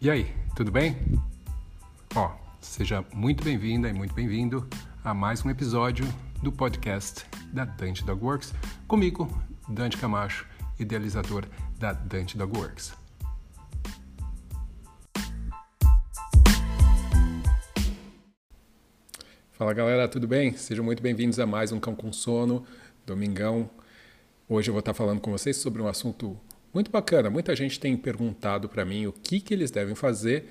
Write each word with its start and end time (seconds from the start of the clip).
E 0.00 0.08
aí, 0.08 0.32
tudo 0.54 0.70
bem? 0.70 0.96
Ó, 2.14 2.30
seja 2.60 3.04
muito 3.12 3.42
bem-vinda 3.42 3.88
e 3.88 3.92
muito 3.92 4.14
bem-vindo 4.14 4.64
a 5.02 5.12
mais 5.12 5.44
um 5.44 5.50
episódio 5.50 6.06
do 6.40 6.52
podcast 6.52 7.26
da 7.52 7.64
Dante 7.64 8.04
Dog 8.04 8.24
Works, 8.24 8.54
comigo, 8.86 9.28
Dante 9.68 9.96
Camacho, 9.96 10.46
idealizador 10.78 11.46
da 11.80 11.92
Dante 11.92 12.38
Dog 12.38 12.56
Works. 12.56 12.92
Fala 19.50 19.74
galera, 19.74 20.06
tudo 20.06 20.28
bem? 20.28 20.56
Sejam 20.56 20.84
muito 20.84 21.02
bem-vindos 21.02 21.40
a 21.40 21.46
mais 21.46 21.72
um 21.72 21.80
Cão 21.80 21.96
com 21.96 22.12
Sono, 22.12 22.64
domingão. 23.04 23.68
Hoje 24.48 24.70
eu 24.70 24.72
vou 24.72 24.78
estar 24.78 24.94
falando 24.94 25.20
com 25.20 25.32
vocês 25.32 25.56
sobre 25.56 25.82
um 25.82 25.88
assunto 25.88 26.38
muito 26.72 26.90
bacana. 26.90 27.30
Muita 27.30 27.54
gente 27.54 27.78
tem 27.78 27.96
perguntado 27.96 28.68
para 28.68 28.84
mim 28.84 29.06
o 29.06 29.12
que, 29.12 29.40
que 29.40 29.54
eles 29.54 29.70
devem 29.70 29.94
fazer 29.94 30.46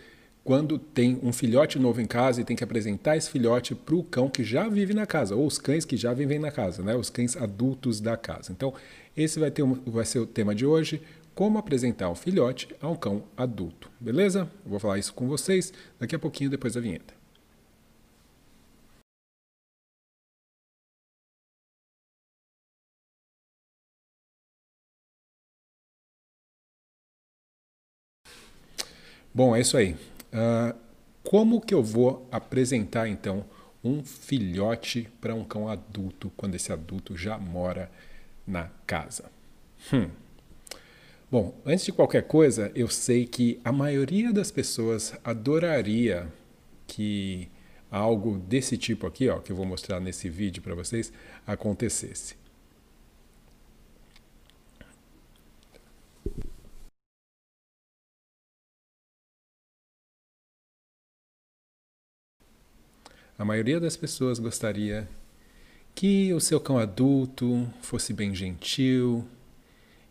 quando 0.47 0.79
tem 0.79 1.19
um 1.21 1.33
filhote 1.33 1.77
novo 1.77 1.99
em 1.99 2.05
casa 2.05 2.39
e 2.39 2.43
tem 2.45 2.55
que 2.55 2.63
apresentar 2.63 3.17
esse 3.17 3.29
filhote 3.29 3.75
para 3.75 3.95
o 3.95 4.01
cão 4.01 4.29
que 4.29 4.45
já 4.45 4.69
vive 4.69 4.93
na 4.93 5.05
casa, 5.05 5.35
ou 5.35 5.45
os 5.45 5.57
cães 5.57 5.83
que 5.83 5.97
já 5.97 6.13
vivem 6.13 6.39
na 6.39 6.49
casa, 6.49 6.81
né? 6.81 6.95
os 6.95 7.09
cães 7.09 7.35
adultos 7.35 7.99
da 7.99 8.15
casa. 8.15 8.53
Então, 8.53 8.73
esse 9.15 9.39
vai, 9.41 9.51
ter 9.51 9.63
um, 9.63 9.73
vai 9.85 10.05
ser 10.05 10.19
o 10.19 10.25
tema 10.25 10.55
de 10.55 10.65
hoje, 10.65 11.01
como 11.35 11.57
apresentar 11.57 12.09
um 12.09 12.15
filhote 12.15 12.69
a 12.81 12.87
um 12.87 12.95
cão 12.95 13.23
adulto, 13.35 13.91
beleza? 13.99 14.49
Eu 14.63 14.71
vou 14.71 14.79
falar 14.79 14.97
isso 14.97 15.13
com 15.13 15.27
vocês 15.27 15.73
daqui 15.99 16.15
a 16.15 16.19
pouquinho, 16.19 16.49
depois 16.49 16.75
da 16.75 16.79
vinheta. 16.79 17.16
Bom, 29.37 29.55
é 29.55 29.61
isso 29.61 29.77
aí. 29.77 29.93
Uh, 30.33 30.75
como 31.23 31.61
que 31.61 31.71
eu 31.71 31.83
vou 31.83 32.27
apresentar 32.31 33.07
então 33.07 33.45
um 33.83 34.03
filhote 34.03 35.07
para 35.21 35.35
um 35.35 35.43
cão 35.43 35.69
adulto 35.69 36.31
quando 36.35 36.55
esse 36.55 36.73
adulto 36.73 37.15
já 37.15 37.37
mora 37.37 37.91
na 38.47 38.71
casa? 38.87 39.25
Hum. 39.93 40.09
Bom, 41.29 41.53
antes 41.63 41.85
de 41.85 41.91
qualquer 41.91 42.23
coisa, 42.23 42.71
eu 42.73 42.87
sei 42.87 43.27
que 43.27 43.59
a 43.63 43.71
maioria 43.71 44.33
das 44.33 44.49
pessoas 44.49 45.13
adoraria 45.23 46.27
que 46.87 47.47
algo 47.91 48.39
desse 48.39 48.75
tipo 48.75 49.05
aqui, 49.05 49.29
ó, 49.29 49.37
que 49.37 49.51
eu 49.51 49.55
vou 49.55 49.67
mostrar 49.67 49.99
nesse 49.99 50.29
vídeo 50.29 50.63
para 50.63 50.73
vocês, 50.73 51.13
acontecesse. 51.45 52.35
A 63.37 63.45
maioria 63.45 63.79
das 63.79 63.95
pessoas 63.95 64.39
gostaria 64.39 65.07
que 65.93 66.33
o 66.33 66.39
seu 66.39 66.59
cão 66.59 66.79
adulto 66.79 67.71
fosse 67.81 68.11
bem 68.11 68.33
gentil 68.33 69.27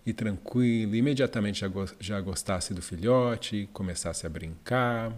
e 0.05 0.13
tranquilo, 0.13 0.95
imediatamente 0.95 1.65
já, 1.99 2.21
gostasse 2.21 2.73
do 2.73 2.81
filhote, 2.81 3.69
começasse 3.73 4.27
a 4.27 4.31
brincar. 4.31 5.13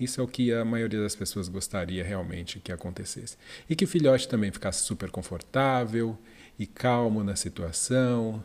Isso 0.00 0.20
é 0.20 0.24
o 0.24 0.26
que 0.26 0.52
a 0.52 0.64
maioria 0.64 1.00
das 1.00 1.14
pessoas 1.14 1.48
gostaria 1.48 2.02
realmente 2.02 2.58
que 2.58 2.72
acontecesse. 2.72 3.36
E 3.70 3.76
que 3.76 3.84
o 3.84 3.88
filhote 3.88 4.26
também 4.26 4.50
ficasse 4.50 4.82
super 4.82 5.08
confortável 5.08 6.18
e 6.58 6.66
calmo 6.66 7.22
na 7.22 7.36
situação, 7.36 8.42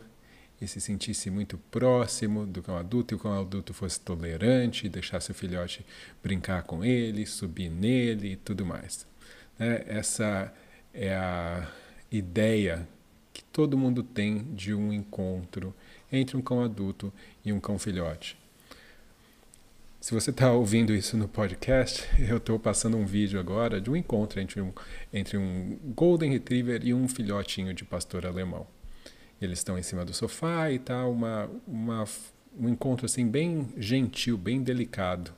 e 0.62 0.68
se 0.68 0.80
sentisse 0.80 1.32
muito 1.32 1.58
próximo 1.58 2.46
do 2.46 2.62
cão 2.62 2.78
adulto 2.78 3.14
e 3.14 3.16
o 3.16 3.20
cão 3.20 3.40
adulto 3.40 3.74
fosse 3.74 4.00
tolerante, 4.00 4.88
deixasse 4.88 5.32
o 5.32 5.34
filhote 5.34 5.84
brincar 6.22 6.64
com 6.64 6.86
ele, 6.86 7.26
subir 7.26 7.70
nele 7.70 8.34
e 8.34 8.36
tudo 8.36 8.64
mais. 8.64 9.08
Né? 9.58 9.84
Essa 9.88 10.54
é 10.94 11.16
a 11.16 11.68
ideia 12.12 12.88
que 13.34 13.44
todo 13.46 13.78
mundo 13.78 14.04
tem 14.04 14.44
de 14.54 14.74
um 14.74 14.94
encontro 14.94 15.74
entre 16.12 16.38
um 16.38 16.42
cão 16.42 16.64
adulto 16.64 17.12
e 17.44 17.52
um 17.52 17.60
cão 17.60 17.80
filhote. 17.80 18.38
Se 20.00 20.14
você 20.14 20.32
está 20.32 20.52
ouvindo 20.52 20.94
isso 20.94 21.16
no 21.16 21.28
podcast, 21.28 22.08
eu 22.28 22.38
estou 22.38 22.60
passando 22.60 22.98
um 22.98 23.06
vídeo 23.06 23.40
agora 23.40 23.82
de 23.82 23.90
um 23.90 23.96
encontro 23.96 24.40
entre 24.40 24.62
um, 24.62 24.74
entre 25.12 25.38
um 25.38 25.80
Golden 25.96 26.32
Retriever 26.32 26.82
e 26.84 26.94
um 26.94 27.08
filhotinho 27.08 27.74
de 27.74 27.84
pastor 27.84 28.26
alemão. 28.26 28.68
Eles 29.42 29.60
estão 29.60 29.78
em 29.78 29.84
cima 29.84 30.06
do 30.06 30.14
sofá 30.14 30.72
e 30.72 30.78
tá 30.78 31.06
uma, 31.06 31.50
uma, 31.68 32.06
um 32.58 32.70
encontro 32.70 33.06
assim 33.06 33.28
bem 33.28 33.68
gentil, 33.78 34.38
bem 34.38 34.62
delicado. 34.62 35.32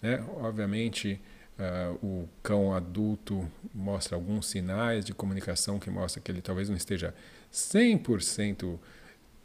Né? 0.00 0.24
Obviamente, 0.36 1.20
uh, 1.58 2.06
o 2.06 2.28
cão 2.42 2.74
adulto 2.74 3.46
mostra 3.74 4.16
alguns 4.16 4.46
sinais 4.46 5.04
de 5.04 5.12
comunicação 5.12 5.78
que 5.78 5.90
mostra 5.90 6.20
que 6.20 6.30
ele 6.30 6.40
talvez 6.40 6.68
não 6.68 6.76
esteja 6.76 7.14
100% 7.52 8.78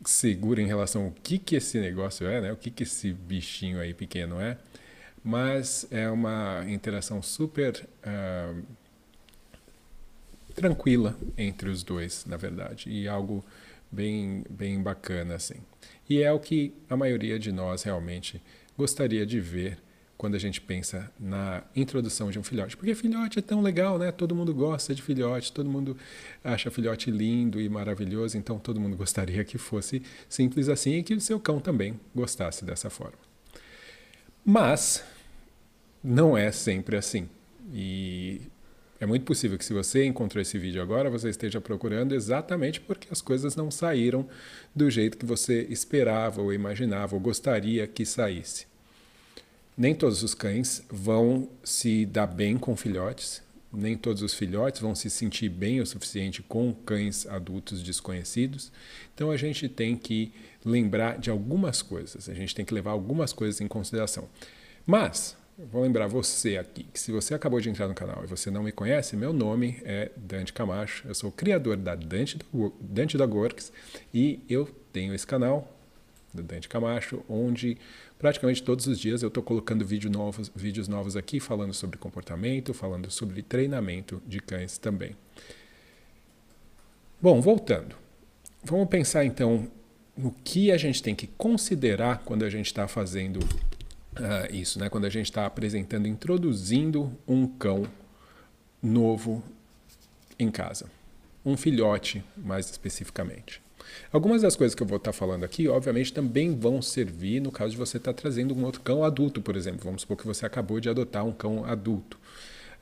seguro 0.05 0.59
em 0.59 0.67
relação 0.67 1.05
ao 1.05 1.11
que, 1.11 1.37
que 1.37 1.55
esse 1.55 1.79
negócio 1.79 2.27
é, 2.27 2.41
né? 2.41 2.51
o 2.51 2.57
que, 2.57 2.71
que 2.71 2.83
esse 2.83 3.13
bichinho 3.13 3.79
aí 3.79 3.93
pequeno 3.93 4.39
é, 4.39 4.57
mas 5.23 5.85
é 5.91 6.09
uma 6.09 6.65
interação 6.67 7.21
super 7.21 7.87
uh, 8.03 8.63
tranquila 10.55 11.15
entre 11.37 11.69
os 11.69 11.83
dois, 11.83 12.25
na 12.25 12.37
verdade, 12.37 12.89
e 12.89 13.07
algo 13.07 13.43
bem, 13.91 14.43
bem 14.49 14.81
bacana 14.81 15.35
assim. 15.35 15.55
E 16.09 16.21
é 16.21 16.31
o 16.31 16.39
que 16.39 16.73
a 16.89 16.95
maioria 16.95 17.37
de 17.37 17.51
nós 17.51 17.83
realmente 17.83 18.41
gostaria 18.77 19.25
de 19.25 19.39
ver 19.39 19.77
quando 20.21 20.35
a 20.35 20.39
gente 20.39 20.61
pensa 20.61 21.11
na 21.19 21.63
introdução 21.75 22.29
de 22.29 22.37
um 22.37 22.43
filhote. 22.43 22.77
Porque 22.77 22.93
filhote 22.93 23.39
é 23.39 23.41
tão 23.41 23.59
legal, 23.59 23.97
né? 23.97 24.11
Todo 24.11 24.35
mundo 24.35 24.53
gosta 24.53 24.93
de 24.93 25.01
filhote, 25.01 25.51
todo 25.51 25.67
mundo 25.67 25.97
acha 26.43 26.69
filhote 26.69 27.09
lindo 27.09 27.59
e 27.59 27.67
maravilhoso, 27.67 28.37
então 28.37 28.59
todo 28.59 28.79
mundo 28.79 28.95
gostaria 28.95 29.43
que 29.43 29.57
fosse 29.57 30.03
simples 30.29 30.69
assim 30.69 30.97
e 30.97 31.03
que 31.03 31.15
o 31.15 31.19
seu 31.19 31.39
cão 31.39 31.59
também 31.59 31.99
gostasse 32.13 32.63
dessa 32.63 32.87
forma. 32.87 33.17
Mas 34.45 35.03
não 36.03 36.37
é 36.37 36.51
sempre 36.51 36.97
assim. 36.97 37.27
E 37.73 38.41
é 39.01 39.05
muito 39.07 39.25
possível 39.25 39.57
que 39.57 39.65
se 39.65 39.73
você 39.73 40.05
encontrou 40.05 40.39
esse 40.39 40.59
vídeo 40.59 40.79
agora, 40.79 41.09
você 41.09 41.27
esteja 41.27 41.59
procurando 41.59 42.13
exatamente 42.13 42.79
porque 42.79 43.07
as 43.09 43.19
coisas 43.19 43.55
não 43.55 43.71
saíram 43.71 44.29
do 44.75 44.91
jeito 44.91 45.17
que 45.17 45.25
você 45.25 45.65
esperava 45.71 46.39
ou 46.39 46.53
imaginava 46.53 47.15
ou 47.15 47.19
gostaria 47.19 47.87
que 47.87 48.05
saísse. 48.05 48.67
Nem 49.75 49.95
todos 49.95 50.21
os 50.21 50.35
cães 50.35 50.85
vão 50.87 51.49
se 51.63 52.05
dar 52.05 52.27
bem 52.27 52.59
com 52.59 52.75
filhotes, 52.75 53.41
nem 53.73 53.97
todos 53.97 54.21
os 54.21 54.35
filhotes 54.35 54.79
vão 54.79 54.93
se 54.93 55.09
sentir 55.09 55.49
bem 55.49 55.81
o 55.81 55.85
suficiente 55.87 56.43
com 56.43 56.71
cães 56.71 57.25
adultos 57.25 57.81
desconhecidos. 57.81 58.71
Então 59.15 59.31
a 59.31 59.37
gente 59.37 59.67
tem 59.67 59.97
que 59.97 60.31
lembrar 60.63 61.17
de 61.17 61.31
algumas 61.31 61.81
coisas, 61.81 62.29
a 62.29 62.35
gente 62.35 62.53
tem 62.53 62.63
que 62.63 62.73
levar 62.73 62.91
algumas 62.91 63.33
coisas 63.33 63.61
em 63.61 63.67
consideração. 63.67 64.29
Mas 64.85 65.35
vou 65.69 65.81
lembrar 65.83 66.07
você 66.07 66.57
aqui, 66.57 66.85
que 66.85 66.99
se 66.99 67.11
você 67.11 67.33
acabou 67.33 67.59
de 67.59 67.69
entrar 67.69 67.87
no 67.87 67.93
canal 67.93 68.23
e 68.23 68.27
você 68.27 68.49
não 68.49 68.63
me 68.63 68.71
conhece, 68.71 69.15
meu 69.15 69.33
nome 69.33 69.79
é 69.83 70.11
Dante 70.15 70.53
Camacho, 70.53 71.07
eu 71.07 71.13
sou 71.13 71.29
o 71.29 71.33
criador 71.33 71.77
da 71.77 71.93
Dante, 71.95 72.39
Dante 72.79 73.17
da 73.17 73.25
Works 73.25 73.71
e 74.13 74.39
eu 74.49 74.67
tenho 74.91 75.13
esse 75.13 75.27
canal, 75.27 75.77
do 76.33 76.41
Dante 76.41 76.69
Camacho, 76.69 77.23
onde 77.27 77.77
praticamente 78.17 78.63
todos 78.63 78.87
os 78.87 78.99
dias 78.99 79.21
eu 79.21 79.27
estou 79.27 79.43
colocando 79.43 79.85
vídeo 79.85 80.09
novos, 80.09 80.51
vídeos 80.55 80.87
novos 80.87 81.15
aqui, 81.15 81.39
falando 81.39 81.73
sobre 81.73 81.97
comportamento, 81.97 82.73
falando 82.73 83.11
sobre 83.11 83.41
treinamento 83.41 84.21
de 84.25 84.39
cães 84.39 84.77
também. 84.77 85.15
Bom, 87.21 87.41
voltando. 87.41 87.95
Vamos 88.63 88.87
pensar 88.89 89.25
então 89.25 89.67
no 90.17 90.31
que 90.43 90.71
a 90.71 90.77
gente 90.77 91.01
tem 91.01 91.15
que 91.15 91.27
considerar 91.27 92.21
quando 92.23 92.43
a 92.43 92.49
gente 92.49 92.67
está 92.67 92.87
fazendo 92.87 93.39
uh, 94.19 94.53
isso, 94.53 94.79
né? 94.79 94.89
quando 94.89 95.05
a 95.05 95.09
gente 95.09 95.25
está 95.25 95.45
apresentando, 95.45 96.07
introduzindo 96.07 97.11
um 97.27 97.47
cão 97.47 97.85
novo 98.81 99.43
em 100.37 100.49
casa. 100.49 100.89
Um 101.45 101.57
filhote, 101.57 102.23
mais 102.37 102.69
especificamente. 102.69 103.61
Algumas 104.11 104.41
das 104.41 104.55
coisas 104.55 104.75
que 104.75 104.83
eu 104.83 104.87
vou 104.87 104.97
estar 104.97 105.11
tá 105.11 105.17
falando 105.17 105.43
aqui, 105.43 105.67
obviamente, 105.67 106.13
também 106.13 106.55
vão 106.55 106.81
servir 106.81 107.39
no 107.39 107.51
caso 107.51 107.71
de 107.71 107.77
você 107.77 107.97
estar 107.97 108.13
tá 108.13 108.21
trazendo 108.21 108.55
um 108.55 108.63
outro 108.63 108.81
cão 108.81 109.03
adulto, 109.03 109.41
por 109.41 109.55
exemplo. 109.55 109.81
Vamos 109.83 110.01
supor 110.01 110.17
que 110.17 110.25
você 110.25 110.45
acabou 110.45 110.79
de 110.79 110.89
adotar 110.89 111.25
um 111.25 111.31
cão 111.31 111.65
adulto. 111.65 112.17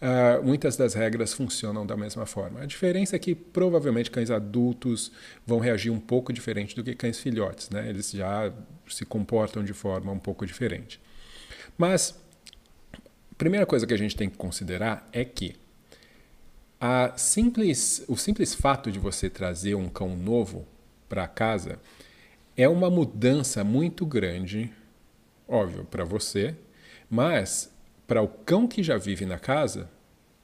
Uh, 0.01 0.41
muitas 0.45 0.77
das 0.77 0.93
regras 0.93 1.33
funcionam 1.33 1.85
da 1.85 1.97
mesma 1.97 2.25
forma. 2.25 2.61
A 2.61 2.65
diferença 2.65 3.17
é 3.17 3.19
que 3.19 3.35
provavelmente 3.35 4.09
cães 4.09 4.31
adultos 4.31 5.11
vão 5.45 5.59
reagir 5.59 5.89
um 5.89 5.99
pouco 5.99 6.31
diferente 6.31 6.73
do 6.73 6.83
que 6.83 6.95
cães 6.95 7.19
filhotes, 7.19 7.69
né? 7.69 7.89
Eles 7.89 8.11
já 8.11 8.51
se 8.87 9.05
comportam 9.05 9.63
de 9.63 9.73
forma 9.73 10.11
um 10.11 10.19
pouco 10.19 10.45
diferente. 10.45 11.01
Mas 11.79 12.13
a 12.93 13.35
primeira 13.35 13.65
coisa 13.65 13.87
que 13.87 13.93
a 13.95 13.97
gente 13.97 14.15
tem 14.15 14.29
que 14.29 14.37
considerar 14.37 15.09
é 15.11 15.25
que 15.25 15.55
a 16.79 17.17
simples, 17.17 18.05
o 18.07 18.15
simples 18.15 18.53
fato 18.53 18.91
de 18.91 18.99
você 18.99 19.31
trazer 19.31 19.73
um 19.73 19.89
cão 19.89 20.15
novo 20.15 20.67
para 21.09 21.27
casa 21.27 21.79
é 22.55 22.69
uma 22.69 22.91
mudança 22.91 23.63
muito 23.63 24.05
grande 24.05 24.71
óbvio, 25.49 25.83
para 25.83 26.05
você, 26.05 26.55
mas 27.09 27.73
para 28.07 28.21
o 28.21 28.27
cão 28.27 28.67
que 28.67 28.83
já 28.83 28.97
vive 28.97 29.25
na 29.25 29.39
casa 29.39 29.89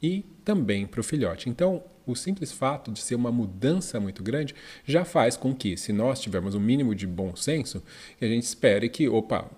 e 0.01 0.25
também 0.43 0.87
para 0.87 0.99
o 0.99 1.03
filhote. 1.03 1.47
Então, 1.47 1.83
o 2.05 2.15
simples 2.15 2.51
fato 2.51 2.91
de 2.91 2.99
ser 2.99 3.15
uma 3.15 3.31
mudança 3.31 3.99
muito 3.99 4.21
grande 4.23 4.53
já 4.83 5.05
faz 5.05 5.37
com 5.37 5.53
que, 5.55 5.77
se 5.77 5.93
nós 5.93 6.19
tivermos 6.19 6.55
um 6.55 6.59
mínimo 6.59 6.93
de 6.93 7.07
bom 7.07 7.35
senso, 7.35 7.83
a 8.19 8.25
gente 8.25 8.43
espere 8.43 8.89
que, 8.89 9.07
opa, 9.07 9.49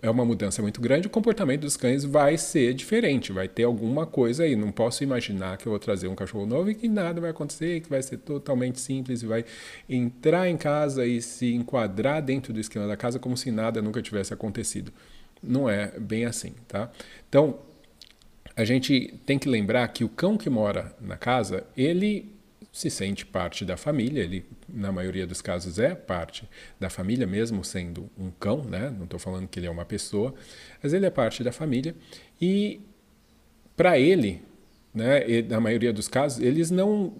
é 0.00 0.08
uma 0.08 0.24
mudança 0.24 0.62
muito 0.62 0.80
grande, 0.80 1.08
o 1.08 1.10
comportamento 1.10 1.62
dos 1.62 1.76
cães 1.76 2.04
vai 2.04 2.38
ser 2.38 2.72
diferente, 2.72 3.32
vai 3.32 3.48
ter 3.48 3.64
alguma 3.64 4.06
coisa 4.06 4.44
aí. 4.44 4.54
Não 4.54 4.70
posso 4.70 5.02
imaginar 5.02 5.56
que 5.56 5.66
eu 5.66 5.70
vou 5.70 5.78
trazer 5.78 6.06
um 6.06 6.14
cachorro 6.14 6.46
novo 6.46 6.70
e 6.70 6.74
que 6.74 6.88
nada 6.88 7.20
vai 7.20 7.30
acontecer, 7.30 7.80
que 7.80 7.90
vai 7.90 8.00
ser 8.00 8.18
totalmente 8.18 8.80
simples 8.80 9.22
e 9.22 9.26
vai 9.26 9.44
entrar 9.88 10.48
em 10.48 10.56
casa 10.56 11.04
e 11.04 11.20
se 11.20 11.52
enquadrar 11.52 12.22
dentro 12.22 12.52
do 12.52 12.60
esquema 12.60 12.86
da 12.86 12.96
casa 12.96 13.18
como 13.18 13.36
se 13.36 13.50
nada 13.50 13.82
nunca 13.82 14.00
tivesse 14.00 14.32
acontecido. 14.32 14.92
Não 15.42 15.68
é 15.68 15.98
bem 15.98 16.24
assim, 16.24 16.54
tá? 16.68 16.90
Então, 17.28 17.58
a 18.54 18.64
gente 18.64 19.14
tem 19.26 19.38
que 19.38 19.48
lembrar 19.48 19.86
que 19.88 20.04
o 20.04 20.08
cão 20.08 20.36
que 20.36 20.48
mora 20.48 20.94
na 21.00 21.16
casa, 21.16 21.64
ele 21.76 22.37
se 22.72 22.90
sente 22.90 23.24
parte 23.24 23.64
da 23.64 23.76
família, 23.76 24.22
ele 24.22 24.44
na 24.68 24.92
maioria 24.92 25.26
dos 25.26 25.40
casos 25.40 25.78
é 25.78 25.94
parte 25.94 26.48
da 26.78 26.90
família, 26.90 27.26
mesmo 27.26 27.64
sendo 27.64 28.08
um 28.16 28.30
cão, 28.30 28.62
né? 28.62 28.90
Não 28.90 29.04
estou 29.04 29.18
falando 29.18 29.48
que 29.48 29.58
ele 29.58 29.66
é 29.66 29.70
uma 29.70 29.84
pessoa, 29.84 30.34
mas 30.82 30.92
ele 30.92 31.06
é 31.06 31.10
parte 31.10 31.42
da 31.42 31.50
família 31.50 31.94
e 32.40 32.80
para 33.76 33.98
ele, 33.98 34.42
né? 34.94 35.20
Na 35.48 35.60
maioria 35.60 35.92
dos 35.92 36.08
casos, 36.08 36.42
eles 36.42 36.70
não 36.70 37.14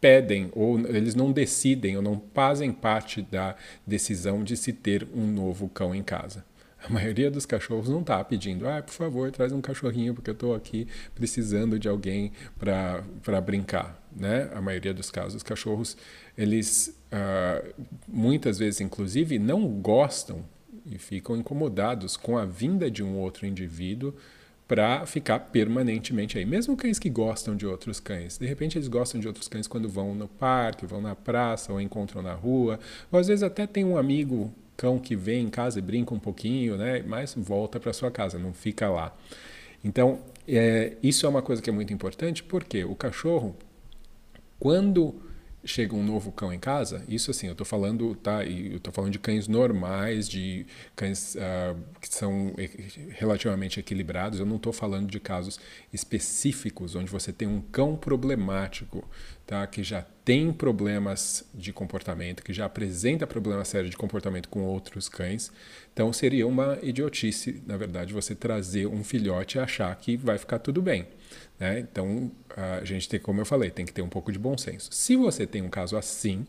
pedem 0.00 0.50
ou 0.52 0.78
eles 0.78 1.14
não 1.14 1.32
decidem 1.32 1.96
ou 1.96 2.02
não 2.02 2.22
fazem 2.34 2.72
parte 2.72 3.22
da 3.22 3.56
decisão 3.86 4.44
de 4.44 4.56
se 4.56 4.72
ter 4.72 5.06
um 5.14 5.26
novo 5.26 5.68
cão 5.68 5.94
em 5.94 6.02
casa. 6.02 6.44
A 6.88 6.92
maioria 6.92 7.30
dos 7.30 7.44
cachorros 7.44 7.88
não 7.88 8.00
está 8.00 8.22
pedindo, 8.22 8.68
ah, 8.68 8.82
por 8.82 8.92
favor, 8.92 9.30
traz 9.30 9.52
um 9.52 9.60
cachorrinho 9.60 10.14
porque 10.14 10.30
eu 10.30 10.34
estou 10.34 10.54
aqui 10.54 10.86
precisando 11.14 11.78
de 11.78 11.88
alguém 11.88 12.32
para 12.56 13.40
brincar. 13.40 14.00
Né? 14.14 14.50
A 14.54 14.60
maioria 14.60 14.94
dos 14.94 15.10
casos, 15.10 15.36
os 15.36 15.42
cachorros, 15.42 15.96
eles 16.36 16.96
uh, 17.12 17.74
muitas 18.06 18.58
vezes, 18.58 18.80
inclusive, 18.80 19.38
não 19.38 19.68
gostam 19.68 20.44
e 20.86 20.98
ficam 20.98 21.36
incomodados 21.36 22.16
com 22.16 22.38
a 22.38 22.44
vinda 22.44 22.90
de 22.90 23.02
um 23.02 23.16
outro 23.16 23.46
indivíduo 23.46 24.14
para 24.66 25.06
ficar 25.06 25.38
permanentemente 25.38 26.38
aí. 26.38 26.44
Mesmo 26.44 26.76
cães 26.76 26.98
que 26.98 27.08
gostam 27.08 27.56
de 27.56 27.66
outros 27.66 27.98
cães. 27.98 28.36
De 28.36 28.46
repente 28.46 28.76
eles 28.76 28.88
gostam 28.88 29.20
de 29.20 29.26
outros 29.26 29.48
cães 29.48 29.66
quando 29.66 29.88
vão 29.88 30.14
no 30.14 30.28
parque, 30.28 30.86
vão 30.86 31.00
na 31.00 31.14
praça 31.16 31.72
ou 31.72 31.80
encontram 31.80 32.22
na 32.22 32.34
rua. 32.34 32.78
Ou 33.10 33.18
às 33.18 33.28
vezes 33.28 33.42
até 33.42 33.66
tem 33.66 33.84
um 33.84 33.96
amigo 33.96 34.52
cão 34.78 34.98
que 34.98 35.16
vem 35.16 35.44
em 35.44 35.50
casa 35.50 35.80
e 35.80 35.82
brinca 35.82 36.14
um 36.14 36.20
pouquinho, 36.20 36.78
né? 36.78 37.02
Mas 37.04 37.34
volta 37.36 37.80
para 37.80 37.92
sua 37.92 38.10
casa, 38.10 38.38
não 38.38 38.54
fica 38.54 38.88
lá. 38.88 39.14
Então, 39.84 40.20
é, 40.46 40.96
isso 41.02 41.26
é 41.26 41.28
uma 41.28 41.42
coisa 41.42 41.60
que 41.60 41.68
é 41.68 41.72
muito 41.72 41.92
importante, 41.92 42.44
porque 42.44 42.84
o 42.84 42.94
cachorro, 42.94 43.56
quando 44.58 45.20
chega 45.68 45.94
um 45.94 46.04
novo 46.04 46.32
cão 46.32 46.52
em 46.52 46.58
casa, 46.58 47.04
isso 47.08 47.30
assim, 47.30 47.46
eu 47.46 47.52
estou 47.52 47.66
falando, 47.66 48.14
tá? 48.14 48.44
Eu 48.44 48.76
estou 48.76 48.92
falando 48.92 49.12
de 49.12 49.18
cães 49.18 49.46
normais, 49.46 50.28
de 50.28 50.66
cães 50.96 51.34
uh, 51.34 51.76
que 52.00 52.08
são 52.08 52.54
relativamente 53.10 53.78
equilibrados. 53.78 54.40
Eu 54.40 54.46
não 54.46 54.56
estou 54.56 54.72
falando 54.72 55.10
de 55.10 55.20
casos 55.20 55.60
específicos 55.92 56.94
onde 56.94 57.10
você 57.10 57.32
tem 57.32 57.46
um 57.46 57.60
cão 57.60 57.96
problemático, 57.96 59.08
tá? 59.46 59.66
Que 59.66 59.82
já 59.82 60.02
tem 60.24 60.52
problemas 60.52 61.44
de 61.54 61.72
comportamento, 61.72 62.42
que 62.42 62.52
já 62.52 62.64
apresenta 62.64 63.26
problemas 63.26 63.68
sérios 63.68 63.90
de 63.90 63.96
comportamento 63.96 64.48
com 64.48 64.62
outros 64.62 65.08
cães. 65.08 65.52
Então 65.92 66.12
seria 66.12 66.46
uma 66.46 66.78
idiotice, 66.82 67.62
na 67.66 67.76
verdade, 67.76 68.12
você 68.12 68.34
trazer 68.34 68.86
um 68.86 69.02
filhote 69.04 69.58
e 69.58 69.60
achar 69.60 69.94
que 69.96 70.16
vai 70.16 70.38
ficar 70.38 70.58
tudo 70.58 70.80
bem. 70.80 71.06
Né? 71.58 71.80
Então, 71.80 72.30
a 72.80 72.84
gente 72.84 73.08
tem, 73.08 73.20
como 73.20 73.40
eu 73.40 73.46
falei, 73.46 73.70
tem 73.70 73.86
que 73.86 73.92
ter 73.92 74.02
um 74.02 74.08
pouco 74.08 74.32
de 74.32 74.38
bom 74.38 74.58
senso. 74.58 74.90
Se 74.92 75.14
você 75.14 75.46
tem 75.46 75.62
um 75.62 75.68
caso 75.68 75.96
assim, 75.96 76.44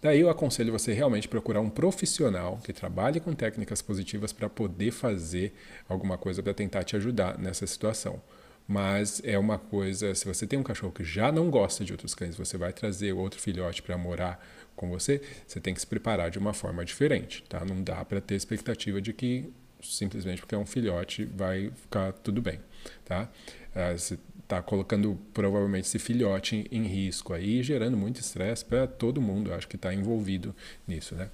daí 0.00 0.20
eu 0.20 0.30
aconselho 0.30 0.72
você 0.72 0.92
realmente 0.92 1.28
procurar 1.28 1.60
um 1.60 1.68
profissional 1.68 2.58
que 2.64 2.72
trabalhe 2.72 3.20
com 3.20 3.34
técnicas 3.34 3.82
positivas 3.82 4.32
para 4.32 4.48
poder 4.48 4.90
fazer 4.92 5.54
alguma 5.88 6.16
coisa 6.16 6.42
para 6.42 6.54
tentar 6.54 6.84
te 6.84 6.96
ajudar 6.96 7.38
nessa 7.38 7.66
situação. 7.66 8.20
Mas 8.66 9.20
é 9.24 9.38
uma 9.38 9.58
coisa, 9.58 10.14
se 10.14 10.24
você 10.24 10.46
tem 10.46 10.58
um 10.58 10.62
cachorro 10.62 10.92
que 10.92 11.04
já 11.04 11.30
não 11.30 11.50
gosta 11.50 11.84
de 11.84 11.92
outros 11.92 12.14
cães, 12.14 12.34
você 12.34 12.56
vai 12.56 12.72
trazer 12.72 13.12
outro 13.12 13.38
filhote 13.38 13.80
para 13.82 13.96
morar 13.96 14.44
com 14.74 14.88
você, 14.88 15.22
você 15.46 15.60
tem 15.60 15.72
que 15.72 15.80
se 15.80 15.86
preparar 15.86 16.30
de 16.30 16.38
uma 16.38 16.52
forma 16.52 16.84
diferente, 16.84 17.44
tá? 17.48 17.64
Não 17.64 17.82
dá 17.82 18.04
para 18.04 18.20
ter 18.20 18.34
expectativa 18.34 19.00
de 19.00 19.12
que 19.12 19.52
simplesmente 19.82 20.40
porque 20.40 20.54
é 20.54 20.58
um 20.58 20.66
filhote 20.66 21.24
vai 21.24 21.70
ficar 21.70 22.12
tudo 22.12 22.42
bem, 22.42 22.58
tá? 23.04 23.28
Uh, 23.74 24.18
está 24.46 24.62
colocando 24.62 25.18
provavelmente 25.34 25.86
esse 25.86 25.98
filhote 25.98 26.68
em, 26.70 26.78
em 26.78 26.86
risco 26.86 27.32
aí, 27.32 27.62
gerando 27.62 27.96
muito 27.96 28.20
estresse 28.20 28.64
para 28.64 28.86
todo 28.86 29.20
mundo, 29.20 29.52
acho 29.52 29.66
que 29.66 29.76
está 29.76 29.92
envolvido 29.92 30.54
nisso, 30.86 31.14
né? 31.14 31.28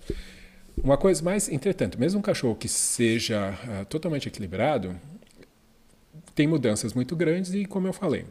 Uma 0.83 0.97
coisa 0.97 1.23
mais, 1.23 1.51
entretanto, 1.51 2.01
mesmo 2.01 2.19
um 2.19 2.23
cachorro 2.23 2.57
que 2.57 2.69
seja 2.69 3.51
uh, 3.51 3.85
totalmente 3.85 4.27
equilibrado, 4.27 4.99
tem 6.35 6.47
mudanças 6.47 6.95
muito 6.95 7.15
grandes 7.15 7.53
e, 7.53 7.67
como 7.67 7.87
eu 7.87 7.93
falei, 7.93 8.25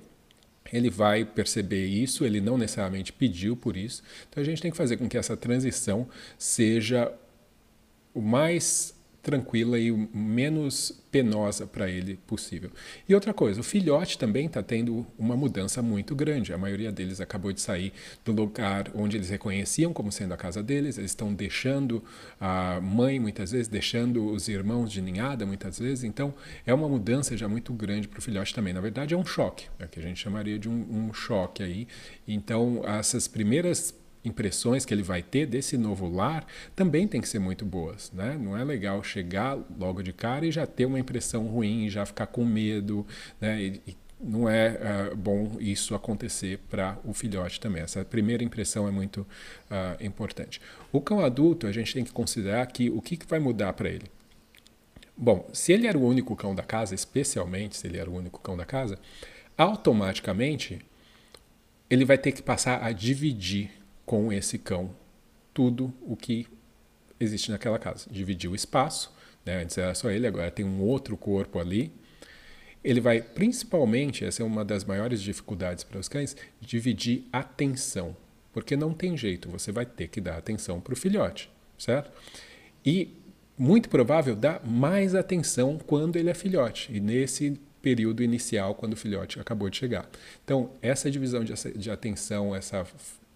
ele 0.73 0.89
vai 0.89 1.23
perceber 1.23 1.85
isso, 1.85 2.25
ele 2.25 2.41
não 2.41 2.57
necessariamente 2.57 3.13
pediu 3.13 3.55
por 3.55 3.77
isso. 3.77 4.01
Então 4.27 4.41
a 4.41 4.45
gente 4.45 4.59
tem 4.61 4.71
que 4.71 4.77
fazer 4.77 4.97
com 4.97 5.07
que 5.07 5.17
essa 5.17 5.37
transição 5.37 6.07
seja 6.37 7.13
o 8.11 8.21
mais 8.21 8.95
tranquila 9.21 9.77
e 9.77 9.91
menos 9.91 10.99
penosa 11.11 11.67
para 11.67 11.89
ele 11.89 12.17
possível. 12.25 12.71
E 13.07 13.13
outra 13.13 13.33
coisa, 13.33 13.59
o 13.59 13.63
filhote 13.63 14.17
também 14.17 14.45
está 14.45 14.63
tendo 14.63 15.05
uma 15.19 15.35
mudança 15.35 15.81
muito 15.81 16.15
grande. 16.15 16.53
A 16.53 16.57
maioria 16.57 16.91
deles 16.91 17.19
acabou 17.19 17.51
de 17.51 17.61
sair 17.61 17.93
do 18.25 18.31
lugar 18.31 18.89
onde 18.95 19.17
eles 19.17 19.29
reconheciam 19.29 19.93
como 19.93 20.11
sendo 20.11 20.33
a 20.33 20.37
casa 20.37 20.63
deles, 20.63 20.97
eles 20.97 21.11
estão 21.11 21.33
deixando 21.33 22.03
a 22.39 22.79
mãe 22.81 23.19
muitas 23.19 23.51
vezes, 23.51 23.67
deixando 23.67 24.25
os 24.31 24.47
irmãos 24.47 24.91
de 24.91 25.01
ninhada 25.01 25.45
muitas 25.45 25.77
vezes. 25.77 26.03
Então 26.03 26.33
é 26.65 26.73
uma 26.73 26.87
mudança 26.87 27.35
já 27.37 27.47
muito 27.47 27.73
grande 27.73 28.07
para 28.07 28.19
o 28.19 28.21
filhote 28.21 28.55
também. 28.55 28.73
Na 28.73 28.81
verdade 28.81 29.13
é 29.13 29.17
um 29.17 29.25
choque, 29.25 29.65
é 29.77 29.85
o 29.85 29.87
que 29.87 29.99
a 29.99 30.03
gente 30.03 30.19
chamaria 30.19 30.57
de 30.57 30.69
um, 30.69 31.07
um 31.07 31.13
choque 31.13 31.61
aí. 31.61 31.87
Então 32.27 32.81
essas 32.85 33.27
primeiras 33.27 33.93
impressões 34.23 34.85
que 34.85 34.93
ele 34.93 35.03
vai 35.03 35.21
ter 35.21 35.45
desse 35.45 35.77
novo 35.77 36.07
lar 36.07 36.45
também 36.75 37.07
tem 37.07 37.19
que 37.19 37.27
ser 37.27 37.39
muito 37.39 37.65
boas, 37.65 38.11
né? 38.11 38.37
Não 38.39 38.55
é 38.57 38.63
legal 38.63 39.03
chegar 39.03 39.57
logo 39.79 40.01
de 40.01 40.13
cara 40.13 40.45
e 40.45 40.51
já 40.51 40.65
ter 40.67 40.85
uma 40.85 40.99
impressão 40.99 41.47
ruim, 41.47 41.89
já 41.89 42.05
ficar 42.05 42.27
com 42.27 42.45
medo, 42.45 43.05
né? 43.39 43.61
E, 43.61 43.81
e 43.87 43.97
não 44.23 44.47
é 44.47 45.09
uh, 45.11 45.15
bom 45.15 45.57
isso 45.59 45.95
acontecer 45.95 46.59
para 46.69 46.97
o 47.03 47.13
filhote 47.13 47.59
também. 47.59 47.81
Essa 47.81 48.05
primeira 48.05 48.43
impressão 48.43 48.87
é 48.87 48.91
muito 48.91 49.21
uh, 49.21 50.03
importante. 50.03 50.61
O 50.91 51.01
cão 51.01 51.25
adulto, 51.25 51.65
a 51.65 51.71
gente 51.71 51.93
tem 51.93 52.03
que 52.03 52.11
considerar 52.11 52.65
que 52.67 52.89
o 52.89 53.01
que, 53.01 53.17
que 53.17 53.25
vai 53.25 53.39
mudar 53.39 53.73
para 53.73 53.89
ele. 53.89 54.05
Bom, 55.17 55.49
se 55.53 55.73
ele 55.73 55.87
era 55.87 55.97
o 55.97 56.05
único 56.05 56.35
cão 56.35 56.53
da 56.53 56.63
casa, 56.63 56.93
especialmente 56.93 57.77
se 57.77 57.87
ele 57.87 57.97
era 57.97 58.09
o 58.09 58.15
único 58.15 58.39
cão 58.39 58.55
da 58.55 58.65
casa, 58.65 58.97
automaticamente 59.57 60.79
ele 61.89 62.05
vai 62.05 62.17
ter 62.17 62.31
que 62.31 62.41
passar 62.41 62.83
a 62.83 62.91
dividir 62.91 63.80
com 64.05 64.31
esse 64.31 64.57
cão 64.57 64.93
tudo 65.53 65.93
o 66.01 66.15
que 66.15 66.47
existe 67.19 67.51
naquela 67.51 67.77
casa. 67.77 68.07
Dividir 68.09 68.49
o 68.49 68.55
espaço, 68.55 69.13
né? 69.45 69.61
antes 69.61 69.77
era 69.77 69.93
só 69.93 70.09
ele, 70.09 70.27
agora 70.27 70.49
tem 70.51 70.65
um 70.65 70.81
outro 70.81 71.15
corpo 71.17 71.59
ali. 71.59 71.91
Ele 72.83 72.99
vai, 72.99 73.21
principalmente, 73.21 74.25
essa 74.25 74.41
é 74.41 74.45
uma 74.45 74.65
das 74.65 74.83
maiores 74.83 75.21
dificuldades 75.21 75.83
para 75.83 75.99
os 75.99 76.07
cães, 76.07 76.35
dividir 76.59 77.25
atenção. 77.31 78.15
Porque 78.51 78.75
não 78.75 78.93
tem 78.93 79.15
jeito, 79.15 79.49
você 79.49 79.71
vai 79.71 79.85
ter 79.85 80.07
que 80.07 80.19
dar 80.19 80.37
atenção 80.37 80.81
para 80.81 80.93
o 80.93 80.97
filhote, 80.97 81.49
certo? 81.77 82.11
E 82.83 83.15
muito 83.57 83.87
provável 83.87 84.35
dar 84.35 84.65
mais 84.65 85.13
atenção 85.13 85.77
quando 85.77 86.15
ele 86.15 86.29
é 86.29 86.33
filhote. 86.33 86.91
E 86.91 86.99
nesse 86.99 87.59
período 87.81 88.23
inicial, 88.23 88.75
quando 88.75 88.93
o 88.93 88.97
filhote 88.97 89.39
acabou 89.39 89.69
de 89.69 89.77
chegar. 89.77 90.09
Então, 90.43 90.71
essa 90.81 91.09
divisão 91.09 91.43
de, 91.43 91.53
de 91.53 91.91
atenção, 91.91 92.55
essa 92.55 92.85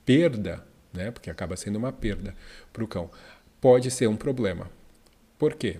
perda, 0.06 0.66
né, 0.94 1.12
porque 1.12 1.30
acaba 1.30 1.58
sendo 1.58 1.78
uma 1.78 1.92
perda 1.92 2.34
para 2.72 2.84
o 2.84 2.88
cão, 2.88 3.10
pode 3.60 3.90
ser 3.92 4.08
um 4.08 4.16
problema. 4.16 4.70
Por 5.38 5.56
quê? 5.56 5.80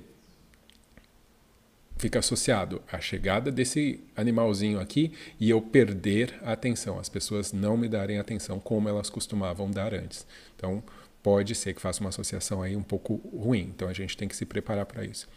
Fica 1.98 2.20
associado 2.20 2.82
à 2.92 3.00
chegada 3.00 3.50
desse 3.50 4.04
animalzinho 4.18 4.80
aqui 4.80 5.14
e 5.40 5.50
eu 5.50 5.62
perder 5.62 6.38
a 6.44 6.52
atenção, 6.52 7.00
as 7.00 7.08
pessoas 7.08 7.54
não 7.54 7.78
me 7.78 7.88
darem 7.88 8.20
atenção 8.20 8.60
como 8.60 8.90
elas 8.90 9.10
costumavam 9.10 9.72
dar 9.72 9.94
antes. 9.94 10.28
Então, 10.56 10.84
pode 11.24 11.56
ser 11.56 11.74
que 11.74 11.82
faça 11.82 12.02
uma 12.02 12.10
associação 12.10 12.62
aí 12.62 12.76
um 12.76 12.84
pouco 12.84 13.16
ruim. 13.34 13.72
Então, 13.74 13.88
a 13.88 13.94
gente 13.94 14.18
tem 14.18 14.28
que 14.28 14.36
se 14.36 14.46
preparar 14.46 14.86
para 14.86 15.06
isso. 15.06 15.28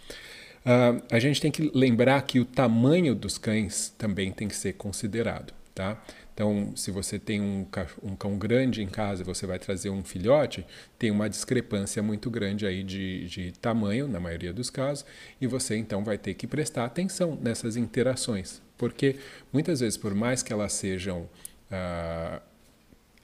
Uh, 0.59 1.03
a 1.11 1.19
gente 1.19 1.41
tem 1.41 1.51
que 1.51 1.71
lembrar 1.73 2.21
que 2.23 2.41
o 2.41 2.45
tamanho 2.45 3.15
dos 3.15 3.39
cães 3.39 3.95
também 3.97 4.33
tem 4.33 4.49
que 4.49 4.57
ser 4.57 4.73
considerado. 4.75 5.55
Tá? 5.75 6.03
Então, 6.39 6.73
se 6.77 6.93
você 6.93 7.19
tem 7.19 7.41
um, 7.41 7.67
um 8.01 8.15
cão 8.15 8.39
grande 8.39 8.81
em 8.81 8.87
casa 8.87 9.23
e 9.23 9.25
você 9.25 9.45
vai 9.45 9.59
trazer 9.59 9.91
um 9.91 10.05
filhote, 10.05 10.65
tem 10.97 11.11
uma 11.11 11.29
discrepância 11.29 12.01
muito 12.01 12.31
grande 12.31 12.65
aí 12.65 12.85
de, 12.85 13.27
de 13.27 13.51
tamanho, 13.59 14.07
na 14.07 14.21
maioria 14.21 14.53
dos 14.53 14.71
casos, 14.71 15.05
e 15.41 15.49
você 15.49 15.77
então 15.77 16.05
vai 16.05 16.17
ter 16.17 16.35
que 16.35 16.47
prestar 16.47 16.85
atenção 16.85 17.37
nessas 17.43 17.77
interações, 17.77 18.63
porque 18.77 19.17
muitas 19.53 19.81
vezes, 19.81 19.97
por 19.97 20.15
mais 20.15 20.41
que 20.41 20.53
elas 20.53 20.75
sejam 20.75 21.29
ah, 21.73 22.41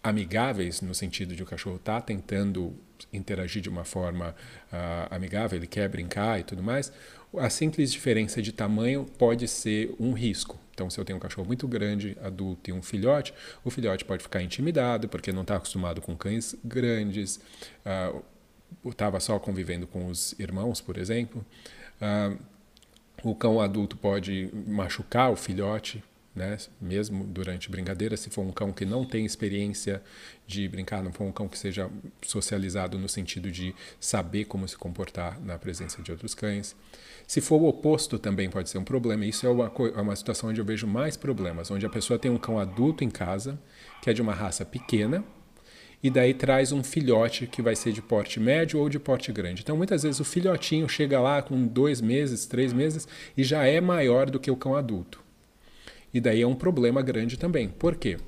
amigáveis, 0.02 0.80
no 0.80 0.92
sentido 0.92 1.36
de 1.36 1.42
o 1.44 1.46
cachorro 1.46 1.76
estar 1.76 2.00
tá 2.00 2.06
tentando 2.06 2.74
interagir 3.12 3.62
de 3.62 3.68
uma 3.68 3.84
forma 3.84 4.34
uh, 4.72 5.14
amigável, 5.14 5.56
ele 5.56 5.68
quer 5.68 5.88
brincar 5.88 6.40
e 6.40 6.42
tudo 6.42 6.64
mais, 6.64 6.92
a 7.38 7.48
simples 7.48 7.92
diferença 7.92 8.42
de 8.42 8.50
tamanho 8.50 9.06
pode 9.16 9.46
ser 9.46 9.94
um 10.00 10.12
risco. 10.14 10.63
Então, 10.74 10.90
se 10.90 10.98
eu 10.98 11.04
tenho 11.04 11.16
um 11.16 11.20
cachorro 11.20 11.46
muito 11.46 11.66
grande, 11.66 12.16
adulto 12.20 12.68
e 12.68 12.72
um 12.72 12.82
filhote, 12.82 13.32
o 13.64 13.70
filhote 13.70 14.04
pode 14.04 14.22
ficar 14.22 14.42
intimidado 14.42 15.08
porque 15.08 15.32
não 15.32 15.42
está 15.42 15.56
acostumado 15.56 16.00
com 16.00 16.16
cães 16.16 16.54
grandes, 16.64 17.40
estava 18.84 19.18
uh, 19.18 19.20
só 19.20 19.38
convivendo 19.38 19.86
com 19.86 20.06
os 20.06 20.34
irmãos, 20.38 20.80
por 20.80 20.98
exemplo. 20.98 21.46
Uh, 22.02 22.38
o 23.22 23.34
cão 23.34 23.60
adulto 23.60 23.96
pode 23.96 24.50
machucar 24.66 25.30
o 25.30 25.36
filhote 25.36 26.02
né? 26.34 26.56
mesmo 26.80 27.24
durante 27.24 27.70
brincadeira, 27.70 28.16
se 28.16 28.28
for 28.28 28.42
um 28.42 28.50
cão 28.50 28.72
que 28.72 28.84
não 28.84 29.04
tem 29.04 29.24
experiência 29.24 30.02
de 30.46 30.68
brincar, 30.68 31.02
não 31.02 31.12
for 31.12 31.24
um 31.24 31.32
cão 31.32 31.46
que 31.46 31.56
seja 31.56 31.90
socializado 32.22 32.98
no 32.98 33.08
sentido 33.08 33.50
de 33.50 33.74
saber 34.00 34.46
como 34.46 34.66
se 34.66 34.76
comportar 34.76 35.40
na 35.40 35.58
presença 35.58 36.02
de 36.02 36.10
outros 36.10 36.34
cães. 36.34 36.74
Se 37.26 37.40
for 37.40 37.56
o 37.56 37.66
oposto, 37.66 38.18
também 38.18 38.50
pode 38.50 38.68
ser 38.68 38.78
um 38.78 38.84
problema. 38.84 39.24
Isso 39.24 39.46
é 39.46 39.48
uma, 39.48 39.72
é 39.94 40.00
uma 40.00 40.16
situação 40.16 40.50
onde 40.50 40.60
eu 40.60 40.64
vejo 40.64 40.86
mais 40.86 41.16
problemas, 41.16 41.70
onde 41.70 41.86
a 41.86 41.90
pessoa 41.90 42.18
tem 42.18 42.30
um 42.30 42.38
cão 42.38 42.58
adulto 42.58 43.04
em 43.04 43.10
casa, 43.10 43.58
que 44.02 44.10
é 44.10 44.12
de 44.12 44.20
uma 44.20 44.34
raça 44.34 44.64
pequena, 44.64 45.24
e 46.02 46.10
daí 46.10 46.34
traz 46.34 46.70
um 46.70 46.84
filhote 46.84 47.46
que 47.46 47.62
vai 47.62 47.74
ser 47.74 47.90
de 47.90 48.02
porte 48.02 48.38
médio 48.38 48.78
ou 48.78 48.90
de 48.90 48.98
porte 48.98 49.32
grande. 49.32 49.62
Então, 49.62 49.74
muitas 49.74 50.02
vezes 50.02 50.20
o 50.20 50.24
filhotinho 50.24 50.86
chega 50.86 51.18
lá 51.18 51.40
com 51.40 51.66
dois 51.66 52.02
meses, 52.02 52.44
três 52.44 52.74
meses 52.74 53.08
e 53.34 53.42
já 53.42 53.64
é 53.66 53.80
maior 53.80 54.28
do 54.28 54.38
que 54.38 54.50
o 54.50 54.56
cão 54.56 54.76
adulto. 54.76 55.23
E 56.14 56.20
daí 56.20 56.40
é 56.40 56.46
um 56.46 56.54
problema 56.54 57.02
grande 57.02 57.36
também. 57.36 57.68
Por 57.68 57.96
quê? 57.96 58.18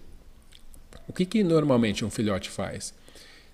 O 1.07 1.13
que, 1.13 1.25
que 1.25 1.45
normalmente 1.45 2.05
um 2.05 2.11
filhote 2.11 2.51
faz? 2.51 2.93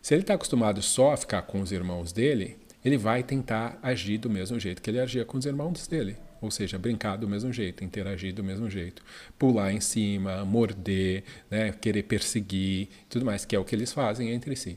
Se 0.01 0.15
ele 0.15 0.23
está 0.23 0.35
acostumado 0.35 0.81
só 0.81 1.13
a 1.13 1.17
ficar 1.19 1.43
com 1.43 1.61
os 1.61 1.71
irmãos 1.71 2.13
dele, 2.13 2.57
ele 2.83 2.97
vai 2.97 3.23
tentar 3.23 3.79
agir 3.83 4.17
do 4.17 4.31
mesmo 4.31 4.59
jeito 4.59 4.81
que 4.81 4.89
ele 4.91 4.99
agia 4.99 5.25
com 5.25 5.37
os 5.37 5.45
irmãos 5.45 5.87
dele. 5.87 6.17
Ou 6.41 6.51
seja, 6.51 6.77
brincar 6.77 7.17
do 7.17 7.29
mesmo 7.29 7.53
jeito, 7.53 7.85
interagir 7.85 8.35
do 8.35 8.43
mesmo 8.43 8.69
jeito. 8.69 9.05
Pular 9.39 9.73
em 9.73 9.81
cima, 9.81 10.45
morder, 10.45 11.23
né, 11.49 11.73
querer 11.81 12.03
perseguir, 12.03 12.89
tudo 13.09 13.25
mais, 13.25 13.45
que 13.45 13.55
é 13.55 13.59
o 13.59 13.65
que 13.65 13.77
eles 13.77 13.93
fazem 13.93 14.31
entre 14.31 14.57
si. 14.57 14.77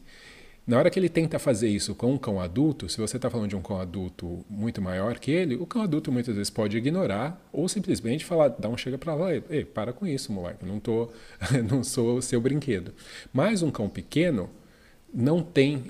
Na 0.68 0.80
hora 0.80 0.90
que 0.90 0.98
ele 0.98 1.10
tenta 1.10 1.38
fazer 1.38 1.70
isso 1.70 1.94
com 1.94 2.14
um 2.14 2.18
cão 2.18 2.42
adulto, 2.42 2.90
se 2.90 2.98
você 3.00 3.18
está 3.18 3.30
falando 3.30 3.50
de 3.50 3.56
um 3.56 3.62
cão 3.62 3.80
adulto 3.80 4.44
muito 4.50 4.82
maior 4.82 5.20
que 5.20 5.30
ele, 5.30 5.56
o 5.56 5.66
cão 5.66 5.84
adulto 5.84 6.12
muitas 6.12 6.36
vezes 6.36 6.50
pode 6.50 6.76
ignorar 6.76 7.40
ou 7.54 7.70
simplesmente 7.70 8.26
falar, 8.26 8.50
dá 8.50 8.68
um 8.68 8.76
chega 8.76 8.98
para 8.98 9.14
lá, 9.14 9.28
ei, 9.50 9.64
para 9.64 9.94
com 9.94 10.08
isso, 10.08 10.32
moleque, 10.32 10.66
não 10.66 10.80
tô, 10.80 11.12
não 11.70 11.84
sou 11.84 12.20
seu 12.20 12.42
brinquedo. 12.42 12.94
Mas 13.32 13.62
um 13.62 13.70
cão 13.70 13.88
pequeno 13.88 14.50
não 15.14 15.44
tem 15.44 15.86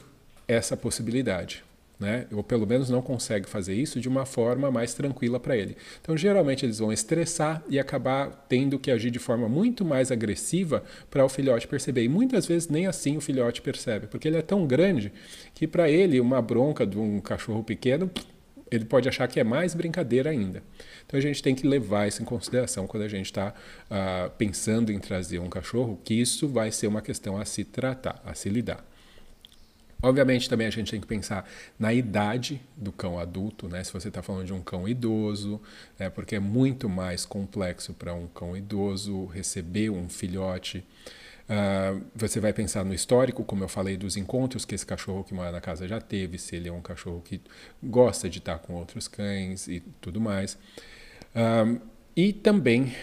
essa 0.47 0.75
possibilidade 0.77 1.64
né? 1.99 2.27
ou 2.31 2.43
pelo 2.43 2.67
menos 2.67 2.89
não 2.89 3.01
consegue 3.01 3.47
fazer 3.47 3.73
isso 3.73 3.99
de 3.99 4.07
uma 4.07 4.25
forma 4.25 4.69
mais 4.71 4.93
tranquila 4.93 5.39
para 5.39 5.55
ele. 5.55 5.77
Então, 6.01 6.15
geralmente, 6.15 6.65
eles 6.65 6.79
vão 6.79 6.91
estressar 6.91 7.63
e 7.69 7.79
acabar 7.79 8.45
tendo 8.49 8.77
que 8.77 8.91
agir 8.91 9.11
de 9.11 9.19
forma 9.19 9.47
muito 9.47 9.85
mais 9.85 10.11
agressiva 10.11 10.83
para 11.09 11.23
o 11.23 11.29
filhote 11.29 11.67
perceber. 11.67 12.03
E 12.03 12.09
muitas 12.09 12.45
vezes 12.45 12.67
nem 12.67 12.87
assim 12.87 13.17
o 13.17 13.21
filhote 13.21 13.61
percebe, 13.61 14.07
porque 14.07 14.27
ele 14.27 14.37
é 14.37 14.41
tão 14.41 14.65
grande 14.67 15.11
que 15.53 15.67
para 15.67 15.89
ele 15.89 16.19
uma 16.19 16.41
bronca 16.41 16.85
de 16.85 16.97
um 16.97 17.19
cachorro 17.19 17.63
pequeno 17.63 18.09
ele 18.71 18.85
pode 18.85 19.07
achar 19.07 19.27
que 19.27 19.39
é 19.39 19.43
mais 19.43 19.73
brincadeira 19.73 20.29
ainda. 20.29 20.63
Então 21.05 21.17
a 21.17 21.21
gente 21.21 21.41
tem 21.41 21.53
que 21.53 21.67
levar 21.67 22.07
isso 22.07 22.21
em 22.21 22.25
consideração 22.25 22.87
quando 22.87 23.03
a 23.03 23.07
gente 23.07 23.27
está 23.27 23.53
ah, 23.89 24.29
pensando 24.37 24.91
em 24.91 24.99
trazer 24.99 25.39
um 25.39 25.49
cachorro, 25.49 25.99
que 26.03 26.13
isso 26.13 26.47
vai 26.47 26.71
ser 26.71 26.87
uma 26.87 27.01
questão 27.01 27.37
a 27.37 27.45
se 27.45 27.63
tratar, 27.63 28.21
a 28.25 28.33
se 28.33 28.49
lidar. 28.49 28.83
Obviamente, 30.01 30.49
também 30.49 30.67
a 30.67 30.69
gente 30.69 30.91
tem 30.91 31.01
que 31.01 31.07
pensar 31.07 31.49
na 31.79 31.93
idade 31.93 32.61
do 32.75 32.91
cão 32.91 33.17
adulto, 33.17 33.67
né? 33.67 33.83
Se 33.83 33.91
você 33.91 34.09
está 34.09 34.21
falando 34.21 34.45
de 34.45 34.53
um 34.53 34.61
cão 34.61 34.87
idoso, 34.87 35.59
né? 35.97 36.09
porque 36.09 36.35
é 36.35 36.39
muito 36.39 36.87
mais 36.87 37.25
complexo 37.25 37.93
para 37.93 38.13
um 38.13 38.27
cão 38.27 38.55
idoso 38.55 39.25
receber 39.25 39.89
um 39.89 40.07
filhote. 40.09 40.85
Uh, 41.47 42.03
você 42.15 42.39
vai 42.39 42.51
pensar 42.51 42.83
no 42.83 42.93
histórico, 42.93 43.43
como 43.43 43.63
eu 43.63 43.67
falei, 43.67 43.95
dos 43.97 44.17
encontros 44.17 44.65
que 44.65 44.73
esse 44.73 44.85
cachorro 44.85 45.23
que 45.23 45.33
mora 45.33 45.51
na 45.51 45.61
casa 45.61 45.87
já 45.87 46.01
teve, 46.01 46.39
se 46.39 46.55
ele 46.55 46.67
é 46.67 46.71
um 46.71 46.81
cachorro 46.81 47.21
que 47.23 47.39
gosta 47.83 48.27
de 48.27 48.39
estar 48.39 48.57
com 48.59 48.73
outros 48.73 49.07
cães 49.07 49.67
e 49.67 49.79
tudo 50.01 50.19
mais. 50.19 50.57
Uh, 51.35 51.79
e 52.15 52.33
também, 52.33 52.95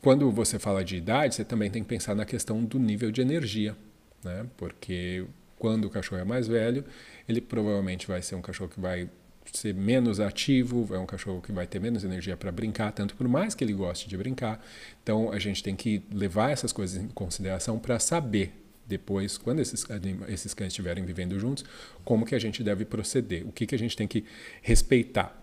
quando 0.00 0.30
você 0.30 0.58
fala 0.58 0.82
de 0.82 0.96
idade, 0.96 1.34
você 1.34 1.44
também 1.44 1.70
tem 1.70 1.82
que 1.82 1.88
pensar 1.88 2.14
na 2.14 2.24
questão 2.24 2.64
do 2.64 2.78
nível 2.78 3.10
de 3.10 3.20
energia, 3.20 3.76
né? 4.24 4.46
Porque 4.56 5.26
quando 5.66 5.86
o 5.86 5.90
cachorro 5.90 6.20
é 6.20 6.24
mais 6.24 6.46
velho, 6.46 6.84
ele 7.28 7.40
provavelmente 7.40 8.06
vai 8.06 8.22
ser 8.22 8.36
um 8.36 8.40
cachorro 8.40 8.70
que 8.70 8.78
vai 8.78 9.10
ser 9.52 9.74
menos 9.74 10.20
ativo, 10.20 10.94
é 10.94 10.98
um 11.00 11.04
cachorro 11.04 11.42
que 11.42 11.50
vai 11.50 11.66
ter 11.66 11.80
menos 11.80 12.04
energia 12.04 12.36
para 12.36 12.52
brincar, 12.52 12.92
tanto 12.92 13.16
por 13.16 13.26
mais 13.26 13.52
que 13.52 13.64
ele 13.64 13.72
goste 13.72 14.08
de 14.08 14.16
brincar. 14.16 14.64
Então 15.02 15.32
a 15.32 15.40
gente 15.40 15.64
tem 15.64 15.74
que 15.74 16.04
levar 16.12 16.52
essas 16.52 16.72
coisas 16.72 17.02
em 17.02 17.08
consideração 17.08 17.80
para 17.80 17.98
saber 17.98 18.52
depois, 18.86 19.36
quando 19.36 19.58
esses, 19.58 19.84
esses 20.28 20.54
cães 20.54 20.68
estiverem 20.68 21.04
vivendo 21.04 21.36
juntos, 21.36 21.64
como 22.04 22.24
que 22.24 22.36
a 22.36 22.38
gente 22.38 22.62
deve 22.62 22.84
proceder, 22.84 23.44
o 23.44 23.50
que, 23.50 23.66
que 23.66 23.74
a 23.74 23.78
gente 23.78 23.96
tem 23.96 24.06
que 24.06 24.24
respeitar 24.62 25.36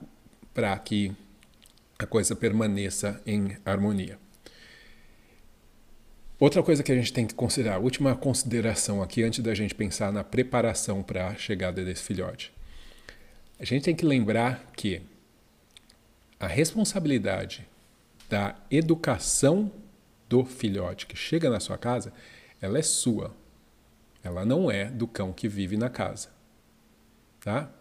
para 0.54 0.80
que 0.80 1.12
a 2.00 2.06
coisa 2.06 2.34
permaneça 2.34 3.22
em 3.26 3.58
harmonia. 3.66 4.23
Outra 6.44 6.62
coisa 6.62 6.84
que 6.84 6.92
a 6.92 6.96
gente 6.96 7.14
tem 7.14 7.26
que 7.26 7.34
considerar, 7.34 7.80
última 7.80 8.18
consideração 8.18 9.02
aqui 9.02 9.24
antes 9.24 9.42
da 9.42 9.56
gente 9.56 9.74
pensar 9.74 10.12
na 10.12 10.26
preparação 10.26 11.02
para 11.02 11.30
a 11.30 11.36
chegada 11.36 11.86
desse 11.86 12.04
filhote. 12.04 12.52
A 13.58 13.64
gente 13.64 13.86
tem 13.86 13.96
que 13.96 14.06
lembrar 14.06 14.62
que 14.76 15.02
a 16.38 16.46
responsabilidade 16.46 17.66
da 18.30 18.58
educação 18.70 19.72
do 20.28 20.44
filhote 20.44 21.08
que 21.08 21.16
chega 21.16 21.50
na 21.50 21.62
sua 21.62 21.78
casa, 21.78 22.12
ela 22.62 22.78
é 22.78 22.84
sua. 22.84 23.34
Ela 24.22 24.44
não 24.44 24.70
é 24.70 24.84
do 24.84 25.08
cão 25.08 25.32
que 25.32 25.48
vive 25.48 25.78
na 25.78 25.90
casa. 25.90 26.28
Tá? 27.40 27.72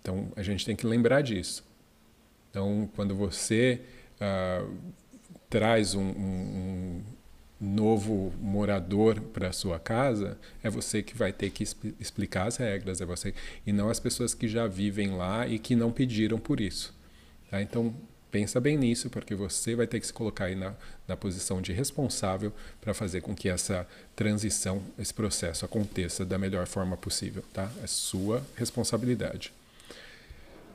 Então 0.00 0.30
a 0.36 0.44
gente 0.44 0.64
tem 0.64 0.76
que 0.76 0.86
lembrar 0.86 1.22
disso. 1.22 1.66
Então, 2.50 2.88
quando 2.94 3.16
você 3.16 3.80
uh, 4.20 4.72
traz 5.50 5.96
um, 5.96 6.08
um, 6.08 7.02
novo 7.60 8.32
morador 8.40 9.20
para 9.20 9.52
sua 9.52 9.78
casa, 9.78 10.38
é 10.62 10.70
você 10.70 11.02
que 11.02 11.16
vai 11.16 11.32
ter 11.32 11.50
que 11.50 11.64
explicar 11.98 12.46
as 12.46 12.56
regras, 12.56 13.00
é 13.00 13.04
você 13.04 13.34
e 13.66 13.72
não 13.72 13.90
as 13.90 13.98
pessoas 13.98 14.32
que 14.32 14.46
já 14.46 14.66
vivem 14.66 15.16
lá 15.16 15.46
e 15.46 15.58
que 15.58 15.74
não 15.74 15.90
pediram 15.90 16.38
por 16.38 16.60
isso. 16.60 16.94
Tá? 17.50 17.60
Então 17.60 17.92
pensa 18.30 18.60
bem 18.60 18.76
nisso, 18.76 19.10
porque 19.10 19.34
você 19.34 19.74
vai 19.74 19.86
ter 19.86 19.98
que 19.98 20.06
se 20.06 20.12
colocar 20.12 20.46
aí 20.46 20.54
na, 20.54 20.74
na 21.06 21.16
posição 21.16 21.60
de 21.60 21.72
responsável 21.72 22.52
para 22.80 22.94
fazer 22.94 23.22
com 23.22 23.34
que 23.34 23.48
essa 23.48 23.86
transição, 24.14 24.82
esse 24.98 25.12
processo 25.12 25.64
aconteça 25.64 26.24
da 26.24 26.38
melhor 26.38 26.66
forma 26.66 26.96
possível, 26.96 27.42
tá? 27.52 27.70
É 27.82 27.86
sua 27.86 28.44
responsabilidade. 28.56 29.52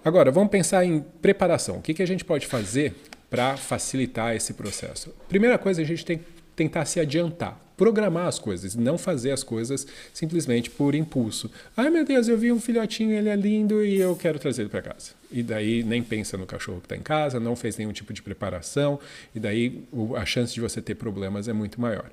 Agora, 0.04 0.32
vamos 0.32 0.50
pensar 0.50 0.84
em 0.84 1.00
preparação. 1.00 1.78
O 1.78 1.82
que, 1.82 1.94
que 1.94 2.04
a 2.04 2.08
gente 2.08 2.26
pode 2.26 2.48
fazer 2.48 2.94
para 3.30 3.56
facilitar 3.56 4.36
esse 4.36 4.54
processo? 4.54 5.16
Primeira 5.30 5.58
coisa, 5.58 5.82
a 5.82 5.86
gente 5.86 6.04
tem 6.04 6.18
que 6.18 6.33
tentar 6.56 6.86
se 6.86 7.00
adiantar, 7.00 7.60
programar 7.76 8.28
as 8.28 8.40
coisas, 8.40 8.76
não 8.76 8.98
fazer 8.98 9.32
as 9.32 9.44
coisas 9.44 9.86
simplesmente 10.14 10.70
por 10.70 10.96
impulso. 10.96 11.50
Ai 11.76 11.90
meu 11.90 12.06
Deus, 12.06 12.28
eu 12.28 12.38
vi 12.38 12.52
um 12.52 12.60
filhotinho, 12.60 13.12
ele 13.12 13.30
é 13.30 13.36
lindo 13.36 13.84
e 13.84 14.00
eu 14.00 14.16
quero 14.16 14.40
trazer 14.40 14.64
ele 14.64 14.70
para 14.70 14.82
casa. 14.82 15.12
E 15.32 15.42
daí 15.42 15.84
nem 15.84 16.04
pensa 16.04 16.38
no 16.38 16.46
cachorro 16.46 16.80
que 16.80 16.86
está 16.86 16.96
em 16.96 17.02
casa, 17.02 17.40
não 17.40 17.56
fez 17.56 17.78
nenhum 17.78 17.92
tipo 17.92 18.14
de 18.14 18.22
preparação, 18.22 19.00
e 19.34 19.40
daí 19.40 19.84
a 20.16 20.26
chance 20.26 20.54
de 20.54 20.62
você 20.62 20.82
ter 20.82 20.96
problemas 20.96 21.48
é 21.48 21.54
muito 21.54 21.82
maior. 21.82 22.10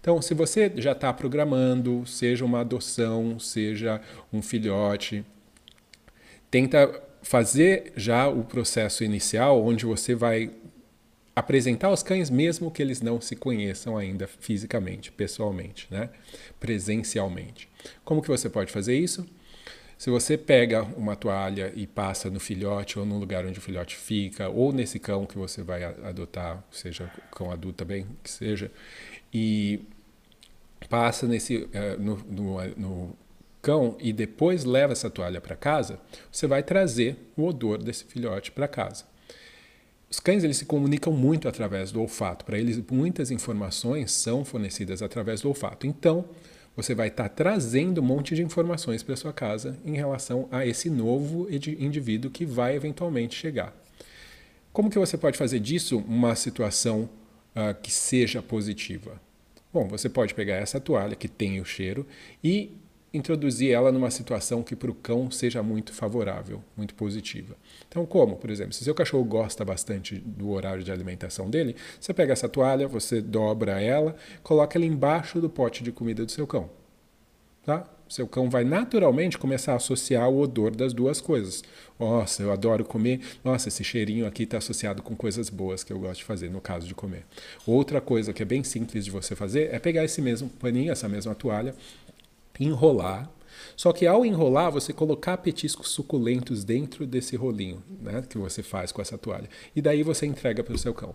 Então, 0.00 0.22
se 0.22 0.32
você 0.32 0.72
já 0.76 0.92
está 0.92 1.12
programando, 1.12 2.06
seja 2.06 2.44
uma 2.44 2.60
adoção, 2.60 3.38
seja 3.38 4.00
um 4.32 4.40
filhote, 4.40 5.24
tenta 6.50 7.02
fazer 7.22 7.92
já 7.96 8.28
o 8.28 8.44
processo 8.44 9.02
inicial, 9.02 9.62
onde 9.62 9.84
você 9.84 10.14
vai 10.14 10.50
apresentar 11.38 11.90
os 11.90 12.02
cães 12.02 12.28
mesmo 12.28 12.70
que 12.70 12.82
eles 12.82 13.00
não 13.00 13.20
se 13.20 13.36
conheçam 13.36 13.96
ainda 13.96 14.26
fisicamente, 14.26 15.12
pessoalmente, 15.12 15.86
né? 15.90 16.10
presencialmente. 16.58 17.68
Como 18.04 18.20
que 18.20 18.28
você 18.28 18.48
pode 18.48 18.72
fazer 18.72 18.98
isso? 18.98 19.24
Se 19.96 20.10
você 20.10 20.36
pega 20.36 20.82
uma 20.82 21.14
toalha 21.14 21.72
e 21.74 21.86
passa 21.86 22.28
no 22.30 22.40
filhote 22.40 22.98
ou 22.98 23.06
no 23.06 23.18
lugar 23.18 23.44
onde 23.46 23.58
o 23.58 23.62
filhote 23.62 23.96
fica, 23.96 24.48
ou 24.48 24.72
nesse 24.72 24.98
cão 24.98 25.26
que 25.26 25.38
você 25.38 25.62
vai 25.62 25.84
adotar, 25.84 26.62
seja 26.70 27.10
cão 27.32 27.50
adulto 27.50 27.78
também, 27.78 28.06
que 28.22 28.30
seja, 28.30 28.70
e 29.32 29.80
passa 30.88 31.26
nesse 31.26 31.56
uh, 31.56 31.68
no, 31.98 32.16
no, 32.16 32.68
no 32.76 33.16
cão 33.60 33.96
e 34.00 34.12
depois 34.12 34.64
leva 34.64 34.92
essa 34.92 35.10
toalha 35.10 35.40
para 35.40 35.56
casa, 35.56 36.00
você 36.30 36.46
vai 36.46 36.62
trazer 36.62 37.16
o 37.36 37.44
odor 37.44 37.82
desse 37.82 38.04
filhote 38.04 38.50
para 38.50 38.66
casa. 38.66 39.04
Os 40.10 40.18
cães 40.18 40.42
eles 40.42 40.56
se 40.56 40.64
comunicam 40.64 41.12
muito 41.12 41.48
através 41.48 41.92
do 41.92 42.00
olfato. 42.00 42.44
Para 42.44 42.58
eles, 42.58 42.82
muitas 42.90 43.30
informações 43.30 44.10
são 44.12 44.44
fornecidas 44.44 45.02
através 45.02 45.42
do 45.42 45.48
olfato. 45.48 45.86
Então, 45.86 46.24
você 46.74 46.94
vai 46.94 47.08
estar 47.08 47.28
tá 47.28 47.28
trazendo 47.28 48.00
um 48.00 48.04
monte 48.04 48.34
de 48.34 48.42
informações 48.42 49.02
para 49.02 49.16
sua 49.16 49.32
casa 49.32 49.76
em 49.84 49.96
relação 49.96 50.48
a 50.50 50.64
esse 50.64 50.88
novo 50.88 51.48
indivíduo 51.50 52.30
que 52.30 52.46
vai 52.46 52.74
eventualmente 52.74 53.34
chegar. 53.34 53.76
Como 54.72 54.88
que 54.88 54.98
você 54.98 55.18
pode 55.18 55.36
fazer 55.36 55.58
disso 55.58 55.98
uma 55.98 56.34
situação 56.36 57.10
uh, 57.54 57.74
que 57.82 57.90
seja 57.90 58.40
positiva? 58.40 59.20
Bom, 59.72 59.88
você 59.88 60.08
pode 60.08 60.34
pegar 60.34 60.54
essa 60.54 60.80
toalha 60.80 61.16
que 61.16 61.28
tem 61.28 61.60
o 61.60 61.64
cheiro 61.64 62.06
e 62.42 62.77
introduzir 63.12 63.70
ela 63.72 63.90
numa 63.90 64.10
situação 64.10 64.62
que 64.62 64.76
para 64.76 64.90
o 64.90 64.94
cão 64.94 65.30
seja 65.30 65.62
muito 65.62 65.92
favorável, 65.92 66.62
muito 66.76 66.94
positiva. 66.94 67.56
Então, 67.88 68.04
como? 68.04 68.36
Por 68.36 68.50
exemplo, 68.50 68.74
se 68.74 68.84
seu 68.84 68.94
cachorro 68.94 69.24
gosta 69.24 69.64
bastante 69.64 70.16
do 70.16 70.50
horário 70.50 70.84
de 70.84 70.92
alimentação 70.92 71.48
dele, 71.48 71.74
você 71.98 72.12
pega 72.12 72.32
essa 72.32 72.48
toalha, 72.48 72.86
você 72.86 73.20
dobra 73.20 73.80
ela, 73.80 74.14
coloca 74.42 74.76
ela 74.76 74.84
embaixo 74.84 75.40
do 75.40 75.48
pote 75.48 75.82
de 75.82 75.90
comida 75.90 76.24
do 76.24 76.32
seu 76.32 76.46
cão. 76.46 76.70
Tá? 77.64 77.84
Seu 78.08 78.26
cão 78.26 78.48
vai 78.48 78.64
naturalmente 78.64 79.36
começar 79.36 79.74
a 79.74 79.76
associar 79.76 80.28
o 80.30 80.40
odor 80.40 80.74
das 80.74 80.94
duas 80.94 81.20
coisas. 81.20 81.62
Nossa, 82.00 82.42
eu 82.42 82.50
adoro 82.50 82.82
comer. 82.82 83.20
Nossa, 83.44 83.68
esse 83.68 83.84
cheirinho 83.84 84.26
aqui 84.26 84.44
está 84.44 84.56
associado 84.56 85.02
com 85.02 85.14
coisas 85.14 85.50
boas 85.50 85.84
que 85.84 85.92
eu 85.92 85.98
gosto 85.98 86.20
de 86.20 86.24
fazer, 86.24 86.50
no 86.50 86.60
caso 86.60 86.86
de 86.86 86.94
comer. 86.94 87.26
Outra 87.66 88.00
coisa 88.00 88.32
que 88.32 88.42
é 88.42 88.46
bem 88.46 88.64
simples 88.64 89.04
de 89.04 89.10
você 89.10 89.36
fazer 89.36 89.74
é 89.74 89.78
pegar 89.78 90.04
esse 90.04 90.22
mesmo 90.22 90.48
paninho, 90.48 90.90
essa 90.90 91.06
mesma 91.06 91.34
toalha, 91.34 91.74
enrolar. 92.58 93.30
Só 93.76 93.92
que 93.92 94.06
ao 94.06 94.24
enrolar, 94.24 94.70
você 94.70 94.92
colocar 94.92 95.36
petiscos 95.38 95.88
suculentos 95.88 96.64
dentro 96.64 97.06
desse 97.06 97.36
rolinho 97.36 97.82
né, 98.00 98.22
que 98.28 98.38
você 98.38 98.62
faz 98.62 98.92
com 98.92 99.02
essa 99.02 99.18
toalha. 99.18 99.48
E 99.74 99.82
daí 99.82 100.02
você 100.02 100.26
entrega 100.26 100.62
para 100.62 100.74
o 100.74 100.78
seu 100.78 100.94
cão. 100.94 101.14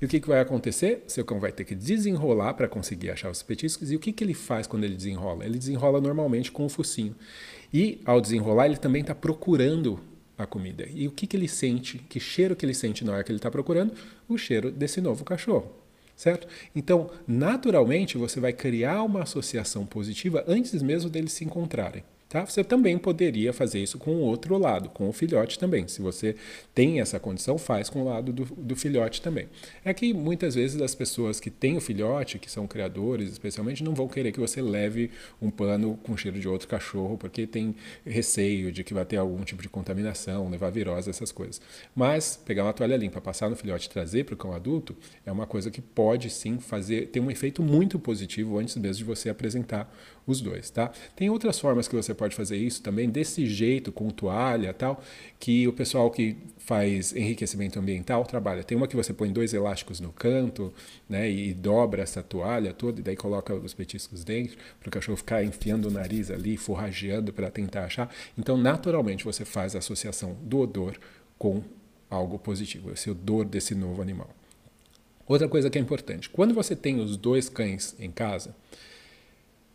E 0.00 0.04
o 0.04 0.08
que, 0.08 0.20
que 0.20 0.28
vai 0.28 0.40
acontecer? 0.40 1.04
Seu 1.06 1.24
cão 1.24 1.38
vai 1.38 1.52
ter 1.52 1.64
que 1.64 1.74
desenrolar 1.74 2.54
para 2.54 2.68
conseguir 2.68 3.10
achar 3.10 3.30
os 3.30 3.42
petiscos. 3.42 3.90
E 3.90 3.96
o 3.96 4.00
que, 4.00 4.12
que 4.12 4.24
ele 4.24 4.34
faz 4.34 4.66
quando 4.66 4.84
ele 4.84 4.96
desenrola? 4.96 5.44
Ele 5.44 5.58
desenrola 5.58 6.00
normalmente 6.00 6.50
com 6.50 6.66
o 6.66 6.68
focinho. 6.68 7.14
E 7.72 8.00
ao 8.04 8.20
desenrolar, 8.20 8.66
ele 8.66 8.76
também 8.76 9.02
está 9.02 9.14
procurando 9.14 9.98
a 10.36 10.46
comida. 10.46 10.86
E 10.92 11.06
o 11.06 11.10
que, 11.10 11.26
que 11.26 11.36
ele 11.36 11.48
sente? 11.48 11.98
Que 11.98 12.18
cheiro 12.18 12.56
que 12.56 12.66
ele 12.66 12.74
sente 12.74 13.04
na 13.04 13.12
hora 13.12 13.24
que 13.24 13.30
ele 13.30 13.38
está 13.38 13.50
procurando? 13.50 13.92
O 14.28 14.36
cheiro 14.36 14.70
desse 14.70 15.00
novo 15.00 15.24
cachorro 15.24 15.81
certo? 16.22 16.46
Então, 16.74 17.10
naturalmente, 17.26 18.16
você 18.16 18.38
vai 18.38 18.52
criar 18.52 19.02
uma 19.02 19.24
associação 19.24 19.84
positiva 19.84 20.44
antes 20.46 20.80
mesmo 20.80 21.10
deles 21.10 21.32
se 21.32 21.44
encontrarem. 21.44 22.04
Tá? 22.32 22.46
Você 22.46 22.64
também 22.64 22.96
poderia 22.96 23.52
fazer 23.52 23.82
isso 23.82 23.98
com 23.98 24.12
o 24.12 24.20
outro 24.20 24.56
lado, 24.56 24.88
com 24.88 25.06
o 25.06 25.12
filhote 25.12 25.58
também. 25.58 25.86
Se 25.86 26.00
você 26.00 26.34
tem 26.74 26.98
essa 26.98 27.20
condição, 27.20 27.58
faz 27.58 27.90
com 27.90 28.00
o 28.00 28.04
lado 28.06 28.32
do, 28.32 28.46
do 28.46 28.74
filhote 28.74 29.20
também. 29.20 29.50
É 29.84 29.92
que 29.92 30.14
muitas 30.14 30.54
vezes 30.54 30.80
as 30.80 30.94
pessoas 30.94 31.38
que 31.38 31.50
têm 31.50 31.76
o 31.76 31.80
filhote, 31.82 32.38
que 32.38 32.50
são 32.50 32.66
criadores 32.66 33.32
especialmente, 33.32 33.84
não 33.84 33.94
vão 33.94 34.08
querer 34.08 34.32
que 34.32 34.40
você 34.40 34.62
leve 34.62 35.10
um 35.42 35.50
pano 35.50 35.98
com 36.02 36.16
cheiro 36.16 36.40
de 36.40 36.48
outro 36.48 36.66
cachorro, 36.68 37.18
porque 37.18 37.46
tem 37.46 37.76
receio 38.02 38.72
de 38.72 38.82
que 38.82 38.94
vai 38.94 39.04
ter 39.04 39.18
algum 39.18 39.44
tipo 39.44 39.60
de 39.60 39.68
contaminação, 39.68 40.48
levar 40.48 40.70
virose, 40.70 41.10
essas 41.10 41.30
coisas. 41.30 41.60
Mas 41.94 42.40
pegar 42.46 42.62
uma 42.62 42.72
toalha 42.72 42.96
limpa, 42.96 43.20
passar 43.20 43.50
no 43.50 43.56
filhote 43.56 43.88
e 43.88 43.90
trazer 43.90 44.24
para 44.24 44.32
o 44.32 44.38
cão 44.38 44.54
adulto 44.54 44.96
é 45.26 45.30
uma 45.30 45.46
coisa 45.46 45.70
que 45.70 45.82
pode 45.82 46.30
sim 46.30 46.58
fazer, 46.58 47.08
ter 47.08 47.20
um 47.20 47.30
efeito 47.30 47.62
muito 47.62 47.98
positivo 47.98 48.58
antes 48.58 48.74
mesmo 48.76 48.96
de 48.96 49.04
você 49.04 49.28
apresentar 49.28 49.94
os 50.26 50.40
dois, 50.40 50.70
tá? 50.70 50.92
Tem 51.16 51.28
outras 51.28 51.58
formas 51.58 51.88
que 51.88 51.96
você 51.96 52.14
pode 52.14 52.34
fazer 52.36 52.56
isso 52.56 52.82
também, 52.82 53.08
desse 53.08 53.46
jeito, 53.46 53.90
com 53.90 54.08
toalha 54.10 54.72
tal, 54.72 55.02
que 55.38 55.66
o 55.66 55.72
pessoal 55.72 56.10
que 56.10 56.36
faz 56.58 57.14
enriquecimento 57.14 57.78
ambiental 57.78 58.24
trabalha. 58.24 58.62
Tem 58.62 58.76
uma 58.76 58.86
que 58.86 58.94
você 58.94 59.12
põe 59.12 59.32
dois 59.32 59.52
elásticos 59.52 60.00
no 60.00 60.12
canto, 60.12 60.72
né, 61.08 61.28
e 61.30 61.52
dobra 61.52 62.02
essa 62.02 62.22
toalha 62.22 62.72
toda, 62.72 63.00
e 63.00 63.02
daí 63.02 63.16
coloca 63.16 63.52
os 63.54 63.74
petiscos 63.74 64.22
dentro, 64.22 64.56
para 64.78 64.88
o 64.88 64.92
cachorro 64.92 65.16
ficar 65.16 65.42
enfiando 65.42 65.88
o 65.88 65.90
nariz 65.90 66.30
ali, 66.30 66.56
forrageando 66.56 67.32
para 67.32 67.50
tentar 67.50 67.84
achar. 67.84 68.14
Então, 68.38 68.56
naturalmente, 68.56 69.24
você 69.24 69.44
faz 69.44 69.74
a 69.74 69.78
associação 69.78 70.36
do 70.42 70.60
odor 70.60 70.96
com 71.36 71.62
algo 72.08 72.38
positivo, 72.38 72.92
esse 72.92 73.10
odor 73.10 73.44
desse 73.44 73.74
novo 73.74 74.00
animal. 74.00 74.30
Outra 75.26 75.48
coisa 75.48 75.70
que 75.70 75.78
é 75.78 75.80
importante, 75.80 76.28
quando 76.28 76.52
você 76.52 76.76
tem 76.76 77.00
os 77.00 77.16
dois 77.16 77.48
cães 77.48 77.96
em 77.98 78.10
casa, 78.10 78.54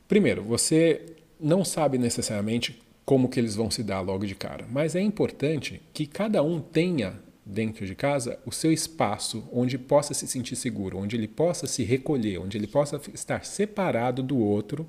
Primeiro, 0.08 0.43
você 0.43 1.15
não 1.39 1.65
sabe 1.65 1.98
necessariamente 1.98 2.82
como 3.06 3.30
que 3.30 3.39
eles 3.39 3.56
vão 3.56 3.72
se 3.72 3.84
dar 3.84 4.02
logo 4.02 4.26
de 4.26 4.36
cara, 4.36 4.65
mas 4.70 4.96
é 4.96 5.02
importante 5.02 5.82
que 5.93 6.06
cada 6.06 6.43
um 6.43 6.60
tenha 6.60 7.20
dentro 7.46 7.86
de 7.86 7.96
casa 7.96 8.38
o 8.46 8.52
seu 8.52 8.72
espaço 8.72 9.48
onde 9.52 9.78
possa 9.78 10.13
se 10.13 10.28
sentir 10.28 10.56
seguro, 10.56 10.98
onde 10.98 11.15
ele 11.15 11.28
possa 11.28 11.65
se 11.67 11.84
recolher, 11.84 12.39
onde 12.39 12.58
ele 12.58 12.67
possa 12.67 13.00
estar 13.13 13.46
separado 13.46 14.22
do 14.22 14.38
outro, 14.38 14.88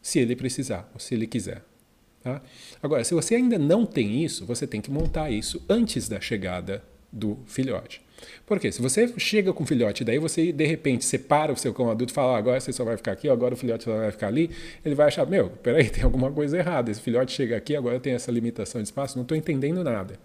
se 0.00 0.18
ele 0.18 0.34
precisar 0.34 0.90
ou 0.94 1.00
se 1.00 1.14
ele 1.14 1.26
quiser. 1.26 1.62
Tá? 2.22 2.40
Agora, 2.82 3.04
se 3.04 3.12
você 3.12 3.34
ainda 3.34 3.58
não 3.58 3.84
tem 3.84 4.24
isso, 4.24 4.46
você 4.46 4.66
tem 4.66 4.80
que 4.80 4.90
montar 4.90 5.30
isso 5.30 5.62
antes 5.68 6.08
da 6.08 6.20
chegada 6.20 6.82
do 7.12 7.38
filhote. 7.44 8.00
Porque 8.44 8.70
se 8.70 8.80
você 8.80 9.12
chega 9.18 9.52
com 9.52 9.64
o 9.64 9.66
filhote, 9.66 10.04
daí 10.04 10.18
você 10.18 10.52
de 10.52 10.66
repente 10.66 11.04
separa 11.04 11.52
o 11.52 11.56
seu 11.56 11.74
cão 11.74 11.90
adulto 11.90 12.12
e 12.12 12.14
fala, 12.14 12.34
ah, 12.34 12.38
agora 12.38 12.60
você 12.60 12.72
só 12.72 12.84
vai 12.84 12.96
ficar 12.96 13.12
aqui, 13.12 13.28
agora 13.28 13.54
o 13.54 13.56
filhote 13.56 13.84
só 13.84 13.96
vai 13.96 14.10
ficar 14.10 14.28
ali, 14.28 14.50
ele 14.84 14.94
vai 14.94 15.08
achar, 15.08 15.26
meu, 15.26 15.50
peraí, 15.50 15.88
tem 15.90 16.04
alguma 16.04 16.30
coisa 16.30 16.58
errada. 16.58 16.90
Esse 16.90 17.00
filhote 17.00 17.32
chega 17.32 17.56
aqui, 17.56 17.74
agora 17.74 17.98
tem 18.00 18.12
essa 18.12 18.30
limitação 18.30 18.80
de 18.80 18.88
espaço, 18.88 19.16
não 19.16 19.22
estou 19.22 19.36
entendendo 19.36 19.82
nada. 19.82 20.18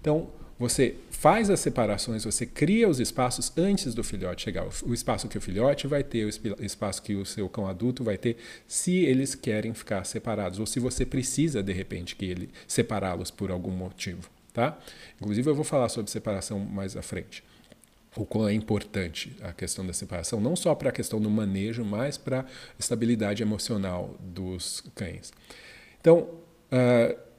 Então, 0.00 0.28
você 0.58 0.94
faz 1.10 1.48
as 1.48 1.58
separações, 1.58 2.22
você 2.22 2.44
cria 2.44 2.86
os 2.86 3.00
espaços 3.00 3.50
antes 3.56 3.94
do 3.94 4.04
filhote 4.04 4.42
chegar. 4.42 4.66
O 4.84 4.92
espaço 4.92 5.26
que 5.26 5.38
o 5.38 5.40
filhote 5.40 5.86
vai 5.86 6.04
ter, 6.04 6.26
o 6.26 6.64
espaço 6.64 7.02
que 7.02 7.14
o 7.14 7.24
seu 7.24 7.48
cão 7.48 7.66
adulto 7.66 8.04
vai 8.04 8.18
ter, 8.18 8.36
se 8.68 8.96
eles 8.98 9.34
querem 9.34 9.72
ficar 9.72 10.04
separados, 10.04 10.58
ou 10.58 10.66
se 10.66 10.78
você 10.78 11.06
precisa, 11.06 11.62
de 11.62 11.72
repente, 11.72 12.14
que 12.14 12.26
ele 12.26 12.50
separá-los 12.68 13.30
por 13.30 13.50
algum 13.50 13.70
motivo. 13.70 14.28
Tá? 14.52 14.78
Inclusive, 15.20 15.48
eu 15.48 15.54
vou 15.54 15.64
falar 15.64 15.88
sobre 15.88 16.10
separação 16.10 16.58
mais 16.58 16.96
à 16.96 17.02
frente. 17.02 17.44
O 18.16 18.26
quão 18.26 18.48
é 18.48 18.52
importante 18.52 19.36
a 19.40 19.52
questão 19.52 19.86
da 19.86 19.92
separação, 19.92 20.40
não 20.40 20.56
só 20.56 20.74
para 20.74 20.88
a 20.88 20.92
questão 20.92 21.20
do 21.20 21.30
manejo, 21.30 21.84
mas 21.84 22.18
para 22.18 22.40
a 22.40 22.44
estabilidade 22.78 23.42
emocional 23.42 24.16
dos 24.18 24.82
cães. 24.96 25.32
Então, 26.00 26.18
uh, 26.72 27.29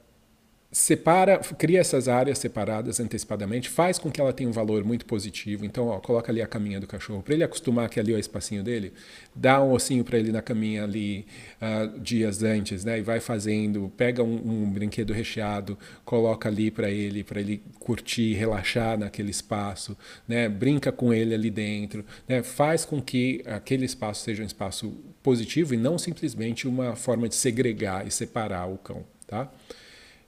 separa, 0.72 1.38
cria 1.58 1.80
essas 1.80 2.08
áreas 2.08 2.38
separadas 2.38 2.98
antecipadamente, 2.98 3.68
faz 3.68 3.98
com 3.98 4.10
que 4.10 4.18
ela 4.18 4.32
tenha 4.32 4.48
um 4.48 4.52
valor 4.52 4.82
muito 4.82 5.04
positivo. 5.04 5.66
Então, 5.66 5.88
ó, 5.88 6.00
coloca 6.00 6.32
ali 6.32 6.40
a 6.40 6.46
caminha 6.46 6.80
do 6.80 6.86
cachorro 6.86 7.22
para 7.22 7.34
ele 7.34 7.44
acostumar 7.44 7.90
que 7.90 8.00
ali 8.00 8.10
é 8.10 8.16
o 8.16 8.18
espacinho 8.18 8.62
dele, 8.62 8.94
dá 9.34 9.62
um 9.62 9.72
ossinho 9.72 10.02
para 10.02 10.18
ele 10.18 10.32
na 10.32 10.40
caminha 10.40 10.84
ali 10.84 11.26
uh, 11.60 12.00
dias 12.00 12.42
antes, 12.42 12.86
né? 12.86 12.98
E 12.98 13.02
vai 13.02 13.20
fazendo, 13.20 13.92
pega 13.98 14.22
um, 14.22 14.62
um 14.64 14.70
brinquedo 14.70 15.12
recheado, 15.12 15.78
coloca 16.06 16.48
ali 16.48 16.70
para 16.70 16.90
ele, 16.90 17.22
para 17.22 17.38
ele 17.38 17.62
curtir, 17.78 18.32
relaxar 18.32 18.98
naquele 18.98 19.30
espaço, 19.30 19.94
né? 20.26 20.48
Brinca 20.48 20.90
com 20.90 21.12
ele 21.12 21.34
ali 21.34 21.50
dentro, 21.50 22.02
né? 22.26 22.42
Faz 22.42 22.86
com 22.86 23.00
que 23.02 23.42
aquele 23.44 23.84
espaço 23.84 24.24
seja 24.24 24.42
um 24.42 24.46
espaço 24.46 24.90
positivo 25.22 25.74
e 25.74 25.76
não 25.76 25.98
simplesmente 25.98 26.66
uma 26.66 26.96
forma 26.96 27.28
de 27.28 27.34
segregar 27.34 28.06
e 28.06 28.10
separar 28.10 28.66
o 28.66 28.78
cão, 28.78 29.04
tá? 29.26 29.52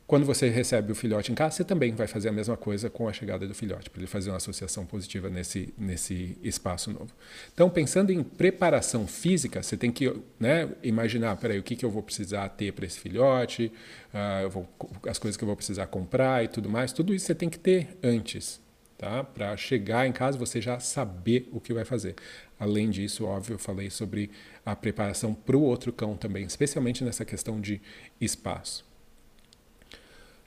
Quando 0.07 0.27
você 0.27 0.51
recebe 0.51 0.93
o 0.93 0.95
filhote 0.95 1.33
em 1.33 1.35
casa, 1.35 1.57
você 1.57 1.65
também 1.65 1.95
vai 1.95 2.07
fazer 2.07 2.29
a 2.29 2.33
mesma 2.33 2.59
coisa 2.59 2.91
com 2.91 3.09
a 3.09 3.13
chegada 3.13 3.47
do 3.47 3.55
filhote, 3.55 3.89
para 3.89 4.01
ele 4.01 4.07
fazer 4.07 4.31
uma 4.31 4.37
associação 4.37 4.85
positiva 4.85 5.31
nesse, 5.31 5.73
nesse 5.79 6.37
espaço 6.43 6.91
novo. 6.91 7.09
Então, 7.55 7.71
pensando 7.71 8.13
em 8.13 8.23
preparação 8.23 9.07
física, 9.07 9.63
você 9.63 9.79
tem 9.79 9.91
que 9.91 10.15
né, 10.39 10.69
imaginar, 10.83 11.35
peraí, 11.37 11.59
o 11.59 11.63
que, 11.63 11.75
que 11.75 11.87
eu 11.87 11.91
vou 11.91 12.03
precisar 12.03 12.47
ter 12.51 12.73
para 12.73 12.85
esse 12.85 13.01
filhote, 13.01 13.73
uh, 14.13 14.51
vou, 14.51 14.69
as 15.09 15.19
coisas 15.19 15.39
que 15.39 15.45
eu 15.45 15.47
vou 15.47 15.57
precisar 15.57 15.87
comprar 15.87 16.45
e 16.45 16.49
tudo 16.49 16.69
mais, 16.69 16.93
tudo 16.93 17.15
isso 17.15 17.25
você 17.25 17.35
tem 17.35 17.49
que 17.49 17.59
ter 17.59 17.97
antes, 18.03 18.61
tá? 18.99 19.25
para 19.25 19.57
chegar 19.57 20.07
em 20.07 20.13
casa 20.13 20.37
você 20.37 20.61
já 20.61 20.79
saber 20.81 21.49
o 21.51 21.59
que 21.59 21.73
vai 21.73 21.87
fazer. 21.87 22.15
Além 22.61 22.91
disso, 22.91 23.25
óbvio, 23.25 23.55
eu 23.55 23.59
falei 23.59 23.89
sobre 23.89 24.31
a 24.67 24.77
preparação 24.77 25.33
para 25.33 25.57
o 25.57 25.63
outro 25.63 25.91
cão 25.95 26.15
também, 26.15 26.45
especialmente 26.45 27.03
nessa 27.03 27.25
questão 27.25 27.59
de 27.59 27.81
espaço. 28.21 28.85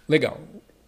Legal, 0.08 0.40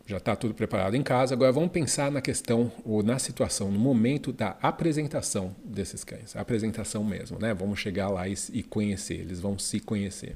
já 0.05 0.17
está 0.17 0.35
tudo 0.35 0.53
preparado 0.53 0.95
em 0.95 1.03
casa. 1.03 1.35
Agora 1.35 1.51
vamos 1.51 1.71
pensar 1.71 2.09
na 2.09 2.21
questão 2.21 2.71
ou 2.85 3.03
na 3.03 3.19
situação, 3.19 3.69
no 3.69 3.79
momento 3.79 4.31
da 4.31 4.57
apresentação 4.61 5.55
desses 5.63 6.03
cães, 6.03 6.35
a 6.35 6.41
apresentação 6.41 7.03
mesmo, 7.03 7.37
né? 7.37 7.53
Vamos 7.53 7.79
chegar 7.79 8.09
lá 8.09 8.27
e, 8.27 8.33
e 8.53 8.63
conhecer, 8.63 9.19
eles 9.19 9.39
vão 9.39 9.59
se 9.59 9.79
conhecer. 9.79 10.35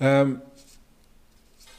Um, 0.00 0.38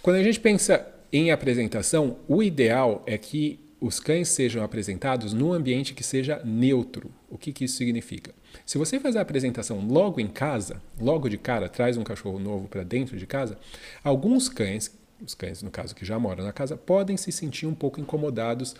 quando 0.02 0.18
a 0.18 0.24
gente 0.24 0.40
pensa 0.40 0.86
em 1.12 1.32
apresentação, 1.32 2.18
o 2.28 2.44
ideal 2.44 3.04
é 3.06 3.18
que 3.18 3.60
os 3.80 4.00
cães 4.00 4.30
sejam 4.30 4.64
apresentados 4.64 5.32
num 5.32 5.54
ambiente 5.54 5.94
que 5.94 6.04
seja 6.04 6.42
neutro. 6.44 7.12
O 7.30 7.38
que, 7.38 7.54
que 7.54 7.66
isso 7.66 7.78
significa? 7.78 8.34
Se 8.66 8.78
você 8.78 9.00
fazer 9.00 9.20
a 9.20 9.22
apresentação 9.22 9.80
logo 9.86 10.20
em 10.20 10.28
casa, 10.28 10.82
logo 11.00 11.30
de 11.30 11.38
cara, 11.38 11.70
traz 11.70 11.98
um 11.98 12.04
cachorro 12.04 12.40
novo 12.40 12.68
para 12.68 12.84
dentro 12.84 13.18
de 13.18 13.28
casa, 13.28 13.58
alguns 14.04 14.50
cães, 14.50 14.92
os 15.26 15.34
cães 15.34 15.64
no 15.64 15.72
caso 15.72 15.96
que 15.96 16.06
já 16.06 16.20
moram 16.20 16.44
na 16.44 16.54
casa, 16.54 16.76
podem 16.76 17.18
se 17.18 17.32
sentir 17.32 17.66
um 17.66 17.74
pouco 17.74 18.00
incomodados 18.00 18.76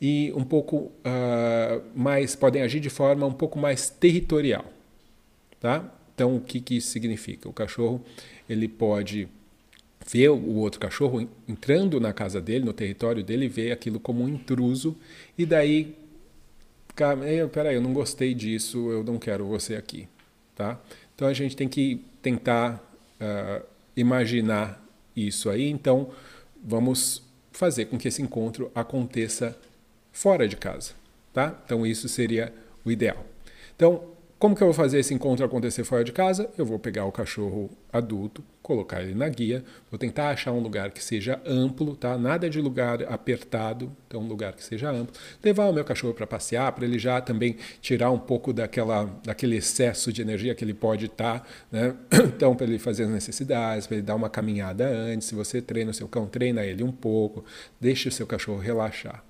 e 0.00 0.32
um 0.34 0.44
pouco 0.44 0.76
uh, 0.76 1.82
mais, 1.94 2.34
podem 2.34 2.62
agir 2.62 2.80
de 2.80 2.90
forma 2.90 3.26
um 3.26 3.32
pouco 3.32 3.58
mais 3.58 3.88
territorial. 3.88 4.64
Tá? 5.60 5.90
Então, 6.14 6.36
o 6.36 6.40
que, 6.40 6.60
que 6.60 6.76
isso 6.76 6.88
significa? 6.88 7.48
O 7.48 7.52
cachorro 7.52 8.04
ele 8.48 8.68
pode 8.68 9.28
vê 10.06 10.28
o 10.28 10.56
outro 10.56 10.78
cachorro 10.78 11.26
entrando 11.48 11.98
na 11.98 12.12
casa 12.12 12.40
dele, 12.40 12.64
no 12.64 12.74
território 12.74 13.24
dele, 13.24 13.48
vê 13.48 13.72
aquilo 13.72 13.98
como 13.98 14.22
um 14.22 14.28
intruso 14.28 14.94
e 15.38 15.46
daí, 15.46 15.96
peraí, 17.50 17.74
eu 17.74 17.80
não 17.80 17.94
gostei 17.94 18.34
disso, 18.34 18.90
eu 18.90 19.02
não 19.02 19.18
quero 19.18 19.46
você 19.46 19.76
aqui, 19.76 20.06
tá? 20.54 20.78
Então 21.14 21.26
a 21.26 21.32
gente 21.32 21.56
tem 21.56 21.66
que 21.66 22.04
tentar 22.20 22.84
uh, 23.18 23.64
imaginar 23.96 24.83
isso 25.16 25.50
aí. 25.50 25.68
Então 25.68 26.10
vamos 26.62 27.22
fazer 27.52 27.86
com 27.86 27.98
que 27.98 28.08
esse 28.08 28.22
encontro 28.22 28.70
aconteça 28.74 29.56
fora 30.12 30.48
de 30.48 30.56
casa, 30.56 30.92
tá? 31.32 31.60
Então 31.64 31.86
isso 31.86 32.08
seria 32.08 32.52
o 32.84 32.90
ideal. 32.90 33.24
Então 33.76 34.14
como 34.38 34.54
que 34.54 34.62
eu 34.62 34.66
vou 34.66 34.74
fazer 34.74 34.98
esse 34.98 35.14
encontro 35.14 35.44
acontecer 35.44 35.84
fora 35.84 36.04
de 36.04 36.12
casa? 36.12 36.50
Eu 36.58 36.66
vou 36.66 36.78
pegar 36.78 37.06
o 37.06 37.12
cachorro 37.12 37.70
adulto, 37.96 38.44
colocar 38.62 39.02
ele 39.02 39.14
na 39.14 39.28
guia, 39.28 39.62
vou 39.90 39.98
tentar 39.98 40.30
achar 40.30 40.50
um 40.52 40.58
lugar 40.58 40.90
que 40.90 41.02
seja 41.02 41.40
amplo, 41.46 41.94
tá? 41.94 42.16
Nada 42.16 42.48
de 42.48 42.60
lugar 42.60 43.02
apertado, 43.04 43.94
então 44.06 44.22
um 44.22 44.26
lugar 44.26 44.54
que 44.54 44.64
seja 44.64 44.90
amplo. 44.90 45.14
Levar 45.42 45.66
o 45.66 45.72
meu 45.72 45.84
cachorro 45.84 46.14
para 46.14 46.26
passear, 46.26 46.72
para 46.72 46.84
ele 46.84 46.98
já 46.98 47.20
também 47.20 47.56
tirar 47.80 48.10
um 48.10 48.18
pouco 48.18 48.52
daquela, 48.52 49.04
daquele 49.22 49.56
excesso 49.56 50.12
de 50.12 50.22
energia 50.22 50.54
que 50.54 50.64
ele 50.64 50.74
pode 50.74 51.06
estar, 51.06 51.40
tá, 51.40 51.46
né? 51.70 51.94
Então 52.34 52.56
para 52.56 52.66
ele 52.66 52.78
fazer 52.78 53.04
as 53.04 53.10
necessidades, 53.10 53.86
para 53.86 53.96
ele 53.96 54.06
dar 54.06 54.14
uma 54.14 54.30
caminhada 54.30 54.88
antes. 54.88 55.28
Se 55.28 55.34
você 55.34 55.62
treina 55.62 55.90
o 55.90 55.94
seu 55.94 56.08
cão, 56.08 56.26
treina 56.26 56.64
ele 56.64 56.82
um 56.82 56.92
pouco, 56.92 57.44
deixe 57.80 58.08
o 58.08 58.12
seu 58.12 58.26
cachorro 58.26 58.58
relaxar 58.58 59.22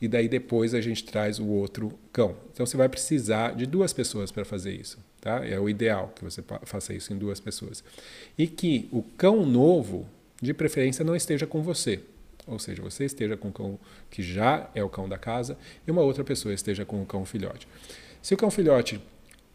e 0.00 0.08
daí 0.08 0.28
depois 0.28 0.74
a 0.74 0.80
gente 0.80 1.04
traz 1.04 1.38
o 1.38 1.46
outro 1.46 1.96
cão. 2.12 2.36
Então 2.52 2.66
você 2.66 2.76
vai 2.76 2.88
precisar 2.88 3.54
de 3.54 3.66
duas 3.66 3.92
pessoas 3.92 4.32
para 4.32 4.44
fazer 4.44 4.72
isso, 4.72 4.98
tá? 5.22 5.46
É 5.46 5.58
o 5.58 5.68
ideal 5.68 6.12
que 6.14 6.22
você 6.22 6.42
faça 6.64 6.92
isso 6.92 7.12
em 7.14 7.16
duas 7.16 7.40
pessoas. 7.40 7.82
E 8.36 8.46
que 8.48 8.88
o 8.92 9.02
cão 9.02 9.46
novo, 9.46 10.04
de 10.42 10.52
preferência, 10.52 11.04
não 11.04 11.14
esteja 11.14 11.46
com 11.46 11.62
você. 11.62 12.00
Ou 12.44 12.58
seja, 12.58 12.82
você 12.82 13.04
esteja 13.04 13.36
com 13.36 13.48
o 13.48 13.52
cão 13.52 13.78
que 14.10 14.20
já 14.20 14.68
é 14.74 14.82
o 14.82 14.88
cão 14.88 15.08
da 15.08 15.16
casa 15.16 15.56
e 15.86 15.90
uma 15.92 16.02
outra 16.02 16.24
pessoa 16.24 16.52
esteja 16.52 16.84
com 16.84 17.00
o 17.00 17.06
cão 17.06 17.24
filhote. 17.24 17.68
Se 18.20 18.34
o 18.34 18.36
cão 18.36 18.50
filhote 18.50 19.00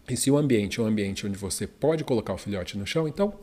e 0.09 0.15
se 0.15 0.31
o 0.31 0.37
ambiente 0.37 0.79
é 0.79 0.83
um 0.83 0.85
ambiente 0.85 1.27
onde 1.27 1.37
você 1.37 1.67
pode 1.67 2.05
colocar 2.05 2.33
o 2.33 2.37
filhote 2.37 2.77
no 2.77 2.87
chão, 2.87 3.05
então 3.05 3.33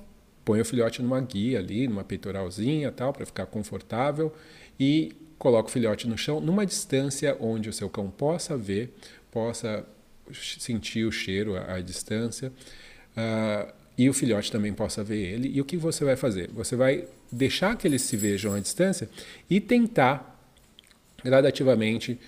põe 0.47 0.63
o 0.63 0.65
filhote 0.65 1.03
numa 1.03 1.21
guia 1.21 1.59
ali, 1.59 1.87
numa 1.87 2.03
peitoralzinha 2.03 2.91
tal, 2.91 3.13
para 3.13 3.27
ficar 3.27 3.45
confortável 3.45 4.33
e 4.81 5.13
coloca 5.39 5.69
o 5.69 5.71
filhote 5.71 6.09
no 6.09 6.17
chão 6.17 6.41
numa 6.41 6.65
distância 6.65 7.37
onde 7.39 7.69
o 7.69 7.73
seu 7.73 7.91
cão 7.91 8.11
possa 8.11 8.57
ver, 8.57 8.95
possa 9.31 9.87
sentir 10.33 11.05
o 11.05 11.13
cheiro 11.13 11.57
à, 11.57 11.81
distância 11.81 12.53
uh, 13.17 13.73
e 13.97 14.09
o 14.09 14.15
filhote 14.15 14.51
também 14.51 14.73
possa 14.73 15.05
ver 15.05 15.19
ele. 15.19 15.51
E 15.55 15.61
o 15.61 15.65
que 15.65 15.77
você 15.77 16.05
vai 16.05 16.17
fazer? 16.17 16.51
Você 16.53 16.77
vai 16.77 17.07
deixar 17.31 17.77
que 17.77 17.87
eles 17.87 18.03
se 18.03 18.17
vejam 18.17 18.55
à 18.55 18.61
distância 18.61 19.09
e 19.49 19.61
tentar 19.61 20.31
gradativamente 21.23 22.19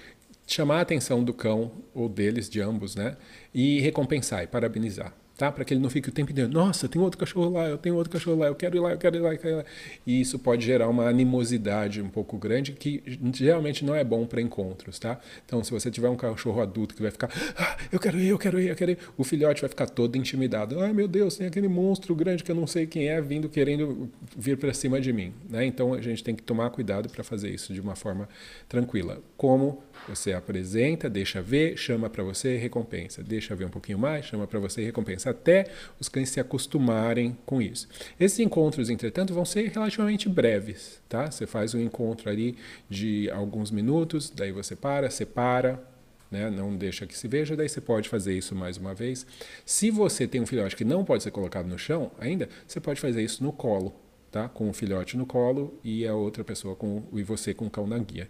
chamar 0.47 0.79
a 0.79 0.81
atenção 0.83 1.25
do 1.25 1.35
cão 1.35 1.73
ou 1.95 2.09
deles, 2.09 2.49
de 2.49 2.61
ambos, 2.61 2.95
né? 2.95 3.17
E 3.53 3.81
recompensar 3.81 4.45
e 4.45 4.47
parabenizar 4.47 5.13
tá? 5.37 5.53
Para 5.53 5.65
que 5.65 5.75
ele 5.75 5.81
não 5.81 5.91
fique 5.91 6.09
o 6.09 6.13
tempo 6.13 6.33
inteiro, 6.33 6.51
nossa, 6.51 6.89
tem 6.89 7.01
outro 7.01 7.19
cachorro 7.19 7.51
lá, 7.51 7.69
eu 7.69 7.79
tenho 7.79 7.95
outro 7.95 8.11
cachorro 8.11 8.39
lá, 8.39 8.47
eu 8.47 8.55
quero 8.55 8.77
ir 8.77 8.81
lá, 8.81 8.93
eu 8.93 8.99
quero 8.99 9.17
ir 9.17 9.21
lá, 9.21 9.33
eu 9.33 9.39
quero 9.39 9.55
ir 9.55 9.57
lá. 9.57 9.65
E 10.07 10.21
isso 10.21 10.39
pode 10.39 10.65
gerar 10.65 10.89
uma 10.89 11.07
animosidade 11.09 12.01
um 12.01 12.09
pouco 12.09 12.39
grande 12.39 12.73
que 12.73 13.03
geralmente 13.35 13.85
não 13.85 13.95
é 13.95 14.03
bom 14.03 14.27
para 14.27 14.41
encontros, 14.41 14.99
tá? 14.99 15.21
Então, 15.45 15.63
se 15.63 15.71
você 15.71 15.91
tiver 15.91 16.09
um 16.09 16.17
cachorro 16.17 16.61
adulto 16.61 16.95
que 16.95 17.03
vai 17.03 17.11
ficar, 17.11 17.31
ah, 17.57 17.77
eu 17.93 18.01
quero 18.01 18.19
ir, 18.19 18.29
eu 18.29 18.39
quero 18.39 18.61
ir, 18.61 18.69
eu 18.69 18.77
quero 18.77 18.93
ir, 18.93 18.99
o 19.17 19.25
filhote 19.25 19.61
vai 19.61 19.69
ficar 19.69 19.87
todo 19.87 20.17
intimidado. 20.17 20.81
Ai, 20.81 20.93
meu 20.93 21.07
Deus, 21.07 21.37
tem 21.37 21.47
aquele 21.47 21.69
monstro 21.69 22.15
grande 22.15 22.43
que 22.43 22.51
eu 22.51 22.57
não 22.57 22.67
sei 22.67 22.87
quem 22.87 23.09
é 23.09 23.21
vindo 23.21 23.49
querendo 23.49 24.11
vir 24.37 24.57
para 24.57 24.73
cima 24.73 25.01
de 25.01 25.13
mim, 25.13 25.35
né? 25.49 25.65
Então, 25.67 25.95
a 25.95 26.01
gente 26.01 26.25
tem 26.25 26.35
que 26.35 26.43
tomar 26.43 26.71
cuidado 26.71 27.09
para 27.09 27.23
fazer 27.23 27.51
isso 27.51 27.73
de 27.75 27.81
uma 27.81 27.95
forma 27.95 28.29
tranquila. 28.69 29.21
Como 29.37 29.83
você 30.09 30.33
apresenta, 30.33 31.09
deixa 31.09 31.43
ver, 31.43 31.77
chama 31.77 32.09
para 32.09 32.23
você, 32.23 32.57
recompensa. 32.57 33.23
Deixa 33.23 33.55
ver 33.55 33.65
um 33.65 33.71
pouquinho 33.71 33.99
mais, 33.99 34.27
chama 34.27 34.47
para 34.47 34.59
você 34.59 34.85
recompensa 34.85 35.31
até 35.31 35.67
os 36.01 36.09
cães 36.09 36.29
se 36.29 36.41
acostumarem 36.41 37.37
com 37.45 37.61
isso. 37.61 37.89
Esses 38.19 38.39
encontros, 38.39 38.91
entretanto, 38.91 39.35
vão 39.35 39.45
ser 39.45 39.71
relativamente 39.71 40.29
breves, 40.29 41.01
tá? 41.09 41.31
Você 41.31 41.47
faz 41.47 41.75
um 41.75 41.81
encontro 41.81 42.31
ali 42.31 42.57
de 42.89 43.31
alguns 43.31 43.71
minutos, 43.71 44.31
daí 44.31 44.53
você 44.53 44.77
para, 44.77 45.11
separa, 45.11 45.83
né? 46.31 46.51
não 46.51 46.77
deixa 46.77 47.07
que 47.07 47.17
se 47.17 47.29
veja, 47.29 47.57
daí 47.57 47.69
você 47.69 47.81
pode 47.81 48.09
fazer 48.09 48.37
isso 48.37 48.55
mais 48.55 48.77
uma 48.77 48.95
vez. 48.95 49.27
Se 49.65 49.91
você 49.91 50.27
tem 50.27 50.41
um 50.41 50.47
filhote 50.47 50.77
que 50.77 50.85
não 50.85 51.05
pode 51.05 51.23
ser 51.23 51.31
colocado 51.31 51.67
no 51.67 51.79
chão 51.79 52.11
ainda, 52.19 52.49
você 52.67 52.81
pode 52.81 53.01
fazer 53.01 53.23
isso 53.23 53.43
no 53.43 53.53
colo, 53.53 53.95
tá? 54.31 54.49
com 54.49 54.69
o 54.69 54.73
filhote 54.73 55.17
no 55.17 55.27
colo 55.27 55.79
e 55.83 56.07
a 56.07 56.15
outra 56.15 56.45
pessoa 56.45 56.75
com 56.75 57.03
e 57.13 57.23
você 57.23 57.55
com 57.55 57.67
o 57.67 57.71
cão 57.71 57.87
na 57.87 57.99
guia. 57.99 58.29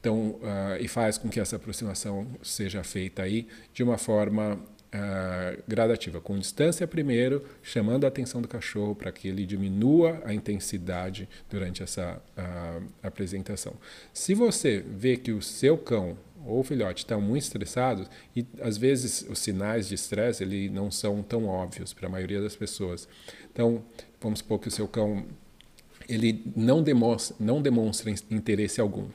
Então, 0.00 0.30
uh, 0.42 0.80
e 0.80 0.86
faz 0.88 1.18
com 1.18 1.28
que 1.28 1.40
essa 1.40 1.56
aproximação 1.56 2.26
seja 2.42 2.82
feita 2.84 3.22
aí 3.22 3.46
de 3.72 3.82
uma 3.82 3.98
forma 3.98 4.58
Uh, 4.88 5.62
gradativa, 5.68 6.18
com 6.18 6.38
distância 6.38 6.86
primeiro, 6.86 7.44
chamando 7.62 8.06
a 8.06 8.08
atenção 8.08 8.40
do 8.40 8.48
cachorro 8.48 8.94
para 8.94 9.12
que 9.12 9.28
ele 9.28 9.44
diminua 9.44 10.22
a 10.24 10.32
intensidade 10.32 11.28
durante 11.50 11.82
essa 11.82 12.22
uh, 12.38 12.86
apresentação. 13.02 13.74
Se 14.14 14.32
você 14.32 14.82
vê 14.88 15.18
que 15.18 15.30
o 15.30 15.42
seu 15.42 15.76
cão 15.76 16.16
ou 16.46 16.64
filhote 16.64 17.00
estão 17.00 17.20
muito 17.20 17.42
estressados 17.42 18.08
e 18.34 18.46
às 18.62 18.78
vezes 18.78 19.26
os 19.28 19.38
sinais 19.38 19.88
de 19.88 19.94
estresse 19.94 20.42
ele 20.42 20.70
não 20.70 20.90
são 20.90 21.22
tão 21.22 21.46
óbvios 21.46 21.92
para 21.92 22.06
a 22.06 22.10
maioria 22.10 22.40
das 22.40 22.56
pessoas. 22.56 23.06
Então, 23.52 23.84
vamos 24.18 24.38
supor 24.38 24.58
que 24.58 24.68
o 24.68 24.70
seu 24.70 24.88
cão 24.88 25.26
ele 26.08 26.42
não 26.56 26.82
demonstra, 26.82 27.36
não 27.38 27.60
demonstra 27.60 28.10
interesse 28.30 28.80
algum 28.80 29.08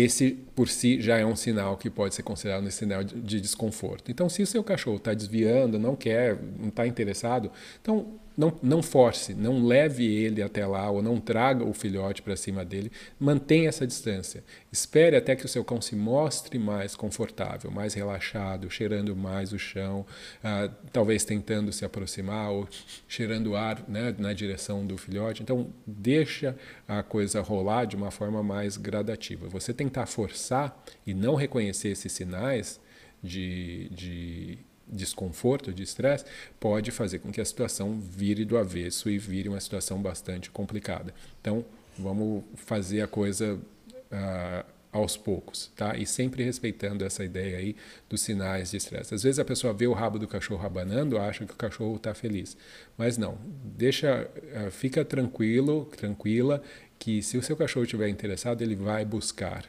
esse 0.00 0.30
por 0.54 0.68
si 0.68 1.00
já 1.00 1.18
é 1.18 1.26
um 1.26 1.34
sinal 1.34 1.76
que 1.76 1.90
pode 1.90 2.14
ser 2.14 2.22
considerado 2.22 2.64
um 2.64 2.70
sinal 2.70 3.02
de, 3.02 3.20
de 3.20 3.40
desconforto. 3.40 4.12
Então, 4.12 4.28
se 4.28 4.40
o 4.40 4.46
seu 4.46 4.62
cachorro 4.62 4.96
está 4.96 5.12
desviando, 5.12 5.76
não 5.76 5.96
quer, 5.96 6.38
não 6.56 6.68
está 6.68 6.86
interessado, 6.86 7.50
então 7.82 8.20
não, 8.38 8.56
não 8.62 8.80
force, 8.84 9.34
não 9.34 9.66
leve 9.66 10.06
ele 10.06 10.40
até 10.40 10.64
lá 10.64 10.88
ou 10.88 11.02
não 11.02 11.18
traga 11.18 11.64
o 11.64 11.72
filhote 11.72 12.22
para 12.22 12.36
cima 12.36 12.64
dele. 12.64 12.92
Mantenha 13.18 13.68
essa 13.68 13.84
distância. 13.84 14.44
Espere 14.70 15.16
até 15.16 15.34
que 15.34 15.44
o 15.44 15.48
seu 15.48 15.64
cão 15.64 15.80
se 15.82 15.96
mostre 15.96 16.56
mais 16.56 16.94
confortável, 16.94 17.68
mais 17.68 17.94
relaxado, 17.94 18.70
cheirando 18.70 19.16
mais 19.16 19.52
o 19.52 19.58
chão, 19.58 20.06
ah, 20.44 20.70
talvez 20.92 21.24
tentando 21.24 21.72
se 21.72 21.84
aproximar 21.84 22.52
ou 22.52 22.68
cheirando 23.08 23.56
ar 23.56 23.82
né, 23.88 24.14
na 24.16 24.32
direção 24.32 24.86
do 24.86 24.96
filhote. 24.96 25.42
Então, 25.42 25.66
deixa 25.84 26.56
a 26.86 27.02
coisa 27.02 27.40
rolar 27.40 27.86
de 27.86 27.96
uma 27.96 28.12
forma 28.12 28.40
mais 28.40 28.76
gradativa. 28.76 29.48
Você 29.48 29.74
tentar 29.74 30.06
forçar 30.06 30.80
e 31.04 31.12
não 31.12 31.34
reconhecer 31.34 31.88
esses 31.88 32.12
sinais 32.12 32.78
de, 33.20 33.88
de 33.90 34.58
desconforto, 34.90 35.72
de 35.72 35.82
estresse, 35.82 36.24
pode 36.58 36.90
fazer 36.90 37.18
com 37.18 37.30
que 37.30 37.40
a 37.40 37.44
situação 37.44 38.00
vire 38.00 38.44
do 38.44 38.56
avesso 38.56 39.10
e 39.10 39.18
vire 39.18 39.48
uma 39.48 39.60
situação 39.60 40.00
bastante 40.00 40.50
complicada. 40.50 41.14
Então, 41.40 41.64
vamos 41.98 42.44
fazer 42.56 43.02
a 43.02 43.06
coisa 43.06 43.54
uh, 43.54 44.64
aos 44.90 45.16
poucos, 45.16 45.70
tá? 45.76 45.96
E 45.96 46.06
sempre 46.06 46.42
respeitando 46.42 47.04
essa 47.04 47.24
ideia 47.24 47.58
aí 47.58 47.76
dos 48.08 48.20
sinais 48.20 48.70
de 48.70 48.78
estresse. 48.78 49.14
Às 49.14 49.22
vezes 49.22 49.38
a 49.38 49.44
pessoa 49.44 49.72
vê 49.72 49.86
o 49.86 49.92
rabo 49.92 50.18
do 50.18 50.26
cachorro 50.26 50.64
abanando, 50.64 51.18
acha 51.18 51.44
que 51.44 51.52
o 51.52 51.56
cachorro 51.56 51.96
está 51.96 52.14
feliz, 52.14 52.56
mas 52.96 53.18
não. 53.18 53.38
Deixa, 53.76 54.28
uh, 54.66 54.70
fica 54.70 55.04
tranquilo, 55.04 55.84
tranquila, 55.96 56.62
que 56.98 57.22
se 57.22 57.36
o 57.36 57.42
seu 57.42 57.56
cachorro 57.56 57.84
estiver 57.84 58.08
interessado, 58.08 58.62
ele 58.62 58.74
vai 58.74 59.04
buscar 59.04 59.64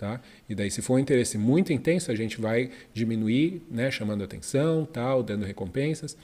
Tá? 0.00 0.18
E 0.48 0.54
daí, 0.54 0.70
se 0.70 0.80
for 0.80 0.94
um 0.94 0.98
interesse 0.98 1.36
muito 1.36 1.74
intenso, 1.74 2.10
a 2.10 2.14
gente 2.14 2.40
vai 2.40 2.70
diminuir, 2.94 3.60
né, 3.70 3.90
chamando 3.90 4.24
atenção, 4.24 4.86
tal, 4.86 5.22
dando 5.22 5.44
recompensas. 5.44 6.16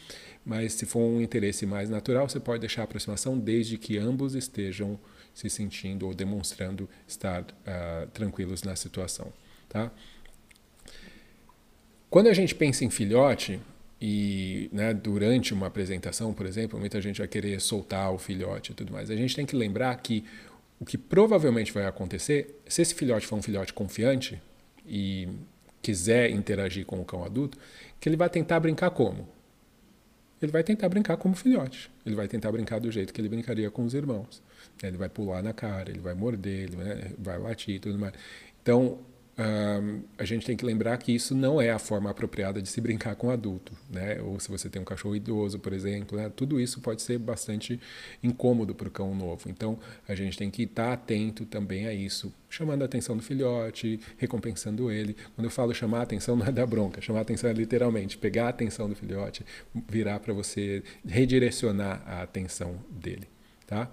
Mas 0.46 0.72
se 0.72 0.86
for 0.86 1.00
um 1.00 1.20
interesse 1.20 1.66
mais 1.66 1.90
natural, 1.90 2.26
você 2.26 2.40
pode 2.40 2.60
deixar 2.60 2.80
a 2.80 2.84
aproximação 2.84 3.38
desde 3.38 3.76
que 3.76 3.98
ambos 3.98 4.34
estejam 4.34 4.98
se 5.34 5.50
sentindo 5.50 6.06
ou 6.06 6.14
demonstrando 6.14 6.88
estar 7.06 7.42
uh, 7.42 8.06
tranquilos 8.14 8.62
na 8.62 8.74
situação. 8.74 9.30
Tá? 9.68 9.92
Quando 12.08 12.28
a 12.28 12.32
gente 12.32 12.54
pensa 12.54 12.82
em 12.82 12.88
filhote, 12.88 13.60
e 14.00 14.70
né, 14.72 14.94
durante 14.94 15.52
uma 15.52 15.66
apresentação, 15.66 16.32
por 16.32 16.46
exemplo, 16.46 16.80
muita 16.80 16.98
gente 17.02 17.18
vai 17.18 17.28
querer 17.28 17.60
soltar 17.60 18.10
o 18.10 18.16
filhote 18.16 18.72
e 18.72 18.74
tudo 18.74 18.90
mais. 18.90 19.10
A 19.10 19.16
gente 19.16 19.36
tem 19.36 19.44
que 19.44 19.54
lembrar 19.54 19.94
que 19.96 20.24
o 20.78 20.84
que 20.84 20.98
provavelmente 20.98 21.72
vai 21.72 21.86
acontecer, 21.86 22.60
se 22.68 22.82
esse 22.82 22.94
filhote 22.94 23.26
for 23.26 23.36
um 23.36 23.42
filhote 23.42 23.72
confiante 23.72 24.40
e 24.86 25.28
quiser 25.80 26.30
interagir 26.30 26.84
com 26.84 27.00
o 27.00 27.04
cão 27.04 27.24
adulto, 27.24 27.58
que 28.00 28.08
ele 28.08 28.16
vai 28.16 28.28
tentar 28.28 28.60
brincar 28.60 28.90
como? 28.90 29.28
Ele 30.40 30.52
vai 30.52 30.62
tentar 30.62 30.88
brincar 30.88 31.16
como 31.16 31.34
filhote. 31.34 31.90
Ele 32.04 32.14
vai 32.14 32.28
tentar 32.28 32.52
brincar 32.52 32.78
do 32.78 32.90
jeito 32.90 33.12
que 33.12 33.20
ele 33.20 33.28
brincaria 33.28 33.70
com 33.70 33.84
os 33.84 33.94
irmãos. 33.94 34.42
Ele 34.82 34.96
vai 34.98 35.08
pular 35.08 35.42
na 35.42 35.54
cara, 35.54 35.90
ele 35.90 36.00
vai 36.00 36.12
morder, 36.12 36.64
ele 36.64 36.76
vai, 36.76 37.12
vai 37.18 37.38
latir 37.38 37.76
e 37.76 37.78
tudo 37.78 37.98
mais. 37.98 38.12
Então, 38.62 38.98
a 40.18 40.25
gente 40.25 40.46
tem 40.46 40.57
que 40.57 40.64
lembrar 40.64 40.96
que 40.96 41.14
isso 41.14 41.35
não 41.35 41.61
é 41.61 41.70
a 41.70 41.79
forma 41.79 42.09
apropriada 42.09 42.62
de 42.62 42.68
se 42.70 42.81
brincar 42.81 43.14
com 43.16 43.31
adulto, 43.31 43.70
né? 43.90 44.18
Ou 44.22 44.40
se 44.40 44.49
você 44.49 44.70
tem 44.70 44.81
um 44.81 44.85
cachorro 44.85 45.14
idoso, 45.14 45.59
por 45.59 45.75
exemplo, 45.75 46.16
né? 46.16 46.31
tudo 46.35 46.59
isso 46.59 46.81
pode 46.81 47.03
ser 47.03 47.18
bastante 47.18 47.79
incômodo 48.22 48.75
para 48.75 48.88
o 48.88 48.90
cão 48.90 49.14
novo. 49.14 49.51
Então, 49.51 49.79
a 50.09 50.14
gente 50.14 50.38
tem 50.38 50.51
que 50.51 50.62
estar 50.62 50.90
atento 50.90 51.44
também 51.44 51.87
a 51.87 51.92
isso, 51.92 52.33
chamando 52.49 52.81
a 52.81 52.87
atenção 52.87 53.14
do 53.14 53.22
filhote, 53.22 54.01
recompensando 54.16 54.90
ele. 54.90 55.14
Quando 55.35 55.44
eu 55.44 55.51
falo 55.51 55.75
chamar 55.75 56.01
a 56.01 56.03
atenção, 56.05 56.35
não 56.35 56.46
é 56.46 56.53
dar 56.53 56.66
bronca, 56.66 57.03
chamar 57.03 57.18
a 57.18 57.22
atenção 57.22 57.51
é 57.51 57.53
literalmente 57.53 58.16
pegar 58.16 58.46
a 58.46 58.49
atenção 58.49 58.88
do 58.88 58.94
filhote, 58.94 59.44
virar 59.87 60.18
para 60.18 60.33
você, 60.33 60.83
redirecionar 61.07 62.03
a 62.07 62.22
atenção 62.22 62.77
dele, 62.88 63.29
tá? 63.66 63.90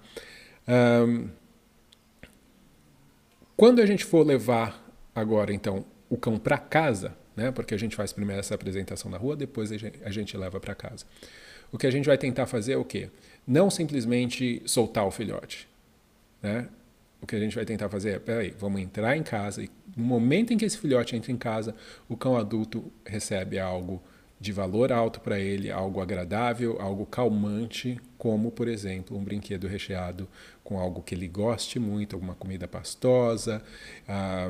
Quando 3.54 3.82
a 3.82 3.86
gente 3.86 4.06
for 4.06 4.26
levar 4.26 4.83
agora 5.14 5.52
então 5.52 5.84
o 6.08 6.16
cão 6.16 6.38
para 6.38 6.58
casa, 6.58 7.16
né? 7.36 7.50
Porque 7.50 7.74
a 7.74 7.78
gente 7.78 7.96
faz 7.96 8.12
primeiro 8.12 8.40
essa 8.40 8.54
apresentação 8.54 9.10
na 9.10 9.16
rua, 9.16 9.36
depois 9.36 9.72
a 9.72 10.10
gente, 10.10 10.36
leva 10.36 10.60
para 10.60 10.74
casa. 10.74 11.04
O 11.72 11.78
que 11.78 11.86
a 11.86 11.90
gente 11.90 12.06
vai 12.06 12.18
tentar 12.18 12.46
fazer 12.46 12.72
é 12.72 12.76
o 12.76 12.84
quê? 12.84 13.10
Não 13.46 13.70
simplesmente 13.70 14.62
soltar 14.64 15.06
o 15.06 15.10
filhote, 15.10 15.68
né? 16.42 16.68
O 17.20 17.26
que 17.26 17.34
a 17.34 17.40
gente 17.40 17.56
vai 17.56 17.64
tentar 17.64 17.88
fazer 17.88 18.10
é, 18.10 18.18
peraí, 18.18 18.54
vamos 18.58 18.80
entrar 18.80 19.16
em 19.16 19.22
casa 19.22 19.62
e 19.62 19.70
no 19.96 20.04
momento 20.04 20.52
em 20.52 20.58
que 20.58 20.64
esse 20.64 20.76
filhote 20.76 21.16
entra 21.16 21.32
em 21.32 21.36
casa, 21.38 21.74
o 22.06 22.16
cão 22.16 22.36
adulto 22.36 22.92
recebe 23.04 23.58
algo 23.58 24.02
de 24.38 24.52
valor 24.52 24.92
alto 24.92 25.20
para 25.20 25.40
ele, 25.40 25.70
algo 25.70 26.02
agradável, 26.02 26.76
algo 26.78 27.06
calmante, 27.06 27.98
como, 28.18 28.50
por 28.50 28.68
exemplo, 28.68 29.16
um 29.16 29.24
brinquedo 29.24 29.66
recheado 29.66 30.28
com 30.62 30.78
algo 30.78 31.02
que 31.02 31.14
ele 31.14 31.26
goste 31.26 31.78
muito, 31.78 32.14
alguma 32.14 32.34
comida 32.34 32.68
pastosa, 32.68 33.62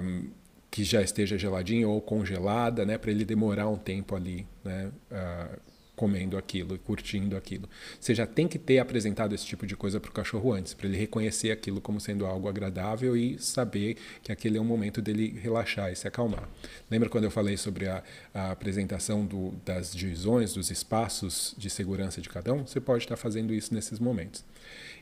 um, 0.03 0.31
que 0.75 0.83
já 0.83 1.01
esteja 1.01 1.39
geladinha 1.39 1.89
ou 1.89 2.01
congelada, 2.01 2.85
né, 2.85 2.99
para 2.99 3.13
ele 3.13 3.25
demorar 3.25 3.69
um 3.69 3.77
tempo 3.77 4.17
ali, 4.17 4.45
né, 4.65 4.91
uh, 5.09 5.57
comendo 5.95 6.37
aquilo 6.37 6.75
e 6.75 6.79
curtindo 6.79 7.37
aquilo. 7.37 7.69
Você 8.01 8.13
já 8.13 8.27
tem 8.27 8.49
que 8.49 8.59
ter 8.59 8.81
apresentado 8.81 9.33
esse 9.37 9.47
tipo 9.47 9.69
de 9.69 9.77
coisa 9.77 10.01
para 10.01 10.11
o 10.11 10.13
cachorro 10.13 10.53
antes, 10.53 10.75
para 10.75 10.89
ele 10.89 10.97
reconhecer 10.97 11.53
aquilo 11.53 11.81
como 11.81 12.01
sendo 12.01 12.27
algo 12.27 12.49
agradável 12.49 13.17
e 13.17 13.39
saber 13.39 13.97
que 14.21 14.33
aquele 14.33 14.59
é 14.59 14.61
um 14.61 14.65
momento 14.65 15.01
dele 15.01 15.39
relaxar 15.41 15.93
e 15.93 15.95
se 15.95 16.09
acalmar. 16.09 16.49
Lembra 16.91 17.09
quando 17.09 17.23
eu 17.23 17.31
falei 17.31 17.57
sobre 17.57 17.87
a, 17.87 18.03
a 18.35 18.51
apresentação 18.51 19.25
do, 19.25 19.53
das 19.65 19.95
divisões, 19.95 20.55
dos 20.55 20.73
espaços 20.73 21.55
de 21.57 21.71
segurança 21.71 22.21
de 22.21 22.29
cada 22.29 22.53
um? 22.53 22.67
Você 22.67 22.81
pode 22.81 23.05
estar 23.05 23.17
fazendo 23.17 23.55
isso 23.55 23.73
nesses 23.73 24.01
momentos. 24.01 24.45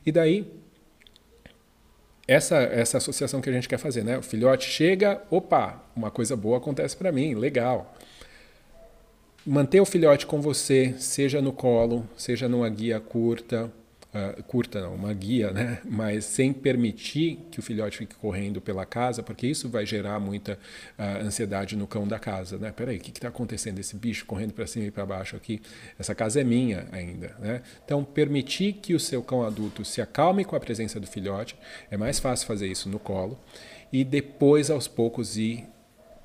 E 0.04 0.12
daí, 0.12 0.52
essa, 2.26 2.56
essa 2.56 2.98
associação 2.98 3.40
que 3.40 3.50
a 3.50 3.52
gente 3.52 3.68
quer 3.68 3.78
fazer, 3.78 4.04
né? 4.04 4.18
O 4.18 4.22
filhote 4.22 4.68
chega, 4.68 5.22
opa, 5.30 5.82
uma 5.94 6.10
coisa 6.10 6.36
boa 6.36 6.58
acontece 6.58 6.96
para 6.96 7.12
mim, 7.12 7.34
legal. 7.34 7.94
Manter 9.44 9.80
o 9.80 9.84
filhote 9.84 10.24
com 10.24 10.40
você, 10.40 10.94
seja 10.98 11.42
no 11.42 11.52
colo, 11.52 12.08
seja 12.16 12.48
numa 12.48 12.68
guia 12.68 13.00
curta, 13.00 13.72
uh, 14.12 14.42
curta 14.44 14.80
não, 14.80 14.94
uma 14.94 15.12
guia, 15.12 15.50
né? 15.50 15.80
Mas 15.88 16.24
sem 16.24 16.52
permitir 16.52 17.38
que 17.50 17.58
o 17.58 17.62
filhote 17.62 17.98
fique 17.98 18.14
correndo 18.14 18.60
pela 18.60 18.84
casa, 18.84 19.22
porque 19.22 19.46
isso 19.46 19.68
vai 19.68 19.84
gerar 19.86 20.20
muita 20.20 20.58
uh, 20.98 21.24
ansiedade 21.24 21.76
no 21.76 21.86
cão 21.86 22.06
da 22.06 22.18
casa, 22.18 22.58
né? 22.58 22.72
Peraí, 22.72 22.96
o 22.96 23.00
que 23.00 23.10
está 23.10 23.28
acontecendo? 23.28 23.78
Esse 23.78 23.96
bicho 23.96 24.24
correndo 24.26 24.52
para 24.52 24.66
cima 24.66 24.86
e 24.86 24.90
para 24.90 25.04
baixo 25.06 25.36
aqui? 25.36 25.60
Essa 25.98 26.14
casa 26.14 26.40
é 26.40 26.44
minha 26.44 26.86
ainda, 26.92 27.34
né? 27.38 27.62
Então, 27.84 28.04
permitir 28.04 28.74
que 28.74 28.94
o 28.94 29.00
seu 29.00 29.22
cão 29.22 29.42
adulto 29.44 29.84
se 29.84 30.00
acalme 30.00 30.44
com 30.44 30.56
a 30.56 30.60
presença 30.60 31.00
do 31.00 31.06
filhote, 31.06 31.56
é 31.90 31.96
mais 31.96 32.18
fácil 32.18 32.46
fazer 32.46 32.66
isso 32.66 32.88
no 32.88 32.98
colo, 32.98 33.38
e 33.92 34.04
depois, 34.04 34.70
aos 34.70 34.88
poucos, 34.88 35.36
ir 35.36 35.66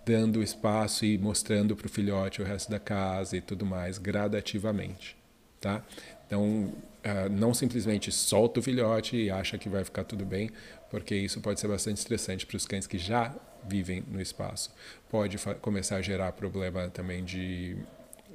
dando 0.06 0.42
espaço 0.42 1.06
e 1.06 1.18
mostrando 1.18 1.76
para 1.76 1.86
o 1.86 1.90
filhote 1.90 2.42
o 2.42 2.46
resto 2.46 2.72
da 2.72 2.80
casa 2.80 3.36
e 3.36 3.42
tudo 3.42 3.66
mais 3.66 3.98
gradativamente, 3.98 5.18
tá? 5.60 5.84
Então, 6.26 6.74
uh, 7.08 7.30
não 7.30 7.54
simplesmente 7.54 8.12
solta 8.12 8.60
o 8.60 8.64
filhote 8.64 9.16
e 9.16 9.30
acha 9.30 9.58
que 9.58 9.70
vai 9.70 9.84
ficar 9.84 10.04
tudo 10.04 10.26
bem, 10.26 10.50
porque 10.90 11.16
isso 11.16 11.40
pode 11.42 11.60
ser 11.60 11.68
bastante 11.68 11.98
estressante 11.98 12.46
para 12.46 12.58
os 12.58 12.66
cães 12.66 12.86
que 12.86 12.98
já 12.98 13.34
vivem 13.68 14.04
no 14.08 14.22
espaço. 14.22 14.74
Pode 15.10 15.38
começar 15.62 15.98
a 15.98 16.02
gerar 16.02 16.32
problema 16.32 16.90
também 16.90 17.24
de, 17.24 17.78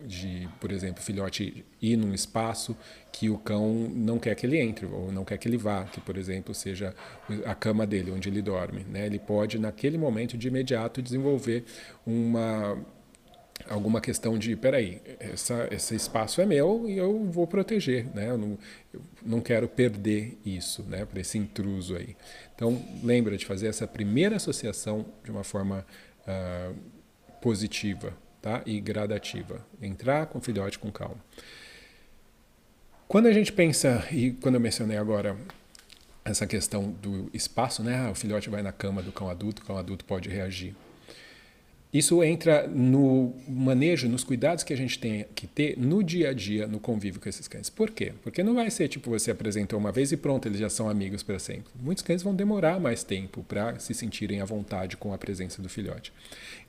de, 0.07 0.49
por 0.61 0.73
exemplo, 0.73 1.03
filhote 1.03 1.65
ir 1.81 1.97
num 1.97 2.13
espaço 2.13 2.77
que 3.11 3.31
o 3.31 3.39
cão 3.39 3.73
não 3.95 4.19
quer 4.19 4.35
que 4.35 4.47
ele 4.47 4.59
entre 4.59 4.87
ou 4.87 5.13
não 5.13 5.25
quer 5.25 5.39
que 5.39 5.49
ele 5.49 5.57
vá, 5.57 5.85
que, 5.85 6.01
por 6.01 6.17
exemplo, 6.17 6.55
seja 6.55 6.95
a 7.45 7.55
cama 7.55 7.87
dele, 7.87 8.11
onde 8.11 8.29
ele 8.29 8.43
dorme. 8.43 8.85
Né? 8.85 9.07
Ele 9.07 9.19
pode, 9.19 9.59
naquele 9.59 9.97
momento, 9.99 10.37
de 10.37 10.49
imediato, 10.49 11.01
desenvolver 11.01 11.65
uma 12.07 12.79
alguma 13.69 14.01
questão 14.01 14.39
de, 14.39 14.57
peraí, 14.57 15.01
essa, 15.19 15.69
esse 15.71 15.95
espaço 15.95 16.41
é 16.41 16.47
meu 16.47 16.89
e 16.89 16.97
eu 16.97 17.25
vou 17.25 17.47
proteger, 17.47 18.07
né? 18.15 18.31
Eu 18.31 18.39
não, 18.39 18.59
eu 18.93 19.03
não 19.23 19.41
quero 19.41 19.69
perder 19.69 20.39
isso, 20.45 20.83
né? 20.85 21.05
Para 21.05 21.21
esse 21.21 21.39
intruso 21.39 21.97
aí. 21.97 22.17
Então, 22.55 22.83
lembra 23.03 23.37
de 23.37 23.47
fazer 23.47 23.69
essa 23.69 23.87
primeira 23.87 24.37
associação 24.37 25.07
de 25.25 25.31
uma 25.31 25.45
forma 25.45 25.87
uh, 26.27 26.75
positiva, 27.41 28.13
tá? 28.41 28.63
E 28.67 28.81
gradativa. 28.81 29.65
Entrar 29.81 30.27
com 30.27 30.39
o 30.39 30.41
filhote 30.41 30.79
com 30.79 30.91
calma. 30.91 31.23
Quando 33.09 33.27
a 33.27 33.33
gente 33.33 33.53
pensa, 33.53 34.07
e 34.11 34.33
quando 34.33 34.55
eu 34.55 34.61
mencionei 34.61 34.97
agora 34.97 35.37
essa 36.25 36.47
questão 36.47 36.91
do 36.91 37.29
espaço, 37.35 37.83
né? 37.83 38.07
Ah, 38.07 38.11
o 38.11 38.15
filhote 38.15 38.49
vai 38.49 38.63
na 38.63 38.73
cama 38.73 39.03
do 39.03 39.13
cão 39.13 39.29
adulto, 39.29 39.63
o 39.63 39.65
cão 39.65 39.77
adulto 39.77 40.05
pode 40.05 40.29
reagir. 40.29 40.75
Isso 41.93 42.25
entra 42.25 42.67
no 42.67 43.35
manejo, 43.47 44.09
nos 44.09 44.25
cuidados 44.25 44.65
que 44.65 44.73
a 44.73 44.77
gente 44.77 44.99
tem 44.99 45.27
que 45.35 45.47
ter 45.47 45.79
no 45.79 46.03
dia 46.03 46.31
a 46.31 46.33
dia, 46.33 46.67
no 46.67 46.81
convívio 46.81 47.21
com 47.21 47.29
esses 47.29 47.47
cães. 47.47 47.69
Por 47.69 47.91
quê? 47.91 48.15
Porque 48.23 48.43
não 48.43 48.55
vai 48.55 48.71
ser 48.71 48.89
tipo 48.89 49.11
você 49.11 49.31
apresentou 49.31 49.79
uma 49.79 49.93
vez 49.93 50.11
e 50.11 50.17
pronto, 50.17 50.49
eles 50.49 50.59
já 50.59 50.71
são 50.71 50.89
amigos 50.89 51.23
para 51.23 51.39
sempre. 51.39 51.71
Muitos 51.79 52.03
cães 52.03 52.23
vão 52.23 52.35
demorar 52.35 52.81
mais 52.81 53.05
tempo 53.05 53.43
para 53.43 53.79
se 53.79 53.93
sentirem 53.93 54.41
à 54.41 54.45
vontade 54.47 54.97
com 54.97 55.13
a 55.13 55.19
presença 55.19 55.61
do 55.61 55.69
filhote. 55.69 56.15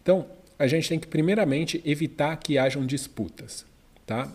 Então, 0.02 0.28
a 0.60 0.68
gente 0.68 0.90
tem 0.90 1.00
que 1.00 1.08
primeiramente 1.08 1.82
evitar 1.86 2.36
que 2.36 2.58
hajam 2.58 2.86
disputas, 2.86 3.66
tá? 4.06 4.30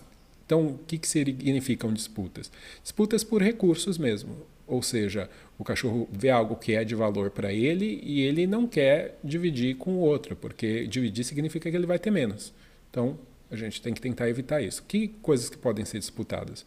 Então, 0.46 0.68
o 0.68 0.78
que, 0.86 0.96
que 0.96 1.06
significam 1.06 1.92
disputas? 1.92 2.50
Disputas 2.82 3.22
por 3.22 3.42
recursos 3.42 3.98
mesmo. 3.98 4.38
Ou 4.68 4.82
seja, 4.82 5.28
o 5.58 5.64
cachorro 5.64 6.08
vê 6.12 6.30
algo 6.30 6.54
que 6.54 6.74
é 6.74 6.84
de 6.84 6.94
valor 6.94 7.30
para 7.30 7.52
ele 7.52 8.00
e 8.04 8.20
ele 8.20 8.46
não 8.46 8.66
quer 8.66 9.18
dividir 9.24 9.76
com 9.76 9.94
o 9.94 9.98
outro, 9.98 10.36
porque 10.36 10.86
dividir 10.86 11.24
significa 11.24 11.70
que 11.70 11.76
ele 11.76 11.86
vai 11.86 11.98
ter 11.98 12.10
menos. 12.10 12.52
Então, 12.90 13.18
a 13.50 13.56
gente 13.56 13.80
tem 13.80 13.94
que 13.94 14.00
tentar 14.00 14.28
evitar 14.28 14.60
isso. 14.60 14.84
Que 14.86 15.08
coisas 15.08 15.48
que 15.48 15.56
podem 15.56 15.84
ser 15.84 15.98
disputadas? 15.98 16.66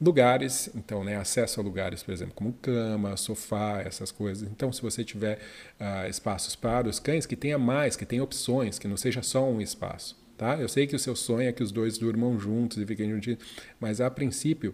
Lugares, 0.00 0.70
então, 0.76 1.02
né, 1.02 1.16
acesso 1.16 1.58
a 1.58 1.62
lugares, 1.62 2.04
por 2.04 2.12
exemplo, 2.12 2.34
como 2.34 2.52
cama, 2.52 3.16
sofá, 3.16 3.82
essas 3.84 4.12
coisas. 4.12 4.48
Então, 4.48 4.72
se 4.72 4.80
você 4.80 5.02
tiver 5.02 5.40
uh, 5.80 6.08
espaços 6.08 6.54
para 6.54 6.88
os 6.88 7.00
cães, 7.00 7.26
que 7.26 7.34
tenha 7.34 7.58
mais, 7.58 7.96
que 7.96 8.06
tenha 8.06 8.22
opções, 8.22 8.78
que 8.78 8.86
não 8.86 8.96
seja 8.96 9.22
só 9.22 9.44
um 9.44 9.60
espaço. 9.60 10.16
Tá? 10.36 10.56
Eu 10.56 10.68
sei 10.68 10.86
que 10.86 10.94
o 10.94 10.98
seu 11.00 11.16
sonho 11.16 11.48
é 11.48 11.52
que 11.52 11.64
os 11.64 11.72
dois 11.72 11.98
durmam 11.98 12.38
juntos 12.38 12.78
e 12.78 12.86
fiquem 12.86 13.10
juntos, 13.10 13.36
mas 13.80 14.00
a 14.00 14.08
princípio 14.08 14.72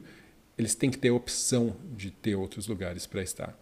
eles 0.57 0.75
têm 0.75 0.91
que 0.91 0.99
ter 0.99 1.11
opção 1.11 1.77
de 1.97 2.11
ter 2.11 2.35
outros 2.35 2.67
lugares 2.67 3.07
para 3.07 3.23
estar. 3.23 3.59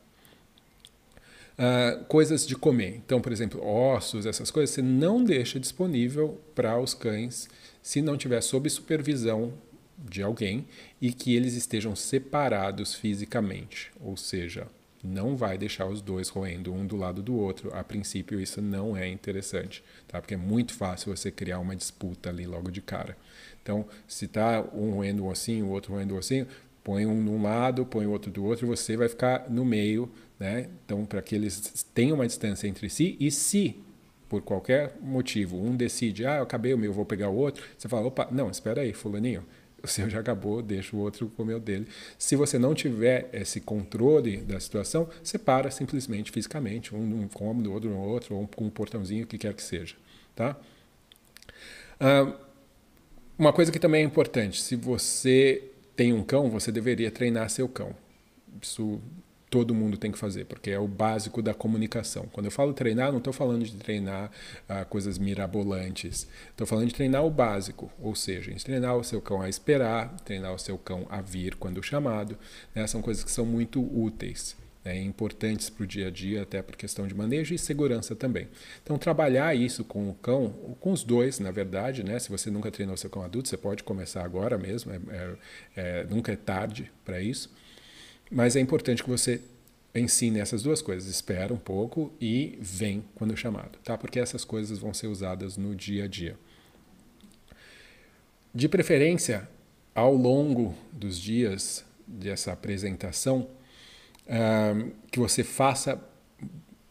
Uh, 1.53 2.05
coisas 2.07 2.47
de 2.47 2.57
comer. 2.57 2.97
Então, 2.97 3.21
por 3.21 3.31
exemplo, 3.31 3.65
ossos, 3.65 4.27
essas 4.27 4.51
coisas, 4.51 4.75
você 4.75 4.83
não 4.83 5.23
deixa 5.23 5.61
disponível 5.61 6.41
para 6.55 6.79
os 6.79 6.95
cães 6.95 7.49
se 7.83 8.01
não 8.01 8.17
tiver 8.17 8.41
sob 8.41 8.69
supervisão 8.71 9.53
de 9.99 10.23
alguém 10.23 10.67
e 11.01 11.13
que 11.13 11.35
eles 11.35 11.55
estejam 11.55 11.95
separados 11.95 12.95
fisicamente. 12.95 13.93
Ou 14.01 14.17
seja, 14.17 14.67
não 15.03 15.37
vai 15.37 15.59
deixar 15.59 15.87
os 15.87 16.01
dois 16.01 16.29
roendo 16.29 16.73
um 16.73 16.87
do 16.87 16.97
lado 16.97 17.23
do 17.23 17.35
outro. 17.35 17.75
A 17.75 17.83
princípio, 17.83 18.41
isso 18.41 18.63
não 18.63 18.97
é 18.97 19.09
interessante, 19.09 19.83
tá? 20.07 20.21
porque 20.21 20.35
é 20.35 20.39
muito 20.39 20.73
fácil 20.75 21.15
você 21.15 21.31
criar 21.31 21.59
uma 21.59 21.77
disputa 21.77 22.31
ali 22.31 22.47
logo 22.47 22.71
de 22.71 22.81
cara. 22.81 23.17
Então, 23.63 23.87
se 24.07 24.25
está 24.25 24.61
um 24.73 24.93
roendo 24.93 25.25
um 25.25 25.29
ossinho, 25.29 25.67
o 25.67 25.71
outro 25.71 25.93
roendo 25.93 26.15
um 26.15 26.19
ossinho, 26.19 26.47
põe 26.85 27.07
um 27.07 27.23
de 27.23 27.31
um 27.31 27.43
lado, 27.43 27.87
põe 27.87 28.07
o 28.07 28.11
outro 28.11 28.31
do 28.31 28.45
outro, 28.45 28.67
você 28.67 28.97
vai 28.97 29.09
ficar 29.09 29.49
no 29.49 29.65
meio, 29.65 30.11
né? 30.39 30.69
Então, 30.85 31.05
para 31.05 31.23
que 31.23 31.35
eles 31.35 31.87
tenham 31.95 32.17
uma 32.17 32.27
distância 32.27 32.67
entre 32.67 32.89
si, 32.89 33.17
e 33.21 33.31
se 33.31 33.77
por 34.29 34.43
qualquer 34.43 34.97
motivo 35.01 35.63
um 35.63 35.77
decide, 35.77 36.25
ah, 36.25 36.39
eu 36.39 36.43
acabei 36.43 36.73
o 36.73 36.79
meu, 36.79 36.93
vou 36.93 37.05
pegar 37.05 37.29
o 37.29 37.37
outro, 37.37 37.63
você 37.77 37.89
fala, 37.89 38.07
opa, 38.07 38.29
não, 38.31 38.51
espera 38.51 38.81
aí, 38.81 38.93
fulaninho, 38.93 39.45
o 39.83 39.87
seu 39.87 40.09
já 40.09 40.21
acabou, 40.21 40.63
deixa 40.63 40.97
o 40.97 41.01
outro 41.01 41.29
comer 41.37 41.55
o 41.55 41.61
dele. 41.61 41.87
Se 42.17 42.35
você 42.35 42.59
não 42.59 42.75
tiver 42.75 43.29
esse 43.33 43.61
controle 43.61 44.39
da 44.39 44.59
situação, 44.59 45.09
separa 45.23 45.71
simplesmente 45.71 46.31
fisicamente, 46.31 46.95
um 46.95 47.05
num 47.05 47.29
cômodo, 47.29 47.73
outro 47.73 47.91
no 47.91 48.01
outro, 48.01 48.37
ou 48.37 48.49
com 48.49 48.65
um 48.65 48.71
portãozinho, 48.71 49.25
o 49.25 49.27
que 49.27 49.37
quer 49.37 49.53
que 49.55 49.63
seja. 49.63 49.97
Tá? 50.35 50.57
Ah, 52.01 52.33
uma 53.39 53.53
coisa 53.53 53.73
que 53.73 53.79
também 53.79 54.03
é 54.03 54.05
importante, 54.05 54.63
se 54.63 54.77
você 54.77 55.72
tem 55.95 56.13
um 56.13 56.23
cão, 56.23 56.51
você 56.51 56.73
deveria 56.73 57.11
treinar 57.11 57.49
seu 57.51 57.69
cão. 57.69 57.95
Isso 58.61 59.01
todo 59.53 59.75
mundo 59.75 59.99
tem 59.99 60.11
que 60.11 60.19
fazer, 60.19 60.47
porque 60.47 60.71
é 60.71 60.79
o 60.79 60.89
básico 60.89 61.43
da 61.43 61.53
comunicação. 61.53 62.27
Quando 62.33 62.47
eu 62.47 62.51
falo 62.51 62.73
treinar, 62.73 63.11
não 63.11 63.19
estou 63.19 63.35
falando 63.35 63.63
de 63.63 63.77
treinar 63.77 64.31
ah, 64.67 64.83
coisas 64.87 65.19
mirabolantes. 65.19 66.27
Estou 66.49 66.67
falando 66.67 66.89
de 66.89 66.95
treinar 66.95 67.23
o 67.23 67.31
básico, 67.31 67.93
ou 68.01 68.15
seja, 68.15 68.51
treinar 68.65 68.97
o 68.97 69.05
seu 69.05 69.21
cão 69.21 69.43
a 69.43 69.51
esperar, 69.51 70.17
treinar 70.25 70.55
o 70.55 70.59
seu 70.59 70.79
cão 70.79 71.07
a 71.11 71.21
vir 71.21 71.57
quando 71.57 71.83
chamado. 71.83 72.39
Né? 72.75 72.87
São 72.87 73.03
coisas 73.03 73.23
que 73.23 73.31
são 73.31 73.45
muito 73.45 73.79
úteis. 73.83 74.57
Né, 74.85 75.01
importantes 75.01 75.71
para 75.71 75.85
o 75.85 75.87
dia 75.87 76.09
a 76.09 76.11
dia, 76.11 76.43
até 76.43 76.61
por 76.61 76.75
questão 76.75 77.07
de 77.07 77.15
manejo 77.15 77.55
e 77.55 77.59
segurança 77.59 78.17
também. 78.17 78.49
Então, 78.83 78.99
trabalhar 78.99 79.55
isso 79.55 79.85
com 79.85 80.11
o 80.11 80.15
cão, 80.15 80.51
com 80.81 80.91
os 80.91 81.05
dois, 81.05 81.39
na 81.39 81.53
verdade, 81.53 82.03
né? 82.03 82.19
Se 82.19 82.29
você 82.29 82.51
nunca 82.51 82.69
treinou 82.69 82.97
seu 82.97 83.09
cão 83.09 83.23
adulto, 83.23 83.49
você 83.49 83.57
pode 83.57 83.85
começar 83.85 84.25
agora 84.25 84.59
mesmo, 84.59 84.91
é, 84.91 85.01
é, 85.09 85.37
é, 85.77 86.05
nunca 86.11 86.33
é 86.33 86.37
tarde 86.37 86.91
para 87.05 87.21
isso. 87.21 87.49
Mas 88.29 88.57
é 88.57 88.61
importante 88.61 89.05
que 89.05 89.09
você 89.09 89.41
ensine 89.95 90.41
essas 90.41 90.63
duas 90.63 90.83
coisas, 90.83 91.09
espera 91.09 91.53
um 91.53 91.59
pouco 91.59 92.13
e 92.21 92.59
vem 92.61 93.05
quando 93.15 93.37
chamado, 93.37 93.79
tá? 93.85 93.97
Porque 93.97 94.19
essas 94.19 94.45
coisas 94.45 94.79
vão 94.79 94.95
ser 94.95 95.07
usadas 95.07 95.57
no 95.57 95.75
dia 95.77 96.05
a 96.05 96.09
dia. 96.09 96.37
De 98.55 98.69
preferência, 98.69 99.49
ao 99.95 100.15
longo 100.15 100.75
dos 100.93 101.19
dias 101.19 101.85
dessa 102.07 102.53
apresentação, 102.53 103.49
que 105.11 105.19
você 105.19 105.45
faça 105.45 106.01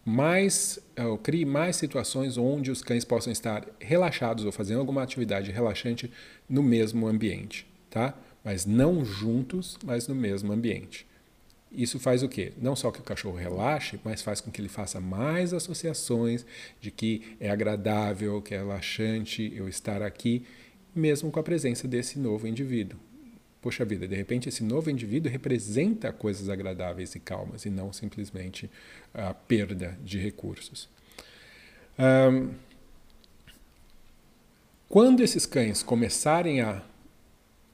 mais, 0.06 0.80
uh, 1.00 1.18
crie 1.18 1.46
mais 1.46 1.76
situações 1.76 2.38
onde 2.38 2.72
os 2.72 2.82
cães 2.82 3.06
possam 3.06 3.32
estar 3.32 3.66
relaxados 3.80 4.46
ou 4.46 4.52
fazendo 4.52 4.80
alguma 4.80 5.04
atividade 5.04 5.52
relaxante 5.52 6.12
no 6.50 6.64
mesmo 6.64 7.08
ambiente, 7.08 7.68
tá? 7.90 8.16
Mas 8.44 8.66
não 8.66 9.06
juntos, 9.06 9.78
mas 9.86 10.08
no 10.08 10.16
mesmo 10.16 10.52
ambiente. 10.52 11.08
Isso 11.72 12.00
faz 12.00 12.22
o 12.22 12.28
quê? 12.28 12.52
Não 12.60 12.76
só 12.76 12.92
que 12.92 13.00
o 13.00 13.04
cachorro 13.04 13.38
relaxe, 13.38 14.00
mas 14.04 14.22
faz 14.22 14.42
com 14.42 14.52
que 14.52 14.60
ele 14.60 14.68
faça 14.68 15.00
mais 15.00 15.54
associações 15.54 16.46
de 16.82 16.92
que 16.92 17.38
é 17.40 17.50
agradável, 17.50 18.42
que 18.42 18.54
é 18.54 18.58
relaxante 18.58 19.54
eu 19.56 19.70
estar 19.70 20.02
aqui, 20.02 20.44
mesmo 20.94 21.32
com 21.32 21.40
a 21.40 21.44
presença 21.44 21.88
desse 21.88 22.20
novo 22.20 22.46
indivíduo. 22.46 23.00
Poxa 23.62 23.86
vida, 23.86 24.08
de 24.08 24.16
repente 24.16 24.50
esse 24.50 24.64
novo 24.64 24.90
indivíduo 24.90 25.32
representa 25.32 26.12
coisas 26.12 26.50
agradáveis 26.50 27.14
e 27.14 27.20
calmas 27.20 27.64
e 27.64 27.70
não 27.70 27.94
simplesmente 27.94 28.70
a 29.14 29.34
perda 29.36 29.98
de 30.04 30.18
recursos. 30.18 30.90
Um, 32.00 32.54
quando 34.90 35.22
esses 35.22 35.46
cães 35.46 35.84
começarem 35.84 36.62
a 36.62 36.84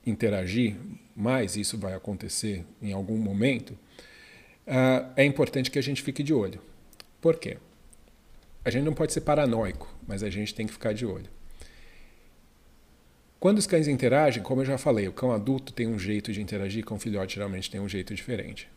interagir 0.05 0.75
mais, 1.15 1.55
isso 1.55 1.77
vai 1.77 1.93
acontecer 1.93 2.65
em 2.81 2.91
algum 2.91 3.17
momento, 3.17 3.71
uh, 3.71 5.11
é 5.15 5.23
importante 5.23 5.71
que 5.71 5.79
a 5.79 5.81
gente 5.81 6.03
fique 6.03 6.21
de 6.21 6.33
olho. 6.33 6.61
Por 7.21 7.37
quê? 7.37 7.57
A 8.63 8.69
gente 8.69 8.83
não 8.83 8.93
pode 8.93 9.13
ser 9.13 9.21
paranoico, 9.21 9.91
mas 10.05 10.21
a 10.21 10.29
gente 10.29 10.53
tem 10.53 10.67
que 10.67 10.73
ficar 10.73 10.93
de 10.93 11.05
olho. 11.05 11.29
Quando 13.39 13.59
os 13.59 13.67
cães 13.67 13.87
interagem, 13.87 14.41
como 14.41 14.61
eu 14.61 14.65
já 14.65 14.77
falei, 14.79 15.07
o 15.07 15.13
cão 15.13 15.31
adulto 15.31 15.71
tem 15.71 15.87
um 15.87 15.99
jeito 15.99 16.33
de 16.33 16.41
interagir, 16.41 16.83
com 16.83 16.95
o 16.95 16.99
filhote 16.99 17.35
geralmente 17.35 17.69
tem 17.69 17.79
um 17.79 17.87
jeito 17.87 18.15
diferente. 18.15 18.67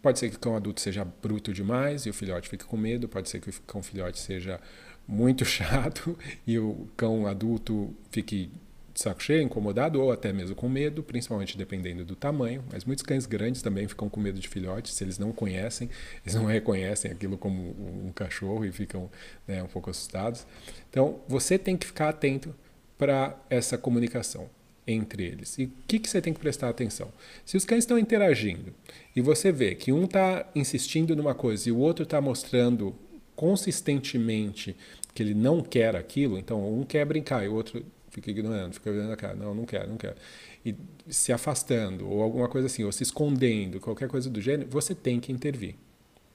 Pode 0.00 0.18
ser 0.18 0.30
que 0.30 0.36
o 0.36 0.38
cão 0.38 0.54
adulto 0.54 0.80
seja 0.80 1.04
bruto 1.04 1.52
demais 1.52 2.06
e 2.06 2.10
o 2.10 2.14
filhote 2.14 2.48
fique 2.48 2.64
com 2.64 2.76
medo, 2.76 3.08
pode 3.08 3.28
ser 3.28 3.40
que 3.40 3.50
o 3.50 3.52
cão 3.66 3.82
filhote 3.82 4.18
seja 4.18 4.60
muito 5.06 5.44
chato 5.46 6.16
e 6.46 6.56
o 6.58 6.88
cão 6.96 7.26
adulto 7.26 7.92
fique 8.12 8.50
de 8.94 9.00
saco 9.00 9.22
cheio, 9.22 9.42
incomodado 9.42 10.00
ou 10.00 10.12
até 10.12 10.32
mesmo 10.32 10.54
com 10.54 10.68
medo, 10.68 11.02
principalmente 11.02 11.58
dependendo 11.58 12.04
do 12.04 12.14
tamanho. 12.14 12.64
Mas 12.72 12.84
muitos 12.84 13.04
cães 13.04 13.26
grandes 13.26 13.60
também 13.60 13.88
ficam 13.88 14.08
com 14.08 14.20
medo 14.20 14.38
de 14.38 14.48
filhotes, 14.48 14.94
se 14.94 15.02
eles 15.02 15.18
não 15.18 15.32
conhecem, 15.32 15.90
eles 16.24 16.36
não 16.36 16.44
reconhecem 16.44 17.10
aquilo 17.10 17.36
como 17.36 17.74
um 18.06 18.12
cachorro 18.12 18.64
e 18.64 18.70
ficam 18.70 19.10
né, 19.48 19.62
um 19.62 19.66
pouco 19.68 19.90
assustados. 19.90 20.46
Então, 20.88 21.20
você 21.28 21.58
tem 21.58 21.76
que 21.76 21.86
ficar 21.86 22.08
atento 22.08 22.54
para 23.00 23.34
essa 23.48 23.78
comunicação 23.78 24.50
entre 24.86 25.24
eles. 25.24 25.58
E 25.58 25.64
o 25.64 25.72
que, 25.88 25.98
que 25.98 26.08
você 26.08 26.20
tem 26.20 26.34
que 26.34 26.38
prestar 26.38 26.68
atenção? 26.68 27.08
Se 27.46 27.56
os 27.56 27.64
cães 27.64 27.84
estão 27.84 27.98
interagindo 27.98 28.74
e 29.16 29.22
você 29.22 29.50
vê 29.50 29.74
que 29.74 29.90
um 29.90 30.04
está 30.04 30.46
insistindo 30.54 31.16
numa 31.16 31.34
coisa 31.34 31.66
e 31.66 31.72
o 31.72 31.78
outro 31.78 32.02
está 32.02 32.20
mostrando 32.20 32.94
consistentemente 33.34 34.76
que 35.14 35.22
ele 35.22 35.32
não 35.32 35.62
quer 35.62 35.96
aquilo, 35.96 36.38
então 36.38 36.78
um 36.78 36.84
quer 36.84 37.06
brincar 37.06 37.42
e 37.42 37.48
o 37.48 37.54
outro 37.54 37.82
fica 38.10 38.30
ignorando, 38.30 38.74
fica 38.74 38.90
olhando 38.90 39.12
a 39.12 39.16
cara, 39.16 39.34
não, 39.34 39.54
não 39.54 39.64
quero, 39.64 39.88
não 39.88 39.96
quero. 39.96 40.16
E 40.64 40.74
se 41.08 41.32
afastando, 41.32 42.06
ou 42.06 42.20
alguma 42.20 42.48
coisa 42.48 42.66
assim, 42.66 42.84
ou 42.84 42.92
se 42.92 43.02
escondendo, 43.02 43.80
qualquer 43.80 44.08
coisa 44.08 44.28
do 44.28 44.42
gênero, 44.42 44.68
você 44.68 44.94
tem 44.94 45.18
que 45.18 45.32
intervir. 45.32 45.74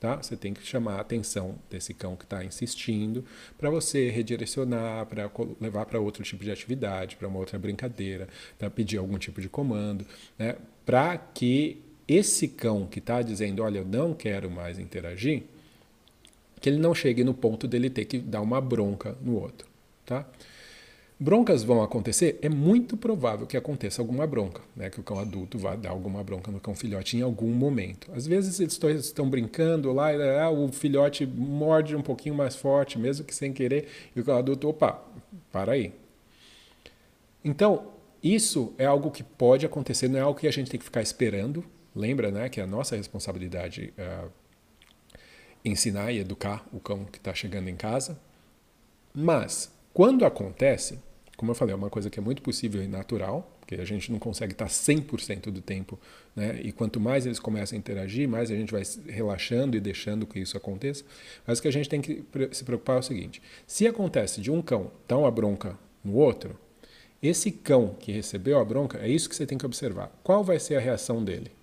Tá? 0.05 0.17
Você 0.17 0.37
tem 0.37 0.53
que 0.53 0.63
chamar 0.63 0.97
a 0.97 1.01
atenção 1.01 1.55
desse 1.67 1.91
cão 1.91 2.15
que 2.15 2.25
está 2.25 2.45
insistindo 2.45 3.25
para 3.57 3.71
você 3.71 4.11
redirecionar, 4.11 5.07
para 5.07 5.31
levar 5.59 5.87
para 5.87 5.99
outro 5.99 6.23
tipo 6.23 6.43
de 6.43 6.51
atividade, 6.51 7.15
para 7.15 7.27
uma 7.27 7.39
outra 7.39 7.57
brincadeira, 7.57 8.27
para 8.59 8.69
pedir 8.69 8.99
algum 8.99 9.17
tipo 9.17 9.41
de 9.41 9.49
comando, 9.49 10.05
né? 10.37 10.57
para 10.85 11.17
que 11.17 11.81
esse 12.07 12.47
cão 12.49 12.85
que 12.85 12.99
está 12.99 13.23
dizendo, 13.23 13.63
olha, 13.63 13.79
eu 13.79 13.85
não 13.85 14.13
quero 14.13 14.47
mais 14.47 14.77
interagir, 14.77 15.45
que 16.61 16.69
ele 16.69 16.77
não 16.77 16.93
chegue 16.93 17.23
no 17.23 17.33
ponto 17.33 17.67
dele 17.67 17.89
ter 17.89 18.05
que 18.05 18.19
dar 18.19 18.41
uma 18.41 18.61
bronca 18.61 19.17
no 19.23 19.33
outro. 19.33 19.67
Tá? 20.05 20.23
Broncas 21.17 21.63
vão 21.63 21.81
acontecer? 21.81 22.37
É 22.41 22.49
muito 22.49 22.97
provável 22.97 23.47
que 23.47 23.55
aconteça 23.55 24.01
alguma 24.01 24.27
bronca, 24.27 24.61
né? 24.75 24.89
que 24.89 24.99
o 24.99 25.03
cão 25.03 25.17
adulto 25.17 25.57
vá 25.57 25.73
dar 25.75 25.91
alguma 25.91 26.21
bronca 26.21 26.51
no 26.51 26.59
cão 26.59 26.75
filhote 26.75 27.15
em 27.15 27.21
algum 27.21 27.51
momento. 27.51 28.11
Às 28.13 28.27
vezes 28.27 28.59
eles 28.59 29.05
estão 29.05 29.29
brincando 29.29 29.93
lá, 29.93 30.13
e 30.13 30.37
ah, 30.37 30.49
o 30.49 30.69
filhote 30.73 31.25
morde 31.25 31.95
um 31.95 32.01
pouquinho 32.01 32.35
mais 32.35 32.55
forte, 32.55 32.99
mesmo 32.99 33.25
que 33.25 33.33
sem 33.33 33.53
querer, 33.53 33.87
e 34.13 34.19
o 34.19 34.25
cão 34.25 34.37
adulto, 34.37 34.67
opa, 34.67 35.01
para 35.53 35.71
aí. 35.71 35.93
Então, 37.45 37.93
isso 38.21 38.73
é 38.77 38.85
algo 38.85 39.09
que 39.09 39.23
pode 39.23 39.65
acontecer, 39.65 40.09
não 40.09 40.19
é 40.19 40.21
algo 40.21 40.37
que 40.37 40.47
a 40.47 40.51
gente 40.51 40.69
tem 40.69 40.79
que 40.79 40.85
ficar 40.85 41.01
esperando. 41.01 41.63
Lembra 41.95 42.29
né, 42.29 42.49
que 42.49 42.59
é 42.59 42.63
a 42.63 42.67
nossa 42.67 42.97
responsabilidade 42.97 43.93
uh, 43.97 44.29
ensinar 45.63 46.11
e 46.11 46.19
educar 46.19 46.67
o 46.73 46.79
cão 46.79 47.05
que 47.05 47.19
está 47.19 47.33
chegando 47.33 47.69
em 47.69 47.75
casa. 47.75 48.19
Mas, 49.13 49.71
quando 49.95 50.25
acontece, 50.25 50.99
como 51.37 51.51
eu 51.51 51.55
falei, 51.55 51.71
é 51.71 51.75
uma 51.77 51.89
coisa 51.89 52.09
que 52.09 52.19
é 52.19 52.21
muito 52.21 52.41
possível 52.41 52.83
e 52.83 52.87
natural, 52.87 53.49
porque 53.61 53.75
a 53.75 53.85
gente 53.85 54.11
não 54.11 54.19
consegue 54.19 54.51
estar 54.51 54.65
100% 54.65 55.49
do 55.49 55.61
tempo, 55.61 55.97
né? 56.35 56.59
E 56.61 56.73
quanto 56.73 56.99
mais 56.99 57.25
eles 57.25 57.39
começam 57.39 57.77
a 57.77 57.79
interagir, 57.79 58.27
mais 58.27 58.51
a 58.51 58.55
gente 58.55 58.73
vai 58.73 58.83
relaxando 59.07 59.77
e 59.77 59.79
deixando 59.79 60.27
que 60.27 60.37
isso 60.37 60.57
aconteça. 60.57 61.05
Mas 61.47 61.59
o 61.59 61.61
que 61.61 61.69
a 61.69 61.71
gente 61.71 61.87
tem 61.87 62.01
que 62.01 62.25
se 62.51 62.65
preocupar 62.65 62.97
é 62.97 62.99
o 62.99 63.03
seguinte: 63.03 63.41
se 63.65 63.87
acontece 63.87 64.41
de 64.41 64.51
um 64.51 64.61
cão 64.61 64.91
dar 65.07 65.17
uma 65.17 65.31
bronca 65.31 65.79
no 66.03 66.15
outro, 66.15 66.59
esse 67.23 67.49
cão 67.49 67.95
que 67.97 68.11
recebeu 68.11 68.59
a 68.59 68.65
bronca, 68.65 68.99
é 68.99 69.07
isso 69.07 69.29
que 69.29 69.35
você 69.37 69.45
tem 69.45 69.57
que 69.57 69.65
observar. 69.65 70.11
Qual 70.25 70.43
vai 70.43 70.59
ser 70.59 70.75
a 70.75 70.81
reação 70.81 71.23
dele? 71.23 71.53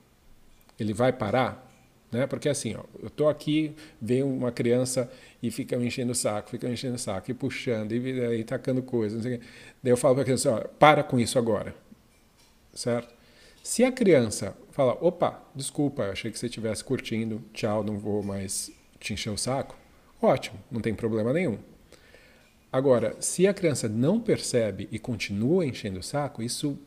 Ele 0.81 0.95
vai 0.95 1.13
parar? 1.13 1.71
Né? 2.13 2.27
Porque 2.27 2.49
assim, 2.49 2.75
ó, 2.77 2.85
eu 3.01 3.09
estou 3.09 3.31
aqui, 3.31 3.75
vem 4.01 4.23
uma 4.23 4.53
criança 4.53 5.11
e 5.43 5.51
fica 5.51 5.79
me 5.79 5.87
enchendo 5.87 6.13
o 6.13 6.15
saco, 6.15 6.51
fica 6.51 6.67
me 6.69 6.75
enchendo 6.75 6.97
o 6.97 6.99
saco, 6.99 7.31
e 7.31 7.35
puxando, 7.35 7.93
e, 7.93 8.41
e 8.41 8.45
tacando 8.45 8.83
coisas. 8.83 9.25
Daí 9.25 9.41
eu 9.83 9.97
falo 9.97 10.15
para 10.15 10.23
a 10.23 10.25
criança, 10.27 10.51
ó, 10.53 10.61
para 10.79 11.03
com 11.03 11.19
isso 11.19 11.39
agora. 11.39 11.75
Certo? 12.75 13.15
Se 13.63 13.83
a 13.83 13.91
criança 13.91 14.55
fala, 14.73 14.93
opa, 15.01 15.43
desculpa, 15.55 16.05
achei 16.11 16.31
que 16.31 16.39
você 16.39 16.47
estivesse 16.47 16.85
curtindo, 16.85 17.43
tchau, 17.55 17.83
não 17.83 17.99
vou 17.99 18.23
mais 18.23 18.71
te 19.01 19.15
encher 19.15 19.31
o 19.31 19.39
saco, 19.39 19.75
ótimo, 20.21 20.59
não 20.71 20.81
tem 20.81 20.95
problema 20.95 21.33
nenhum. 21.33 21.59
Agora, 22.71 23.17
se 23.21 23.47
a 23.47 23.55
criança 23.55 23.89
não 23.89 24.21
percebe 24.21 24.89
e 24.91 24.99
continua 24.99 25.65
enchendo 25.65 26.01
o 26.01 26.03
saco, 26.03 26.43
isso 26.43 26.79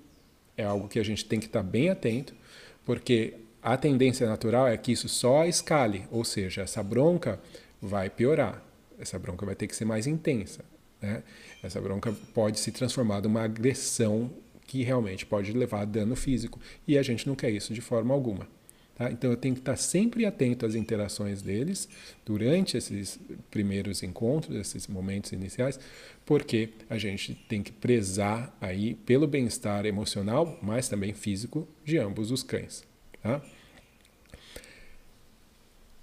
é 0.57 0.63
algo 0.63 0.87
que 0.87 0.99
a 0.99 1.03
gente 1.03 1.25
tem 1.25 1.39
que 1.39 1.45
estar 1.45 1.63
bem 1.63 1.89
atento, 1.89 2.35
porque 2.83 3.35
a 3.65 3.75
tendência 3.75 4.27
natural 4.27 4.67
é 4.67 4.77
que 4.77 4.91
isso 4.91 5.09
só 5.09 5.43
escale, 5.43 6.05
ou 6.11 6.23
seja, 6.23 6.61
essa 6.61 6.83
bronca 6.83 7.39
vai 7.81 8.11
piorar, 8.11 8.63
essa 8.99 9.17
bronca 9.17 9.43
vai 9.43 9.55
ter 9.55 9.65
que 9.65 9.75
ser 9.75 9.85
mais 9.85 10.05
intensa. 10.05 10.63
Né? 11.01 11.23
Essa 11.63 11.81
bronca 11.81 12.15
pode 12.31 12.59
se 12.59 12.71
transformar 12.71 13.23
numa 13.23 13.41
agressão 13.41 14.29
que 14.67 14.83
realmente 14.83 15.25
pode 15.25 15.51
levar 15.51 15.81
a 15.81 15.85
dano 15.85 16.15
físico 16.15 16.59
e 16.87 16.95
a 16.95 17.01
gente 17.01 17.25
não 17.25 17.33
quer 17.33 17.49
isso 17.49 17.73
de 17.73 17.81
forma 17.81 18.13
alguma. 18.13 18.47
Tá? 18.93 19.11
Então 19.11 19.31
eu 19.31 19.37
tenho 19.37 19.55
que 19.55 19.61
estar 19.61 19.77
sempre 19.77 20.27
atento 20.27 20.63
às 20.63 20.75
interações 20.75 21.41
deles 21.41 21.89
durante 22.23 22.77
esses 22.77 23.19
primeiros 23.49 24.03
encontros, 24.03 24.55
esses 24.55 24.85
momentos 24.85 25.31
iniciais, 25.31 25.79
porque 26.23 26.69
a 26.87 26.99
gente 26.99 27.33
tem 27.49 27.63
que 27.63 27.71
prezar 27.71 28.55
aí 28.61 28.93
pelo 28.93 29.25
bem-estar 29.25 29.87
emocional, 29.87 30.59
mas 30.61 30.87
também 30.87 31.15
físico 31.15 31.67
de 31.83 31.97
ambos 31.97 32.29
os 32.29 32.43
cães. 32.43 32.85
Tá? 33.25 33.41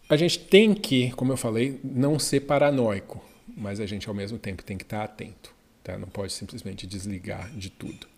A 0.08 0.16
gente 0.16 0.40
tem 0.40 0.74
que, 0.74 1.12
como 1.12 1.32
eu 1.32 1.36
falei, 1.36 1.78
não 1.84 2.18
ser 2.18 2.40
paranoico, 2.40 3.24
mas 3.56 3.78
a 3.78 3.86
gente 3.86 4.08
ao 4.08 4.14
mesmo 4.14 4.38
tempo 4.38 4.64
tem 4.64 4.76
que 4.76 4.82
estar 4.82 5.04
atento. 5.04 5.54
Tá? 5.84 5.96
Não 5.96 6.08
pode 6.08 6.32
simplesmente 6.32 6.84
desligar 6.84 7.48
de 7.52 7.70
tudo. 7.70 8.08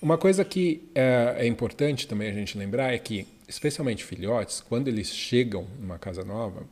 Uma 0.00 0.16
coisa 0.16 0.42
que 0.42 0.88
é, 0.94 1.36
é, 1.40 1.46
importante 1.46 2.08
também 2.08 2.30
a 2.30 2.32
gente 2.32 2.56
lembrar 2.56 2.94
é 2.94 2.98
que, 2.98 3.26
especialmente 3.46 4.04
filhotes, 4.04 4.62
quando 4.62 4.88
eles 4.88 5.14
chegam 5.14 5.66
numa 5.78 5.98
casa 5.98 6.24
nova, 6.24 6.62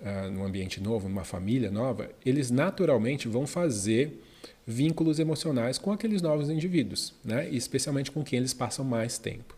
uh, 0.00 0.30
num 0.30 0.44
ambiente 0.44 0.80
novo, 0.80 1.08
numa 1.08 1.24
família 1.24 1.70
nova, 1.70 2.10
eles 2.24 2.50
naturalmente 2.50 3.28
vão 3.28 3.46
fazer 3.46 4.22
vínculos 4.66 5.18
emocionais 5.18 5.76
com 5.76 5.92
aqueles 5.92 6.22
novos 6.22 6.48
indivíduos, 6.48 7.12
né? 7.24 7.48
Especialmente 7.50 8.10
com 8.10 8.24
quem 8.24 8.38
eles 8.38 8.54
passam 8.54 8.84
mais 8.84 9.18
tempo. 9.18 9.54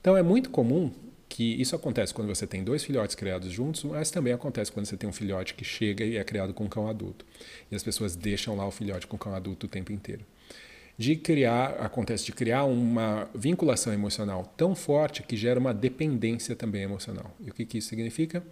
Então 0.00 0.16
é 0.16 0.22
muito 0.22 0.50
comum 0.50 0.90
que 1.28 1.60
isso 1.60 1.76
acontece 1.76 2.14
quando 2.14 2.28
você 2.28 2.46
tem 2.46 2.64
dois 2.64 2.82
filhotes 2.82 3.14
criados 3.14 3.50
juntos, 3.52 3.84
mas 3.84 4.10
também 4.10 4.32
acontece 4.32 4.72
quando 4.72 4.86
você 4.86 4.96
tem 4.96 5.08
um 5.08 5.12
filhote 5.12 5.54
que 5.54 5.64
chega 5.64 6.04
e 6.04 6.16
é 6.16 6.24
criado 6.24 6.54
com 6.54 6.64
um 6.64 6.68
cão 6.68 6.88
adulto. 6.88 7.24
E 7.70 7.76
as 7.76 7.82
pessoas 7.82 8.16
deixam 8.16 8.56
lá 8.56 8.66
o 8.66 8.70
filhote 8.70 9.06
com 9.06 9.16
o 9.16 9.18
cão 9.18 9.34
adulto 9.34 9.66
o 9.66 9.68
tempo 9.68 9.92
inteiro 9.92 10.24
de 10.98 11.14
criar, 11.14 11.76
acontece 11.78 12.26
de 12.26 12.32
criar 12.32 12.64
uma 12.64 13.28
vinculação 13.32 13.92
emocional 13.92 14.52
tão 14.56 14.74
forte 14.74 15.22
que 15.22 15.36
gera 15.36 15.60
uma 15.60 15.72
dependência 15.72 16.56
também 16.56 16.82
emocional. 16.82 17.32
E 17.38 17.50
o 17.50 17.54
que, 17.54 17.64
que 17.64 17.78
isso 17.78 17.88
significa? 17.88 18.42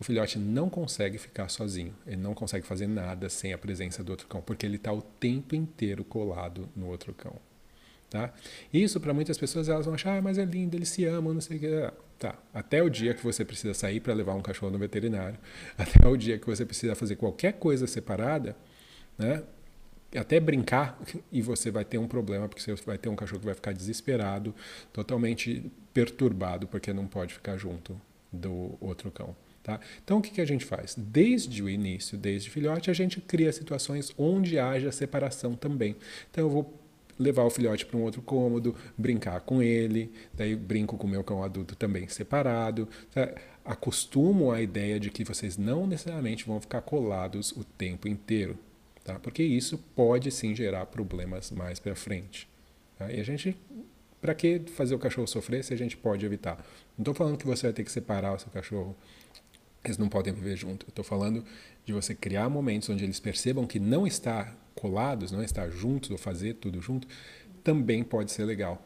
O 0.00 0.04
filhote 0.04 0.36
não 0.36 0.68
consegue 0.68 1.16
ficar 1.16 1.48
sozinho, 1.48 1.94
ele 2.04 2.16
não 2.16 2.34
consegue 2.34 2.66
fazer 2.66 2.88
nada 2.88 3.28
sem 3.28 3.52
a 3.52 3.58
presença 3.58 4.02
do 4.02 4.10
outro 4.10 4.26
cão, 4.26 4.42
porque 4.42 4.66
ele 4.66 4.76
está 4.76 4.92
o 4.92 5.00
tempo 5.00 5.54
inteiro 5.54 6.02
colado 6.02 6.68
no 6.74 6.88
outro 6.88 7.14
cão. 7.14 7.36
Tá? 8.12 8.30
Isso 8.70 9.00
para 9.00 9.14
muitas 9.14 9.38
pessoas 9.38 9.70
elas 9.70 9.86
vão 9.86 9.94
achar, 9.94 10.18
ah, 10.18 10.20
mas 10.20 10.36
é 10.36 10.44
lindo, 10.44 10.76
eles 10.76 10.90
se 10.90 11.02
amam, 11.06 11.32
não 11.32 11.40
sei 11.40 11.56
o 11.56 11.60
que. 11.60 11.92
Tá. 12.18 12.38
Até 12.52 12.82
o 12.82 12.90
dia 12.90 13.14
que 13.14 13.24
você 13.24 13.42
precisa 13.42 13.72
sair 13.72 14.00
para 14.00 14.12
levar 14.12 14.34
um 14.34 14.42
cachorro 14.42 14.70
no 14.70 14.78
veterinário, 14.78 15.38
até 15.78 16.06
o 16.06 16.14
dia 16.14 16.38
que 16.38 16.44
você 16.44 16.66
precisa 16.66 16.94
fazer 16.94 17.16
qualquer 17.16 17.54
coisa 17.54 17.86
separada, 17.86 18.54
né? 19.16 19.42
até 20.14 20.38
brincar 20.38 21.00
e 21.32 21.40
você 21.40 21.70
vai 21.70 21.86
ter 21.86 21.96
um 21.96 22.06
problema 22.06 22.46
porque 22.50 22.60
você 22.60 22.74
vai 22.84 22.98
ter 22.98 23.08
um 23.08 23.16
cachorro 23.16 23.40
que 23.40 23.46
vai 23.46 23.54
ficar 23.54 23.72
desesperado, 23.72 24.54
totalmente 24.92 25.72
perturbado 25.94 26.66
porque 26.66 26.92
não 26.92 27.06
pode 27.06 27.32
ficar 27.32 27.56
junto 27.56 27.98
do 28.30 28.76
outro 28.78 29.10
cão. 29.10 29.34
Tá? 29.62 29.80
Então 30.04 30.18
o 30.18 30.20
que, 30.20 30.32
que 30.32 30.40
a 30.42 30.44
gente 30.44 30.66
faz? 30.66 30.94
Desde 30.98 31.62
o 31.62 31.70
início, 31.70 32.18
desde 32.18 32.50
filhote, 32.50 32.90
a 32.90 32.94
gente 32.94 33.22
cria 33.22 33.50
situações 33.54 34.12
onde 34.18 34.58
haja 34.58 34.92
separação 34.92 35.54
também. 35.54 35.96
Então 36.30 36.44
eu 36.44 36.50
vou 36.50 36.81
levar 37.22 37.44
o 37.44 37.50
filhote 37.50 37.86
para 37.86 37.96
um 37.96 38.02
outro 38.02 38.20
cômodo, 38.20 38.74
brincar 38.98 39.40
com 39.40 39.62
ele, 39.62 40.12
daí 40.34 40.54
brinco 40.54 40.96
com 40.98 41.06
o 41.06 41.10
meu 41.10 41.24
cão 41.24 41.42
adulto 41.42 41.74
também 41.76 42.08
separado. 42.08 42.88
Tá? 43.14 43.32
Acostumo 43.64 44.50
a 44.50 44.60
ideia 44.60 44.98
de 45.00 45.10
que 45.10 45.24
vocês 45.24 45.56
não 45.56 45.86
necessariamente 45.86 46.44
vão 46.44 46.60
ficar 46.60 46.82
colados 46.82 47.52
o 47.52 47.64
tempo 47.64 48.08
inteiro 48.08 48.58
tá? 49.04 49.18
Porque 49.18 49.42
isso 49.42 49.78
pode 49.94 50.30
sim 50.30 50.54
gerar 50.54 50.86
problemas 50.86 51.50
mais 51.50 51.78
para 51.78 51.94
frente. 51.94 52.48
Tá? 52.98 53.10
E 53.12 53.20
a 53.20 53.24
gente, 53.24 53.56
para 54.20 54.34
que 54.34 54.60
fazer 54.74 54.94
o 54.94 54.98
cachorro 54.98 55.26
sofrer 55.26 55.64
se 55.64 55.74
a 55.74 55.76
gente 55.76 55.96
pode 55.96 56.24
evitar? 56.24 56.56
Não 56.96 57.02
estou 57.02 57.14
falando 57.14 57.36
que 57.36 57.46
você 57.46 57.66
vai 57.66 57.72
ter 57.72 57.84
que 57.84 57.92
separar 57.92 58.34
o 58.34 58.38
seu 58.38 58.50
cachorro, 58.50 58.96
eles 59.84 59.98
não 59.98 60.08
podem 60.08 60.32
viver 60.32 60.56
junto. 60.56 60.86
Estou 60.88 61.04
falando 61.04 61.44
de 61.84 61.92
você 61.92 62.14
criar 62.14 62.48
momentos 62.48 62.88
onde 62.88 63.04
eles 63.04 63.18
percebam 63.18 63.66
que 63.66 63.80
não 63.80 64.06
estar 64.06 64.56
colados, 64.82 65.30
não 65.30 65.42
estar 65.44 65.70
juntos 65.70 66.10
ou 66.10 66.18
fazer 66.18 66.54
tudo 66.54 66.80
junto, 66.82 67.06
também 67.62 68.02
pode 68.02 68.32
ser 68.32 68.44
legal, 68.44 68.84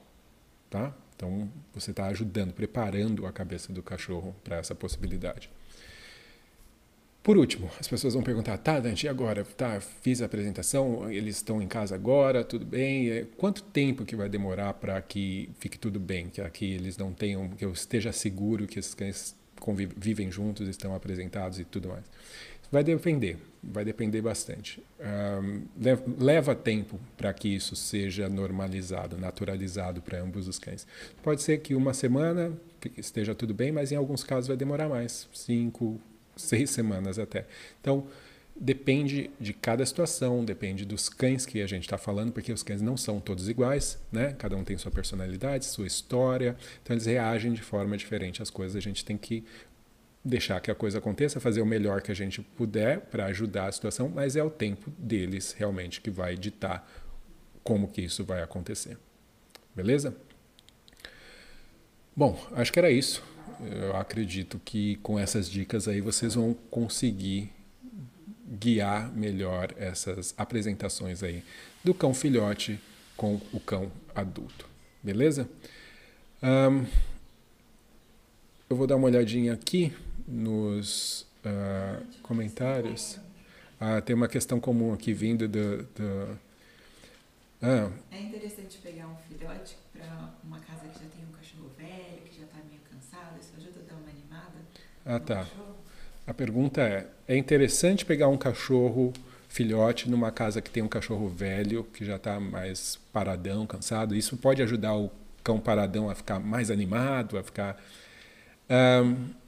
tá? 0.69 0.95
Então 1.17 1.51
você 1.73 1.91
está 1.91 2.07
ajudando, 2.09 2.53
preparando 2.53 3.25
a 3.25 3.33
cabeça 3.33 3.73
do 3.73 3.83
cachorro 3.83 4.37
para 4.45 4.57
essa 4.57 4.75
possibilidade. 4.75 5.49
Por 7.23 7.39
último, 7.39 7.71
as 7.81 7.89
pessoas 7.89 8.13
vão 8.13 8.23
perguntar: 8.23 8.59
tá, 8.59 8.79
Dante, 8.79 9.07
e 9.07 9.09
agora? 9.09 9.43
Tá, 9.43 9.81
fiz 9.81 10.21
a 10.21 10.27
apresentação, 10.27 11.11
eles 11.11 11.37
estão 11.37 11.63
em 11.63 11.67
casa 11.67 11.95
agora, 11.95 12.45
tudo 12.45 12.67
bem? 12.67 13.11
É, 13.11 13.27
quanto 13.39 13.63
tempo 13.63 14.05
que 14.05 14.15
vai 14.15 14.29
demorar 14.29 14.75
para 14.75 15.01
que 15.01 15.49
fique 15.59 15.79
tudo 15.79 15.99
bem? 15.99 16.29
Que 16.29 16.43
aqui 16.43 16.75
eles 16.75 16.99
não 16.99 17.15
tenham, 17.15 17.49
que 17.49 17.65
eu 17.65 17.73
esteja 17.73 18.13
seguro 18.13 18.67
que 18.67 18.79
esses 18.79 18.95
cães 18.95 19.35
convivem 19.59 20.31
juntos, 20.31 20.69
estão 20.69 20.95
apresentados 20.95 21.59
e 21.59 21.65
tudo 21.65 21.89
mais. 21.89 22.05
Vai 22.71 22.83
depender, 22.83 23.39
vai 23.63 23.85
depender 23.85 24.21
bastante. 24.21 24.83
Um, 25.01 25.63
leva 26.19 26.55
tempo 26.55 26.99
para 27.17 27.33
que 27.33 27.49
isso 27.49 27.77
seja 27.77 28.29
normalizado, 28.29 29.17
naturalizado 29.17 30.03
para 30.03 30.21
ambos 30.21 30.49
os 30.49 30.59
cães. 30.59 30.87
Pode 31.23 31.43
ser 31.43 31.59
que 31.59 31.75
uma 31.75 31.95
semana 31.95 32.53
esteja 32.97 33.35
tudo 33.35 33.55
bem, 33.55 33.73
mas 33.73 33.93
em 33.93 33.97
alguns 33.97 34.25
casos 34.25 34.49
vai 34.49 34.57
demorar 34.57 34.89
mais 34.89 35.29
cinco, 35.33 36.01
seis 36.37 36.71
semanas 36.71 37.19
até. 37.19 37.47
Então, 37.81 38.07
depende 38.59 39.31
de 39.39 39.53
cada 39.53 39.85
situação, 39.85 40.45
depende 40.45 40.85
dos 40.85 41.09
cães 41.09 41.45
que 41.45 41.61
a 41.61 41.67
gente 41.67 41.85
está 41.85 41.99
falando, 41.99 42.33
porque 42.33 42.53
os 42.53 42.63
cães 42.63 42.81
não 42.81 42.97
são 42.97 43.21
todos 43.21 43.49
iguais, 43.49 43.99
né? 44.11 44.35
Cada 44.39 44.57
um 44.57 44.65
tem 44.65 44.79
sua 44.79 44.91
personalidade, 44.91 45.67
sua 45.67 45.87
história, 45.87 46.57
então 46.83 46.95
eles 46.95 47.07
reagem 47.07 47.53
de 47.53 47.63
forma 47.63 47.97
diferente 47.97 48.43
às 48.43 48.51
coisas. 48.51 48.77
A 48.77 48.81
gente 48.81 49.05
tem 49.05 49.17
que 49.17 49.45
deixar 50.27 50.61
que 50.61 50.71
a 50.71 50.75
coisa 50.75 50.99
aconteça, 50.99 51.41
fazer 51.41 51.61
o 51.61 51.67
melhor 51.67 52.03
que 52.03 52.11
a 52.11 52.15
gente 52.15 52.43
puder 52.43 53.01
para 53.01 53.27
ajudar 53.27 53.69
a 53.69 53.73
situação, 53.73 54.09
mas 54.09 54.37
é 54.37 54.43
o 54.43 54.51
tempo 54.51 54.91
deles 54.99 55.53
realmente 55.53 56.01
que 56.01 56.11
vai 56.11 56.37
ditar 56.37 56.89
como 57.63 57.89
que 57.89 58.03
isso 58.03 58.25
vai 58.25 58.43
acontecer. 58.43 58.99
Beleza? 59.75 60.17
Bom, 62.15 62.39
acho 62.53 62.73
que 62.73 62.79
era 62.79 62.91
isso 62.91 63.23
eu 63.61 63.97
acredito 63.97 64.61
que 64.65 64.97
com 64.97 65.19
essas 65.19 65.49
dicas 65.49 65.89
aí 65.89 66.01
vocês 66.01 66.35
vão 66.35 66.55
conseguir 66.71 67.51
guiar 68.61 69.13
melhor 69.13 69.73
essas 69.77 70.35
apresentações 70.37 71.23
aí 71.23 71.43
do 71.83 71.95
cão 71.95 72.15
filhote 72.15 72.79
com 73.17 73.41
o 73.53 73.59
cão 73.59 73.91
adulto, 74.15 74.69
beleza? 75.03 75.49
Um, 76.43 76.87
eu 78.69 78.77
vou 78.77 78.87
dar 78.87 78.97
uma 78.97 79.07
olhadinha 79.07 79.55
aqui 79.55 79.93
nos 80.27 81.27
uh, 81.45 82.05
comentários. 82.23 83.19
Ah, 83.81 84.01
tem 84.01 84.17
uma 84.17 84.29
questão 84.29 84.59
comum 84.59 84.93
aqui 84.93 85.13
vindo 85.13 85.47
do. 85.47 85.83
do 85.83 86.39
ah. 87.63 87.91
É 88.11 88.21
interessante 88.21 88.79
pegar 88.79 89.07
um 89.07 89.17
filhote 89.17 89.77
para 89.93 90.31
uma 90.43 90.59
casa 90.61 90.89
que 90.89 90.99
já 90.99 91.11
tem 91.11 91.25
um 91.25 91.33
cachorro 91.33 91.71
velho, 91.77 92.23
que 92.25 92.39
já 92.39 92.45
está 92.45 92.59
meio 92.69 92.81
cansado, 92.91 93.39
isso 93.41 93.53
ajuda 93.57 93.81
a 93.81 93.93
dar 93.93 94.01
uma 94.01 94.11
animada? 94.11 94.59
Ah, 95.05 95.21
tá. 95.21 95.45
Cachorro? 95.45 95.77
A 96.27 96.35
pergunta 96.35 96.81
é: 96.81 97.07
é 97.29 97.37
interessante 97.37 98.05
pegar 98.05 98.29
um 98.29 98.37
cachorro 98.37 99.13
filhote 99.49 100.11
numa 100.11 100.31
casa 100.31 100.61
que 100.61 100.71
tem 100.71 100.83
um 100.83 100.89
cachorro 100.89 101.29
velho, 101.29 101.85
que 101.85 102.05
já 102.05 102.17
está 102.17 102.41
mais 102.41 102.99
paradão, 103.13 103.67
cansado? 103.67 104.15
Isso 104.15 104.37
pode 104.37 104.63
ajudar 104.63 104.95
o 104.97 105.11
cão 105.43 105.61
paradão 105.61 106.11
a 106.11 106.15
ficar 106.15 106.41
mais 106.41 106.71
animado, 106.71 107.39
a 107.39 107.43
ficar. 107.43 107.81
Um, 108.69 109.46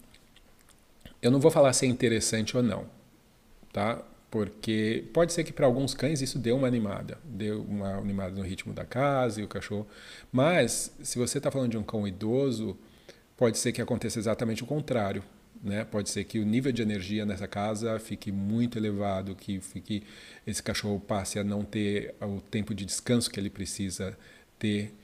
eu 1.20 1.30
não 1.30 1.40
vou 1.40 1.50
falar 1.50 1.72
se 1.72 1.86
é 1.86 1.88
interessante 1.88 2.56
ou 2.56 2.62
não, 2.62 2.86
tá? 3.72 4.04
porque 4.30 5.04
pode 5.12 5.32
ser 5.32 5.44
que 5.44 5.52
para 5.52 5.66
alguns 5.66 5.94
cães 5.94 6.20
isso 6.20 6.38
dê 6.38 6.52
uma 6.52 6.66
animada, 6.66 7.18
dê 7.24 7.50
uma 7.52 7.96
animada 7.96 8.34
no 8.34 8.42
ritmo 8.42 8.74
da 8.74 8.84
casa 8.84 9.40
e 9.40 9.44
o 9.44 9.48
cachorro. 9.48 9.86
Mas 10.30 10.92
se 11.02 11.18
você 11.18 11.38
está 11.38 11.50
falando 11.50 11.70
de 11.70 11.78
um 11.78 11.82
cão 11.82 12.06
idoso, 12.06 12.76
pode 13.36 13.58
ser 13.58 13.72
que 13.72 13.80
aconteça 13.80 14.18
exatamente 14.18 14.62
o 14.62 14.66
contrário. 14.66 15.22
Né? 15.62 15.84
Pode 15.84 16.10
ser 16.10 16.24
que 16.24 16.38
o 16.38 16.44
nível 16.44 16.70
de 16.70 16.82
energia 16.82 17.24
nessa 17.24 17.48
casa 17.48 17.98
fique 17.98 18.30
muito 18.30 18.78
elevado, 18.78 19.34
que 19.34 19.60
fique, 19.60 20.04
esse 20.46 20.62
cachorro 20.62 21.00
passe 21.00 21.38
a 21.38 21.44
não 21.44 21.64
ter 21.64 22.14
o 22.20 22.40
tempo 22.40 22.74
de 22.74 22.84
descanso 22.84 23.30
que 23.30 23.40
ele 23.40 23.50
precisa 23.50 24.16
ter. 24.58 24.94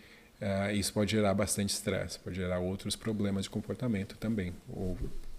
Uh, 0.40 0.74
isso 0.74 0.92
pode 0.92 1.12
gerar 1.12 1.32
bastante 1.32 1.70
estresse, 1.70 2.18
pode 2.18 2.36
gerar 2.36 2.58
outros 2.58 2.94
problemas 2.94 3.44
de 3.44 3.50
comportamento 3.50 4.16
também, 4.18 4.52
ou 4.68 4.96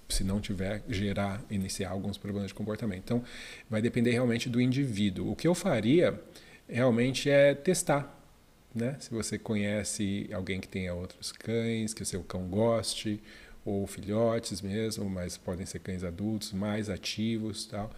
se 0.07 0.23
não 0.23 0.39
tiver, 0.39 0.83
gerar, 0.87 1.43
iniciar 1.49 1.89
alguns 1.89 2.17
problemas 2.17 2.49
de 2.49 2.53
comportamento. 2.53 3.03
Então, 3.03 3.23
vai 3.69 3.81
depender 3.81 4.11
realmente 4.11 4.49
do 4.49 4.61
indivíduo. 4.61 5.31
O 5.31 5.35
que 5.35 5.47
eu 5.47 5.55
faria 5.55 6.19
realmente 6.67 7.29
é 7.29 7.53
testar. 7.53 8.11
Né? 8.73 8.97
Se 8.99 9.09
você 9.09 9.39
conhece 9.39 10.29
alguém 10.33 10.59
que 10.59 10.67
tenha 10.67 10.93
outros 10.93 11.31
cães, 11.31 11.93
que 11.93 12.03
o 12.03 12.05
seu 12.05 12.23
cão 12.23 12.47
goste, 12.47 13.21
ou 13.63 13.87
filhotes 13.87 14.61
mesmo, 14.61 15.09
mas 15.09 15.37
podem 15.37 15.65
ser 15.65 15.79
cães 15.79 16.03
adultos, 16.03 16.53
mais 16.53 16.89
ativos, 16.89 17.65
tal 17.65 17.91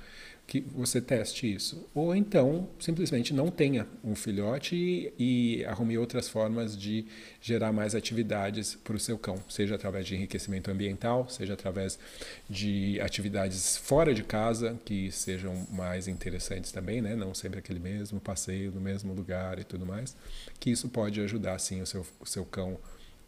que 0.48 0.62
você 0.62 1.02
teste 1.02 1.54
isso. 1.54 1.86
Ou 1.94 2.16
então, 2.16 2.70
simplesmente 2.80 3.34
não 3.34 3.52
tenha 3.52 3.86
um 4.02 4.16
filhote 4.16 4.76
e, 5.20 5.60
e 5.60 5.66
arrume 5.66 5.98
outras 5.98 6.30
formas 6.30 6.76
de 6.78 7.06
gerar 7.42 7.74
mais 7.74 7.94
atividades 7.94 8.74
para 8.76 8.96
o 8.96 9.00
seu 9.00 9.18
cão, 9.20 9.44
seja 9.50 9.76
através 9.76 10.08
de 10.08 10.16
enriquecimento 10.16 10.72
ambiental, 10.72 11.28
seja 11.28 11.54
através 11.54 12.00
de 12.50 12.98
atividades 13.02 13.76
fora 13.76 14.14
de 14.14 14.24
casa 14.24 14.80
que 14.86 15.12
sejam 15.12 15.68
mais 15.70 16.08
interessantes 16.08 16.72
também, 16.72 17.02
né? 17.02 17.14
não 17.14 17.34
sempre 17.34 17.60
aquele 17.60 17.80
mesmo 17.80 18.22
passeio 18.22 18.72
no 18.72 18.80
mesmo 18.80 19.14
lugar 19.14 19.60
e 19.60 19.66
tudo 19.66 19.86
mais, 19.86 20.16
que 20.62 20.72
isso 20.72 20.88
pode 20.88 21.20
ajudar 21.20 21.60
sim 21.60 21.82
o 21.82 21.86
seu, 21.86 22.06
o 22.22 22.26
seu 22.26 22.46
cão 22.46 22.80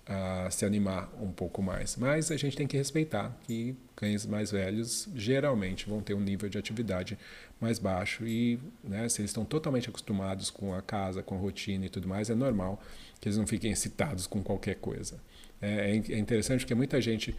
a 0.10 0.49
se 0.49 0.66
animar 0.66 1.07
um 1.22 1.32
pouco 1.32 1.62
mais. 1.62 1.95
Mas 1.95 2.32
a 2.32 2.36
gente 2.36 2.57
tem 2.57 2.66
que 2.66 2.76
respeitar 2.76 3.38
que 3.43 3.76
cães 3.95 4.26
mais 4.26 4.49
velhos 4.49 5.07
geralmente 5.16 5.88
vão 5.88 6.01
ter 6.01 6.16
um 6.16 6.20
nível 6.20 6.49
de 6.49 6.57
atividade 6.57 7.16
mais 7.62 7.78
baixo 7.78 8.26
e 8.26 8.60
né, 8.84 9.07
se 9.07 9.22
eles 9.22 9.30
estão 9.30 9.45
totalmente 9.45 9.88
acostumados 9.88 10.49
com 10.49 10.74
a 10.74 10.82
casa, 10.82 11.22
com 11.22 11.36
a 11.36 11.38
rotina 11.38 11.86
e 11.86 11.89
tudo 11.89 12.07
mais, 12.07 12.30
é 12.30 12.36
normal 12.36 12.82
que 13.22 13.28
eles 13.28 13.38
não 13.38 13.45
fiquem 13.45 13.72
excitados 13.72 14.26
com 14.26 14.41
qualquer 14.41 14.76
coisa. 14.76 15.20
É, 15.62 15.91
é, 15.91 16.14
é 16.14 16.18
interessante 16.18 16.62
porque 16.62 16.74
muita 16.74 16.99
gente 16.99 17.36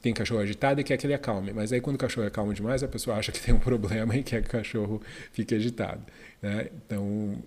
tem 0.00 0.14
cachorro 0.14 0.40
agitado 0.40 0.80
e 0.80 0.84
quer 0.84 0.96
que 0.96 1.06
ele 1.06 1.14
acalme, 1.14 1.52
mas 1.52 1.72
aí 1.72 1.80
quando 1.80 1.96
o 1.96 1.98
cachorro 1.98 2.30
calmo 2.30 2.54
demais, 2.54 2.84
a 2.84 2.88
pessoa 2.88 3.16
acha 3.16 3.32
que 3.32 3.40
tem 3.40 3.52
um 3.52 3.58
problema 3.60 4.16
e 4.16 4.22
quer 4.22 4.42
que 4.42 4.48
o 4.48 4.50
cachorro 4.50 5.02
fique 5.32 5.56
agitado. 5.56 6.02
Né? 6.40 6.68
Então, 6.86 7.42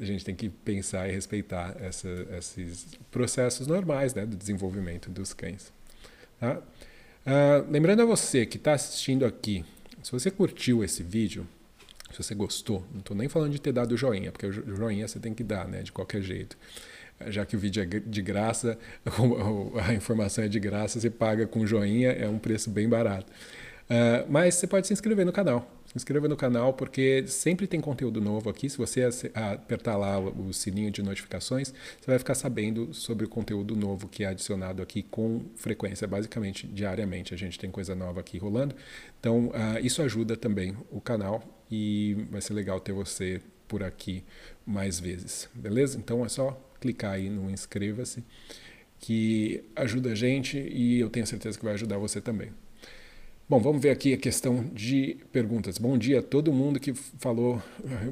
a 0.00 0.04
gente 0.04 0.24
tem 0.24 0.34
que 0.34 0.48
pensar 0.48 1.08
e 1.08 1.12
respeitar 1.12 1.76
essa, 1.80 2.08
esses 2.38 2.86
processos 3.10 3.66
normais 3.66 4.14
né, 4.14 4.24
do 4.24 4.36
desenvolvimento 4.36 5.10
dos 5.10 5.32
cães. 5.32 5.72
Tá? 6.38 6.58
Uh, 6.58 7.70
lembrando 7.70 8.02
a 8.02 8.04
você 8.04 8.46
que 8.46 8.56
está 8.56 8.72
assistindo 8.72 9.26
aqui, 9.26 9.64
se 10.02 10.12
você 10.12 10.30
curtiu 10.30 10.84
esse 10.84 11.02
vídeo, 11.02 11.46
se 12.12 12.22
você 12.22 12.34
gostou, 12.34 12.84
não 12.92 13.00
estou 13.00 13.16
nem 13.16 13.28
falando 13.28 13.52
de 13.52 13.60
ter 13.60 13.72
dado 13.72 13.96
joinha, 13.96 14.32
porque 14.32 14.46
o 14.46 14.76
joinha 14.76 15.06
você 15.06 15.18
tem 15.18 15.34
que 15.34 15.42
dar, 15.42 15.66
né, 15.66 15.82
de 15.82 15.92
qualquer 15.92 16.22
jeito. 16.22 16.56
Já 17.26 17.44
que 17.44 17.56
o 17.56 17.58
vídeo 17.58 17.82
é 17.82 17.86
de 17.86 18.22
graça, 18.22 18.78
a 19.84 19.92
informação 19.92 20.44
é 20.44 20.48
de 20.48 20.60
graça, 20.60 21.00
você 21.00 21.10
paga 21.10 21.46
com 21.46 21.66
joinha, 21.66 22.12
é 22.12 22.28
um 22.28 22.38
preço 22.38 22.70
bem 22.70 22.88
barato. 22.88 23.30
Uh, 23.90 24.30
mas 24.30 24.54
você 24.54 24.66
pode 24.66 24.86
se 24.86 24.92
inscrever 24.92 25.26
no 25.26 25.32
canal. 25.32 25.77
Inscreva 25.98 26.28
no 26.28 26.36
canal 26.36 26.72
porque 26.72 27.26
sempre 27.26 27.66
tem 27.66 27.80
conteúdo 27.80 28.20
novo 28.20 28.48
aqui. 28.48 28.70
Se 28.70 28.78
você 28.78 29.08
apertar 29.34 29.96
lá 29.96 30.18
o 30.20 30.52
sininho 30.52 30.92
de 30.92 31.02
notificações, 31.02 31.74
você 32.00 32.06
vai 32.06 32.18
ficar 32.20 32.36
sabendo 32.36 32.94
sobre 32.94 33.26
o 33.26 33.28
conteúdo 33.28 33.74
novo 33.74 34.06
que 34.06 34.22
é 34.22 34.28
adicionado 34.28 34.80
aqui 34.80 35.02
com 35.02 35.42
frequência, 35.56 36.06
basicamente 36.06 36.68
diariamente. 36.68 37.34
A 37.34 37.36
gente 37.36 37.58
tem 37.58 37.68
coisa 37.68 37.96
nova 37.96 38.20
aqui 38.20 38.38
rolando. 38.38 38.76
Então, 39.18 39.48
uh, 39.48 39.78
isso 39.82 40.00
ajuda 40.00 40.36
também 40.36 40.76
o 40.88 41.00
canal 41.00 41.42
e 41.68 42.16
vai 42.30 42.40
ser 42.40 42.54
legal 42.54 42.78
ter 42.78 42.92
você 42.92 43.40
por 43.66 43.82
aqui 43.82 44.22
mais 44.64 45.00
vezes, 45.00 45.48
beleza? 45.52 45.98
Então 45.98 46.24
é 46.24 46.28
só 46.28 46.58
clicar 46.80 47.14
aí 47.14 47.28
no 47.28 47.50
inscreva-se 47.50 48.22
que 49.00 49.64
ajuda 49.76 50.12
a 50.12 50.14
gente 50.14 50.58
e 50.58 51.00
eu 51.00 51.10
tenho 51.10 51.26
certeza 51.26 51.58
que 51.58 51.64
vai 51.64 51.74
ajudar 51.74 51.98
você 51.98 52.20
também. 52.20 52.50
Bom, 53.50 53.58
vamos 53.60 53.80
ver 53.80 53.88
aqui 53.88 54.12
a 54.12 54.18
questão 54.18 54.62
de 54.74 55.16
perguntas. 55.32 55.78
Bom 55.78 55.96
dia 55.96 56.18
a 56.18 56.22
todo 56.22 56.52
mundo 56.52 56.78
que 56.78 56.92
falou 56.92 57.62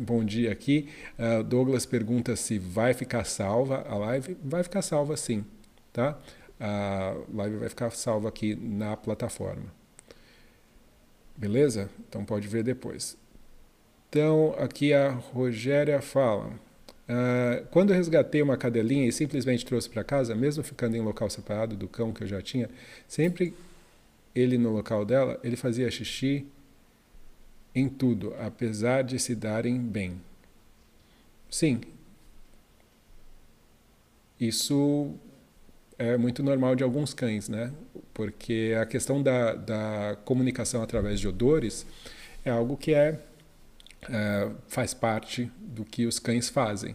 bom 0.01 0.25
dia 0.25 0.51
aqui. 0.51 0.89
Uh, 1.19 1.43
Douglas 1.43 1.85
pergunta 1.85 2.35
se 2.37 2.59
vai 2.59 2.95
ficar 2.95 3.23
salva 3.25 3.85
a 3.87 3.99
live. 3.99 4.35
Vai 4.43 4.63
ficar 4.63 4.81
salva 4.81 5.15
sim, 5.15 5.45
tá? 5.93 6.19
A 6.59 7.15
live 7.35 7.57
vai 7.59 7.69
ficar 7.69 7.91
salva 7.91 8.31
aqui 8.31 8.57
na 8.57 8.97
plataforma. 8.97 9.67
Beleza? 11.37 11.91
Então 12.09 12.25
pode 12.25 12.49
ver 12.49 12.63
depois. 12.65 13.19
Então 14.09 14.55
aqui 14.59 14.95
a 14.95 15.11
Rogéria 15.11 16.01
fala. 16.01 16.47
Uh, 16.47 17.67
quando 17.71 17.91
eu 17.91 17.97
resgatei 17.97 18.41
uma 18.41 18.57
cadelinha 18.57 19.07
e 19.07 19.13
simplesmente 19.13 19.67
trouxe 19.67 19.91
para 19.91 20.03
casa, 20.03 20.35
mesmo 20.35 20.65
ficando 20.65 20.97
em 20.97 21.03
local 21.03 21.29
separado 21.29 21.77
do 21.77 21.87
cão 21.87 22.11
que 22.11 22.23
eu 22.23 22.27
já 22.27 22.41
tinha, 22.41 22.71
sempre 23.07 23.55
ele 24.37 24.59
no 24.59 24.71
local 24.71 25.05
dela, 25.05 25.41
ele 25.43 25.57
fazia 25.57 25.91
xixi 25.91 26.47
em 27.75 27.89
tudo, 27.89 28.35
apesar 28.39 29.03
de 29.03 29.19
se 29.19 29.35
darem 29.35 29.79
bem. 29.81 30.21
Sim. 31.51 31.81
Isso 34.39 35.15
é 35.99 36.19
muito 36.19 36.43
normal 36.43 36.77
de 36.77 36.85
alguns 36.85 37.15
cães, 37.15 37.49
né? 37.49 37.73
Porque 38.13 38.77
a 38.79 38.85
questão 38.85 39.23
da, 39.23 39.55
da 39.55 40.19
comunicação 40.27 40.83
através 40.83 41.19
de 41.19 41.27
odores 41.27 41.87
é 42.45 42.51
algo 42.51 42.77
que 42.77 42.93
é, 42.93 43.19
é, 44.09 44.51
faz 44.69 44.93
parte 44.93 45.51
do 45.59 45.85
que 45.85 46.05
os 46.05 46.19
cães 46.19 46.51
fazem. 46.51 46.95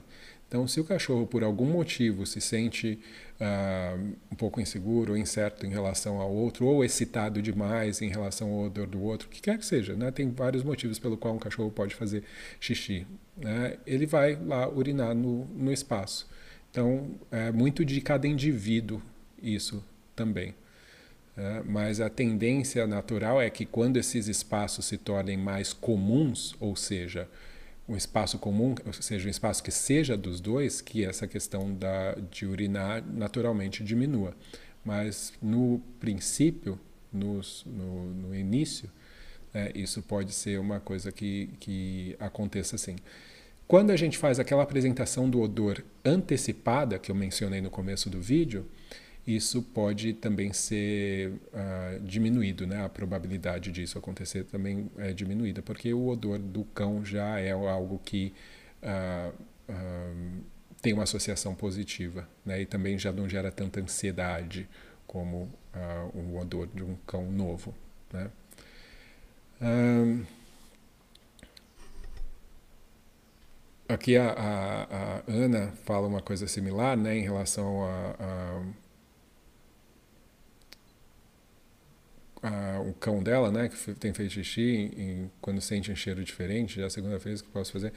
Então, 0.52 0.68
se 0.68 0.82
o 0.82 0.84
cachorro, 0.84 1.26
por 1.26 1.46
algum 1.46 1.64
motivo, 1.66 2.26
se 2.26 2.42
sente 2.42 3.00
uh, 3.40 3.98
um 4.30 4.36
pouco 4.36 4.60
inseguro 4.60 5.16
incerto 5.16 5.66
em 5.66 5.70
relação 5.70 6.20
ao 6.20 6.30
outro, 6.30 6.66
ou 6.66 6.84
excitado 6.84 7.42
demais 7.42 8.02
em 8.02 8.10
relação 8.10 8.52
ao 8.52 8.66
odor 8.66 8.86
do 8.86 9.02
outro, 9.02 9.30
o 9.30 9.32
que 9.32 9.42
quer 9.42 9.58
que 9.58 9.66
seja, 9.66 9.96
né? 9.96 10.12
tem 10.12 10.30
vários 10.30 10.62
motivos 10.62 11.00
pelo 11.00 11.16
qual 11.16 11.36
um 11.36 11.40
cachorro 11.40 11.72
pode 11.72 11.96
fazer 11.96 12.26
xixi. 12.60 13.08
Né? 13.38 13.78
Ele 13.88 14.06
vai 14.06 14.38
lá 14.46 14.68
urinar 14.68 15.16
no, 15.16 15.46
no 15.46 15.72
espaço. 15.72 16.28
Então, 16.70 17.12
é 17.32 17.50
muito 17.50 17.86
de 17.86 18.02
cada 18.02 18.28
indivíduo 18.28 19.02
isso 19.42 19.82
também. 20.18 20.54
É, 21.38 21.64
mas 21.64 22.02
a 22.02 22.10
tendência 22.10 22.86
natural 22.86 23.42
é 23.42 23.50
que 23.50 23.66
quando 23.66 23.96
esses 23.96 24.28
espaços 24.28 24.84
se 24.84 24.98
tornem 24.98 25.38
mais 25.38 25.72
comuns, 25.72 26.58
ou 26.60 26.76
seja, 26.76 27.30
um 27.92 27.98
espaço 27.98 28.40
comum, 28.40 28.74
ou 28.86 28.94
seja, 28.94 29.28
um 29.28 29.30
espaço 29.30 29.62
que 29.62 29.72
seja 29.72 30.16
dos 30.16 30.40
dois, 30.40 30.80
que 30.80 31.04
essa 31.04 31.28
questão 31.28 31.74
da, 31.74 32.16
de 32.32 32.46
urinar 32.46 33.04
naturalmente 33.06 33.84
diminua. 33.84 34.34
Mas 34.84 35.34
no 35.42 35.82
princípio, 36.00 36.80
no, 37.12 37.42
no, 37.66 38.06
no 38.14 38.36
início, 38.36 38.90
é, 39.54 39.74
isso 39.76 40.02
pode 40.02 40.32
ser 40.32 40.58
uma 40.58 40.80
coisa 40.80 41.12
que, 41.12 41.50
que 41.60 42.16
aconteça 42.18 42.78
assim. 42.78 42.96
Quando 43.68 43.92
a 43.92 43.98
gente 43.98 44.18
faz 44.18 44.40
aquela 44.40 44.64
apresentação 44.64 45.30
do 45.30 45.42
odor 45.42 45.84
antecipada, 46.04 46.98
que 46.98 47.12
eu 47.12 47.16
mencionei 47.16 47.60
no 47.60 47.70
começo 47.70 48.10
do 48.10 48.22
vídeo, 48.22 48.66
isso 49.26 49.62
pode 49.62 50.14
também 50.14 50.52
ser 50.52 51.30
uh, 51.30 52.00
diminuído, 52.02 52.66
né? 52.66 52.84
A 52.84 52.90
probabilidade 52.90 53.72
disso 53.72 53.98
acontecer 53.98 54.46
também 54.46 54.90
é 54.98 55.14
diminuída, 55.14 55.62
porque 55.62 55.94
o 55.94 56.08
odor 56.08 56.40
do 56.40 56.64
cão 56.66 57.06
já 57.06 57.40
é 57.40 57.52
algo 57.52 58.00
que 58.04 58.34
uh, 58.82 59.34
uh, 59.70 60.44
tem 60.82 60.94
uma 60.94 61.04
associação 61.04 61.54
positiva, 61.54 62.28
né? 62.44 62.62
E 62.62 62.66
também 62.66 62.98
já 62.98 63.12
não 63.12 63.30
gera 63.30 63.52
tanta 63.52 63.80
ansiedade 63.80 64.68
como 65.06 65.52
o 66.14 66.38
odor 66.38 66.68
de 66.74 66.84
um 66.84 66.96
cão 67.08 67.32
novo, 67.32 67.74
né? 68.12 68.30
aqui 73.94 74.18
a, 74.18 74.30
a, 74.32 74.84
a, 74.84 75.22
Ana 75.28 75.74
fala 75.86 76.08
uma 76.08 76.22
coisa 76.22 76.48
similar, 76.48 76.98
né, 76.98 77.18
em 77.18 77.22
relação 77.22 77.84
a, 77.84 78.16
a 78.20 78.62
a, 82.42 82.82
o 82.82 82.94
cão 82.94 83.22
dela, 83.22 83.52
né, 83.52 83.70
que 83.70 83.94
tem 83.96 84.14
feito 84.14 84.34
xixi, 84.34 84.92
em, 84.98 85.32
quando 85.40 85.62
sente 85.62 85.92
um 85.92 85.96
cheiro 85.96 86.24
diferente, 86.24 86.78
já 86.78 86.84
é 86.84 86.86
a 86.86 86.90
segunda 86.90 87.18
vez 87.18 87.42
que 87.42 87.50
posso 87.50 87.72
fazer. 87.72 87.94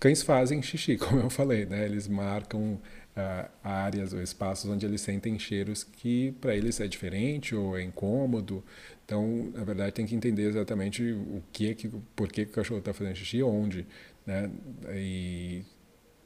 Cães 0.00 0.22
fazem 0.22 0.62
xixi, 0.62 0.96
como 0.98 1.20
eu 1.20 1.30
falei, 1.30 1.64
né? 1.66 1.84
Eles 1.84 2.08
marcam 2.08 2.80
uh, 3.16 3.50
áreas 3.62 4.12
ou 4.12 4.20
espaços 4.22 4.68
onde 4.68 4.84
eles 4.84 5.00
sentem 5.00 5.38
cheiros 5.38 5.84
que 5.84 6.32
para 6.40 6.56
eles 6.56 6.80
é 6.80 6.88
diferente 6.88 7.54
ou 7.54 7.76
é 7.78 7.82
incômodo. 7.82 8.64
Então, 9.04 9.52
na 9.54 9.62
verdade, 9.62 9.92
tem 9.92 10.06
que 10.06 10.14
entender 10.14 10.48
exatamente 10.48 11.12
o 11.12 11.42
que, 11.52 11.74
que 11.74 11.88
por 12.16 12.28
que, 12.32 12.46
que 12.46 12.50
o 12.50 12.54
cachorro 12.54 12.80
está 12.80 12.92
fazendo 12.92 13.14
xixi, 13.14 13.42
onde, 13.42 13.86
né? 14.26 14.50
E 14.94 15.64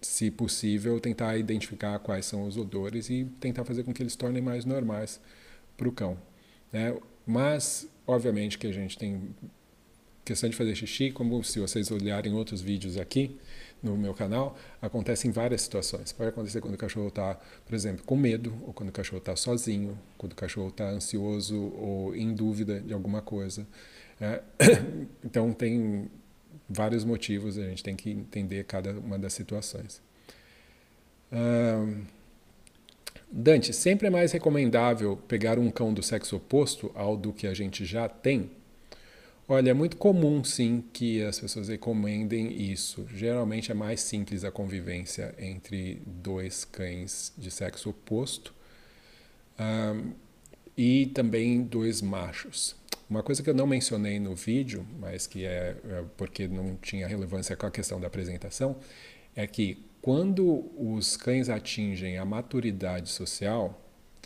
se 0.01 0.31
possível, 0.31 0.99
tentar 1.01 1.37
identificar 1.37 1.99
quais 1.99 2.27
são 2.27 2.47
os 2.47 2.57
odores 2.57 3.11
e 3.11 3.25
tentar 3.41 3.65
fazer 3.65 3.83
com 3.83 3.93
que 3.93 4.03
eles 4.03 4.17
tornem 4.17 4.43
mais 4.43 4.65
normais 4.65 5.21
para 5.77 5.89
o 5.89 5.93
cão. 5.93 6.17
Né? 6.73 6.97
Mas, 7.27 7.89
obviamente, 8.07 8.57
que 8.57 8.67
a 8.67 8.73
gente 8.73 8.97
tem 8.97 9.35
questão 10.25 10.51
de 10.51 10.57
fazer 10.57 10.75
xixi, 10.75 11.11
como 11.11 11.43
se 11.45 11.61
vocês 11.61 11.91
olharem 11.91 12.33
outros 12.35 12.61
vídeos 12.61 12.97
aqui 12.97 13.39
no 13.83 13.97
meu 13.97 14.13
canal, 14.13 14.57
acontece 14.83 15.29
em 15.29 15.31
várias 15.31 15.63
situações. 15.63 16.13
Pode 16.13 16.31
acontecer 16.31 16.61
quando 16.61 16.75
o 16.75 16.79
cachorro 16.79 17.09
está, 17.09 17.39
por 17.65 17.75
exemplo, 17.75 18.05
com 18.05 18.17
medo, 18.17 18.53
ou 18.67 18.73
quando 18.73 18.89
o 18.89 18.93
cachorro 18.93 19.19
está 19.19 19.37
sozinho, 19.37 19.99
quando 20.19 20.33
o 20.33 20.37
cachorro 20.37 20.69
está 20.69 20.89
ansioso 20.89 21.73
ou 21.77 22.15
em 22.15 22.35
dúvida 22.35 22.81
de 22.81 22.93
alguma 22.93 23.23
coisa. 23.23 23.67
É, 24.21 24.43
então, 25.25 25.53
tem 25.53 26.11
vários 26.69 27.05
motivos, 27.05 27.59
a 27.59 27.69
gente 27.69 27.83
tem 27.83 27.95
que 27.95 28.11
entender 28.11 28.65
cada 28.65 28.93
uma 28.93 29.19
das 29.19 29.33
situações. 29.33 30.03
Dante, 33.31 33.73
sempre 33.73 34.07
é 34.07 34.11
mais 34.11 34.33
recomendável 34.33 35.17
pegar 35.29 35.59
um 35.59 35.71
cão 35.71 35.93
do 35.93 36.03
sexo 36.03 36.37
oposto 36.37 36.91
ao 36.95 37.17
do 37.17 37.33
que 37.33 37.47
a 37.47 37.55
gente 37.55 37.85
já 37.85 38.09
tem? 38.09 38.51
Olha, 39.49 39.71
é 39.71 39.75
muito 39.75 39.97
comum 39.97 40.43
sim 40.43 40.83
que 40.93 41.23
as 41.23 41.39
pessoas 41.39 41.69
recomendem 41.69 42.53
isso. 42.61 43.07
Geralmente 43.15 43.71
é 43.71 43.75
mais 43.75 44.01
simples 44.01 44.43
a 44.43 44.51
convivência 44.51 45.35
entre 45.39 46.03
dois 46.05 46.65
cães 46.65 47.33
de 47.39 47.51
sexo 47.51 47.91
oposto 47.91 48.53
um, 49.59 50.13
e 50.77 51.07
também 51.07 51.63
dois 51.63 52.03
machos. 52.03 52.75
Uma 53.09 53.23
coisa 53.23 53.41
que 53.41 53.49
eu 53.49 53.55
não 53.55 53.69
mencionei 53.69 54.19
no 54.19 54.35
vídeo, 54.35 54.85
mas 54.99 55.29
que 55.29 55.45
é, 55.45 55.77
é 55.85 56.05
porque 56.17 56.49
não 56.49 56.75
tinha 56.77 57.07
relevância 57.07 57.55
com 57.55 57.67
a 57.67 57.71
questão 57.71 58.01
da 58.01 58.09
apresentação, 58.09 58.77
é 59.37 59.47
que 59.47 59.79
quando 60.07 60.71
os 60.79 61.17
cães 61.17 61.49
atingem 61.49 62.17
a 62.17 62.25
maturidade 62.25 63.09
social, 63.09 63.77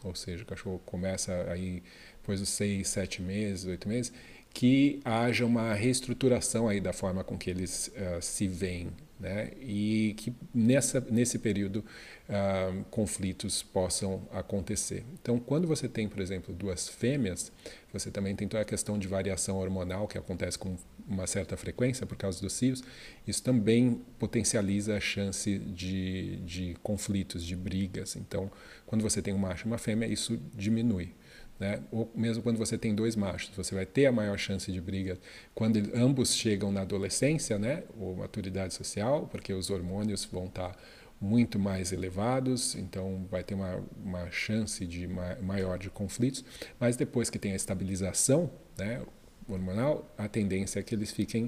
ou 0.04 0.14
seja, 0.14 0.42
o 0.42 0.46
cachorro 0.46 0.78
começa 0.84 1.32
aí 1.50 1.82
depois 2.18 2.38
dos 2.38 2.50
seis, 2.50 2.86
sete 2.88 3.22
meses, 3.22 3.64
oito 3.64 3.88
meses, 3.88 4.12
que 4.52 5.00
haja 5.02 5.46
uma 5.46 5.72
reestruturação 5.72 6.68
aí 6.68 6.82
da 6.82 6.92
forma 6.92 7.24
com 7.24 7.38
que 7.38 7.48
eles 7.48 7.90
uh, 7.96 8.20
se 8.20 8.46
veem, 8.46 8.90
né? 9.20 9.50
E 9.60 10.14
que 10.16 10.32
nessa, 10.54 11.00
nesse 11.10 11.38
período 11.38 11.84
uh, 12.28 12.84
conflitos 12.90 13.62
possam 13.62 14.26
acontecer. 14.32 15.04
Então, 15.20 15.38
quando 15.38 15.68
você 15.68 15.88
tem, 15.88 16.08
por 16.08 16.20
exemplo, 16.20 16.54
duas 16.54 16.88
fêmeas, 16.88 17.52
você 17.92 18.10
também 18.10 18.34
tem 18.34 18.48
toda 18.48 18.62
a 18.62 18.64
questão 18.64 18.98
de 18.98 19.06
variação 19.06 19.58
hormonal 19.58 20.08
que 20.08 20.16
acontece 20.16 20.58
com 20.58 20.76
uma 21.06 21.26
certa 21.26 21.56
frequência 21.56 22.06
por 22.06 22.16
causa 22.16 22.40
dos 22.40 22.54
cios. 22.54 22.82
Isso 23.26 23.42
também 23.42 24.00
potencializa 24.18 24.96
a 24.96 25.00
chance 25.00 25.58
de, 25.58 26.36
de 26.38 26.76
conflitos, 26.82 27.44
de 27.44 27.54
brigas. 27.54 28.16
Então, 28.16 28.50
quando 28.86 29.02
você 29.02 29.20
tem 29.20 29.34
um 29.34 29.38
macho 29.38 29.66
e 29.66 29.68
uma 29.68 29.78
fêmea, 29.78 30.06
isso 30.06 30.40
diminui. 30.54 31.12
Né? 31.60 31.82
Ou 31.92 32.10
mesmo 32.14 32.42
quando 32.42 32.56
você 32.56 32.78
tem 32.78 32.94
dois 32.94 33.14
machos, 33.14 33.54
você 33.54 33.74
vai 33.74 33.84
ter 33.84 34.06
a 34.06 34.12
maior 34.12 34.38
chance 34.38 34.72
de 34.72 34.80
briga 34.80 35.18
quando 35.54 35.78
ambos 35.94 36.34
chegam 36.34 36.72
na 36.72 36.80
adolescência, 36.80 37.58
né? 37.58 37.82
ou 37.98 38.16
maturidade 38.16 38.72
social, 38.72 39.28
porque 39.30 39.52
os 39.52 39.68
hormônios 39.68 40.24
vão 40.24 40.46
estar 40.46 40.74
muito 41.20 41.58
mais 41.58 41.92
elevados, 41.92 42.74
então 42.74 43.26
vai 43.30 43.44
ter 43.44 43.52
uma, 43.52 43.84
uma 44.02 44.30
chance 44.30 44.86
de 44.86 45.06
maior 45.42 45.78
de 45.78 45.90
conflitos. 45.90 46.42
Mas 46.78 46.96
depois 46.96 47.28
que 47.28 47.38
tem 47.38 47.52
a 47.52 47.56
estabilização 47.56 48.50
né, 48.78 49.02
hormonal, 49.46 50.10
a 50.16 50.26
tendência 50.26 50.80
é 50.80 50.82
que 50.82 50.94
eles 50.94 51.12
fiquem 51.12 51.44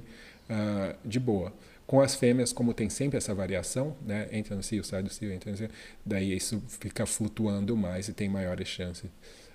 uh, 0.51 1.09
de 1.09 1.19
boa. 1.19 1.55
Com 1.87 2.03
as 2.03 2.15
fêmeas, 2.15 2.53
como 2.53 2.75
tem 2.75 2.91
sempre 2.91 3.17
essa 3.17 3.35
variação, 3.35 3.97
né, 4.05 4.29
entra 4.31 4.55
no 4.55 4.63
cio, 4.63 4.85
sai 4.85 5.03
do 5.03 5.11
cio, 5.11 5.33
entra 5.33 5.51
no 5.51 5.57
cio, 5.57 5.71
daí 6.05 6.37
isso 6.37 6.63
fica 6.69 7.07
flutuando 7.07 7.75
mais 7.75 8.09
e 8.09 8.13
tem 8.13 8.29
maiores 8.29 8.69
chances 8.69 9.11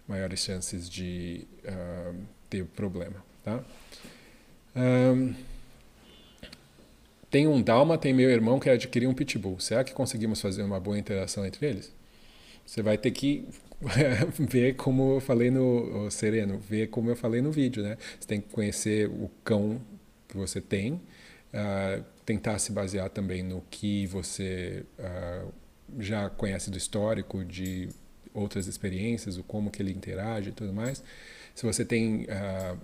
maiores 0.07 0.39
chances 0.39 0.89
de 0.89 1.45
uh, 1.65 2.15
ter 2.49 2.65
problema. 2.65 3.23
Tá? 3.43 3.63
Um, 4.75 5.33
tem 7.29 7.47
um 7.47 7.61
Dalma, 7.61 7.97
tem 7.97 8.13
meu 8.13 8.29
irmão 8.29 8.59
que 8.59 8.69
adquiriu 8.69 9.09
um 9.09 9.13
Pitbull. 9.13 9.59
Será 9.59 9.83
que 9.83 9.93
conseguimos 9.93 10.39
fazer 10.39 10.63
uma 10.63 10.79
boa 10.79 10.97
interação 10.97 11.45
entre 11.45 11.65
eles? 11.65 11.93
Você 12.65 12.81
vai 12.81 12.97
ter 12.97 13.11
que 13.11 13.47
ver 14.39 14.75
como 14.75 15.15
eu 15.15 15.19
falei 15.19 15.51
no 15.51 16.09
Sereno, 16.09 16.57
ver 16.57 16.87
como 16.87 17.09
eu 17.09 17.15
falei 17.15 17.41
no 17.41 17.51
vídeo, 17.51 17.83
né? 17.83 17.97
Você 18.19 18.27
tem 18.27 18.41
que 18.41 18.49
conhecer 18.49 19.07
o 19.09 19.29
cão 19.43 19.81
que 20.27 20.37
você 20.37 20.59
tem, 20.61 20.93
uh, 20.93 22.03
tentar 22.25 22.59
se 22.59 22.71
basear 22.71 23.09
também 23.09 23.43
no 23.43 23.61
que 23.69 24.05
você 24.07 24.83
uh, 24.99 25.53
já 25.99 26.29
conhece 26.29 26.69
do 26.69 26.77
histórico 26.77 27.43
de 27.45 27.89
outras 28.37 28.67
experiências, 28.67 29.37
o 29.37 29.43
como 29.43 29.71
que 29.71 29.81
ele 29.81 29.91
interage 29.91 30.49
e 30.49 30.51
tudo 30.51 30.73
mais. 30.73 31.03
Se 31.55 31.65
você 31.65 31.83
tem 31.83 32.25
uh, 32.25 32.77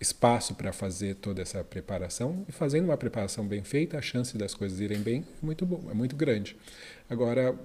espaço 0.00 0.54
para 0.54 0.72
fazer 0.72 1.14
toda 1.16 1.40
essa 1.40 1.62
preparação 1.62 2.44
e 2.48 2.52
fazendo 2.52 2.86
uma 2.86 2.96
preparação 2.96 3.46
bem 3.46 3.62
feita, 3.62 3.98
a 3.98 4.02
chance 4.02 4.36
das 4.36 4.54
coisas 4.54 4.80
irem 4.80 4.98
bem 4.98 5.24
é 5.42 5.46
muito 5.46 5.64
bom, 5.64 5.90
é 5.90 5.94
muito 5.94 6.16
grande. 6.16 6.56
Agora 7.08 7.56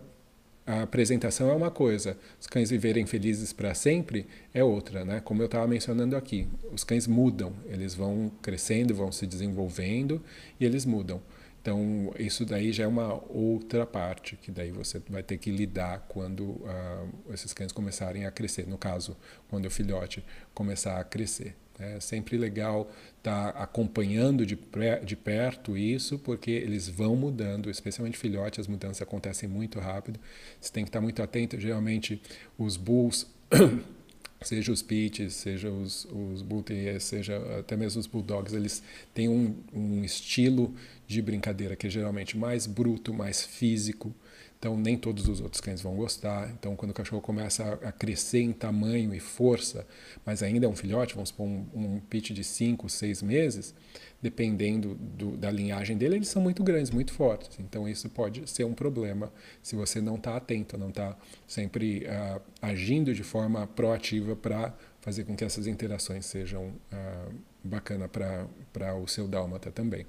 a 0.66 0.84
apresentação 0.84 1.50
é 1.50 1.54
uma 1.54 1.72
coisa, 1.72 2.16
os 2.40 2.46
cães 2.46 2.70
viverem 2.70 3.04
felizes 3.08 3.52
para 3.52 3.74
sempre 3.74 4.28
é 4.54 4.64
outra, 4.64 5.04
né? 5.04 5.20
Como 5.20 5.42
eu 5.42 5.48
estava 5.48 5.68
mencionando 5.68 6.16
aqui, 6.16 6.48
os 6.72 6.84
cães 6.84 7.08
mudam, 7.08 7.52
eles 7.66 7.96
vão 7.96 8.32
crescendo, 8.40 8.94
vão 8.94 9.12
se 9.12 9.26
desenvolvendo 9.26 10.22
e 10.60 10.66
eles 10.66 10.86
mudam. 10.86 11.20
Então, 11.62 12.14
isso 12.18 12.46
daí 12.46 12.72
já 12.72 12.86
é 12.86 12.88
uma 12.88 13.14
outra 13.30 13.86
parte 13.86 14.38
que 14.38 14.50
daí 14.50 14.72
você 14.72 15.02
vai 15.10 15.22
ter 15.22 15.38
que 15.38 15.52
lidar 15.52 16.06
quando 16.08 16.44
uh, 16.44 17.34
esses 17.34 17.54
cães 17.54 17.72
começarem 17.72 18.26
a 18.26 18.32
crescer. 18.32 18.66
No 18.66 18.78
caso, 18.78 19.18
quando 19.50 19.66
o 19.66 19.70
filhote 19.70 20.24
começar 20.54 21.00
a 21.00 21.04
crescer. 21.04 21.56
É 21.78 21.98
sempre 22.02 22.38
legal 22.38 22.92
estar 23.18 23.54
tá 23.54 23.64
acompanhando 23.64 24.46
de, 24.46 24.60
de 25.06 25.16
perto 25.16 25.78
isso, 25.78 26.20
porque 26.20 26.52
eles 26.52 26.90
vão 26.90 27.16
mudando, 27.16 27.70
especialmente 27.70 28.18
filhotes, 28.18 28.60
as 28.60 28.68
mudanças 28.68 29.02
acontecem 29.02 29.48
muito 29.48 29.80
rápido. 29.80 30.20
Você 30.60 30.74
tem 30.74 30.84
que 30.84 30.90
estar 30.90 31.00
muito 31.00 31.24
atento. 31.24 31.58
Geralmente, 31.58 32.22
os 32.58 32.76
bulls 32.76 33.28
seja 34.42 34.72
os 34.72 34.82
pits, 34.82 35.34
seja 35.34 35.70
os, 35.70 36.06
os 36.06 36.42
bull 36.42 36.64
terriers, 36.64 37.04
seja 37.04 37.38
até 37.60 37.76
mesmo 37.76 38.00
os 38.00 38.08
bulldogs, 38.08 38.54
eles 38.54 38.82
têm 39.14 39.28
um, 39.28 39.56
um 39.74 40.04
estilo 40.04 40.74
de 41.08 41.22
brincadeira 41.22 41.76
que 41.76 41.88
é 41.88 41.90
geralmente 41.90 42.38
mais 42.38 42.66
bruto, 42.66 43.14
mais 43.14 43.44
físico. 43.44 44.14
Então, 44.60 44.76
nem 44.78 44.98
todos 44.98 45.26
os 45.30 45.40
outros 45.40 45.62
cães 45.62 45.82
vão 45.82 45.96
gostar. 45.96 46.52
Então, 46.52 46.76
quando 46.76 46.92
o 46.92 46.94
cachorro 46.94 47.22
começa 47.22 47.80
a, 47.82 47.94
crescer 47.94 48.42
em 48.42 48.52
tamanho 48.52 49.14
e 49.14 49.20
força, 49.20 49.88
mas 50.26 50.44
ainda 50.44 50.66
é 50.66 50.70
um 50.70 50.76
filhote, 50.76 51.16
vamos 51.16 51.30
supor 51.30 51.48
um, 51.48 51.66
um 51.74 52.00
pit 52.02 52.34
de 52.34 52.44
5, 52.44 52.90
6 52.90 53.22
meses, 53.22 53.74
dependendo 54.22 54.96
do, 54.96 55.38
da 55.38 55.50
linhagem 55.50 55.98
dele, 55.98 56.18
eles 56.18 56.28
são 56.28 56.42
muito 56.42 56.62
grandes, 56.62 56.92
muito 56.92 57.14
fortes. 57.14 57.58
Então, 57.58 57.88
isso 57.88 58.10
pode 58.10 58.50
ser 58.50 58.66
um 58.66 58.74
problema 58.74 59.32
se 59.64 59.78
você 59.78 60.02
não 60.02 60.16
está 60.16 60.36
atento, 60.36 60.78
não 60.78 60.90
está 60.90 61.18
sempre 61.48 62.00
uh, 62.00 62.42
agindo 62.62 63.14
de 63.14 63.24
forma 63.24 63.66
proativa 63.66 64.36
para 64.36 64.76
fazer 65.00 65.24
com 65.24 65.38
que 65.38 65.46
essas 65.46 65.68
interações 65.68 66.26
sejam 66.26 66.66
uh, 66.66 67.34
bacana 67.64 68.10
para 68.10 68.96
o 68.96 69.08
seu 69.08 69.26
dálmata 69.26 69.72
também. 69.72 70.06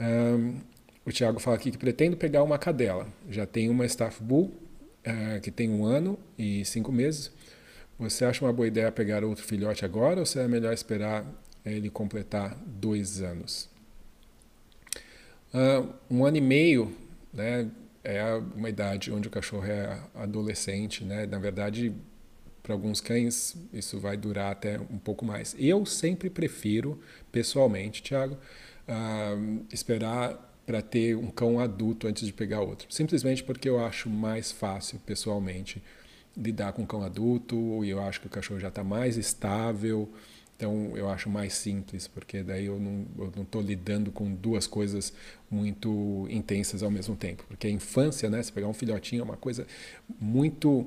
Um, 0.00 0.60
o 1.04 1.10
Tiago 1.10 1.40
fala 1.40 1.56
aqui 1.56 1.70
que 1.70 1.78
pretendo 1.78 2.16
pegar 2.16 2.42
uma 2.42 2.58
cadela. 2.58 3.06
Já 3.28 3.46
tem 3.46 3.68
uma 3.68 3.86
Staff 3.86 4.22
Bull 4.22 4.52
uh, 5.06 5.40
que 5.40 5.50
tem 5.50 5.70
um 5.70 5.84
ano 5.84 6.18
e 6.38 6.64
cinco 6.64 6.92
meses. 6.92 7.32
Você 7.98 8.24
acha 8.24 8.44
uma 8.44 8.52
boa 8.52 8.66
ideia 8.66 8.90
pegar 8.90 9.24
outro 9.24 9.44
filhote 9.44 9.84
agora 9.84 10.20
ou 10.20 10.26
será 10.26 10.48
melhor 10.48 10.72
esperar 10.72 11.24
ele 11.64 11.90
completar 11.90 12.56
dois 12.66 13.20
anos. 13.20 13.68
Uh, 15.52 15.92
um 16.10 16.24
ano 16.24 16.36
e 16.36 16.40
meio 16.40 16.96
né, 17.32 17.68
é 18.04 18.22
uma 18.54 18.68
idade 18.68 19.12
onde 19.12 19.28
o 19.28 19.30
cachorro 19.30 19.66
é 19.66 20.00
adolescente. 20.14 21.04
Né? 21.04 21.26
Na 21.26 21.38
verdade, 21.38 21.92
para 22.62 22.74
alguns 22.74 23.00
cães, 23.00 23.56
isso 23.72 23.98
vai 23.98 24.16
durar 24.16 24.52
até 24.52 24.78
um 24.78 24.98
pouco 24.98 25.24
mais. 25.24 25.54
Eu 25.58 25.84
sempre 25.84 26.30
prefiro, 26.30 27.00
pessoalmente, 27.32 28.02
Tiago, 28.02 28.38
uh, 28.88 29.66
esperar 29.72 30.49
para 30.66 30.82
ter 30.82 31.16
um 31.16 31.30
cão 31.30 31.58
adulto 31.58 32.06
antes 32.06 32.26
de 32.26 32.32
pegar 32.32 32.60
outro. 32.60 32.86
Simplesmente 32.92 33.42
porque 33.42 33.68
eu 33.68 33.84
acho 33.84 34.08
mais 34.08 34.52
fácil, 34.52 35.00
pessoalmente, 35.04 35.82
lidar 36.36 36.72
com 36.72 36.82
um 36.82 36.86
cão 36.86 37.02
adulto 37.02 37.84
e 37.84 37.90
eu 37.90 38.00
acho 38.00 38.20
que 38.20 38.26
o 38.26 38.30
cachorro 38.30 38.60
já 38.60 38.68
está 38.68 38.84
mais 38.84 39.16
estável. 39.16 40.08
Então 40.56 40.94
eu 40.94 41.08
acho 41.08 41.30
mais 41.30 41.54
simples, 41.54 42.06
porque 42.06 42.42
daí 42.42 42.66
eu 42.66 42.78
não 42.78 43.42
estou 43.42 43.62
lidando 43.62 44.12
com 44.12 44.30
duas 44.30 44.66
coisas 44.66 45.12
muito 45.50 46.26
intensas 46.28 46.82
ao 46.82 46.90
mesmo 46.90 47.16
tempo. 47.16 47.44
Porque 47.48 47.66
a 47.66 47.70
infância, 47.70 48.28
né, 48.28 48.42
se 48.42 48.52
pegar 48.52 48.68
um 48.68 48.74
filhotinho, 48.74 49.20
é 49.20 49.24
uma 49.24 49.38
coisa 49.38 49.66
muito 50.20 50.86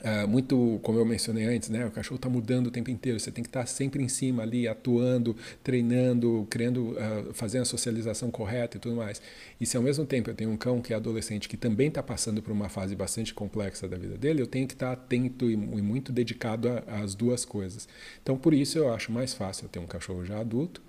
Uh, 0.00 0.28
muito, 0.28 0.78
como 0.82 0.98
eu 0.98 1.04
mencionei 1.04 1.44
antes, 1.44 1.68
né, 1.68 1.84
o 1.84 1.90
cachorro 1.90 2.16
está 2.16 2.28
mudando 2.28 2.68
o 2.68 2.70
tempo 2.70 2.90
inteiro. 2.90 3.18
Você 3.18 3.30
tem 3.30 3.42
que 3.42 3.48
estar 3.48 3.60
tá 3.60 3.66
sempre 3.66 4.02
em 4.02 4.08
cima 4.08 4.42
ali, 4.42 4.68
atuando, 4.68 5.36
treinando, 5.62 6.46
criando, 6.48 6.92
uh, 6.92 7.34
fazendo 7.34 7.62
a 7.62 7.64
socialização 7.64 8.30
correta 8.30 8.76
e 8.76 8.80
tudo 8.80 8.96
mais. 8.96 9.20
E 9.60 9.66
se 9.66 9.76
ao 9.76 9.82
mesmo 9.82 10.04
tempo 10.06 10.30
eu 10.30 10.34
tenho 10.34 10.50
um 10.50 10.56
cão 10.56 10.80
que 10.80 10.92
é 10.92 10.96
adolescente 10.96 11.48
que 11.48 11.56
também 11.56 11.88
está 11.88 12.02
passando 12.02 12.42
por 12.42 12.52
uma 12.52 12.68
fase 12.68 12.94
bastante 12.94 13.34
complexa 13.34 13.88
da 13.88 13.96
vida 13.96 14.16
dele, 14.16 14.40
eu 14.42 14.46
tenho 14.46 14.66
que 14.66 14.74
estar 14.74 14.88
tá 14.88 14.92
atento 14.92 15.50
e, 15.50 15.54
e 15.54 15.56
muito 15.56 16.12
dedicado 16.12 16.68
às 16.86 17.14
duas 17.14 17.44
coisas. 17.44 17.88
Então, 18.22 18.36
por 18.36 18.54
isso 18.54 18.78
eu 18.78 18.92
acho 18.92 19.10
mais 19.10 19.34
fácil 19.34 19.64
eu 19.64 19.68
ter 19.68 19.78
um 19.78 19.86
cachorro 19.86 20.24
já 20.24 20.38
adulto, 20.38 20.80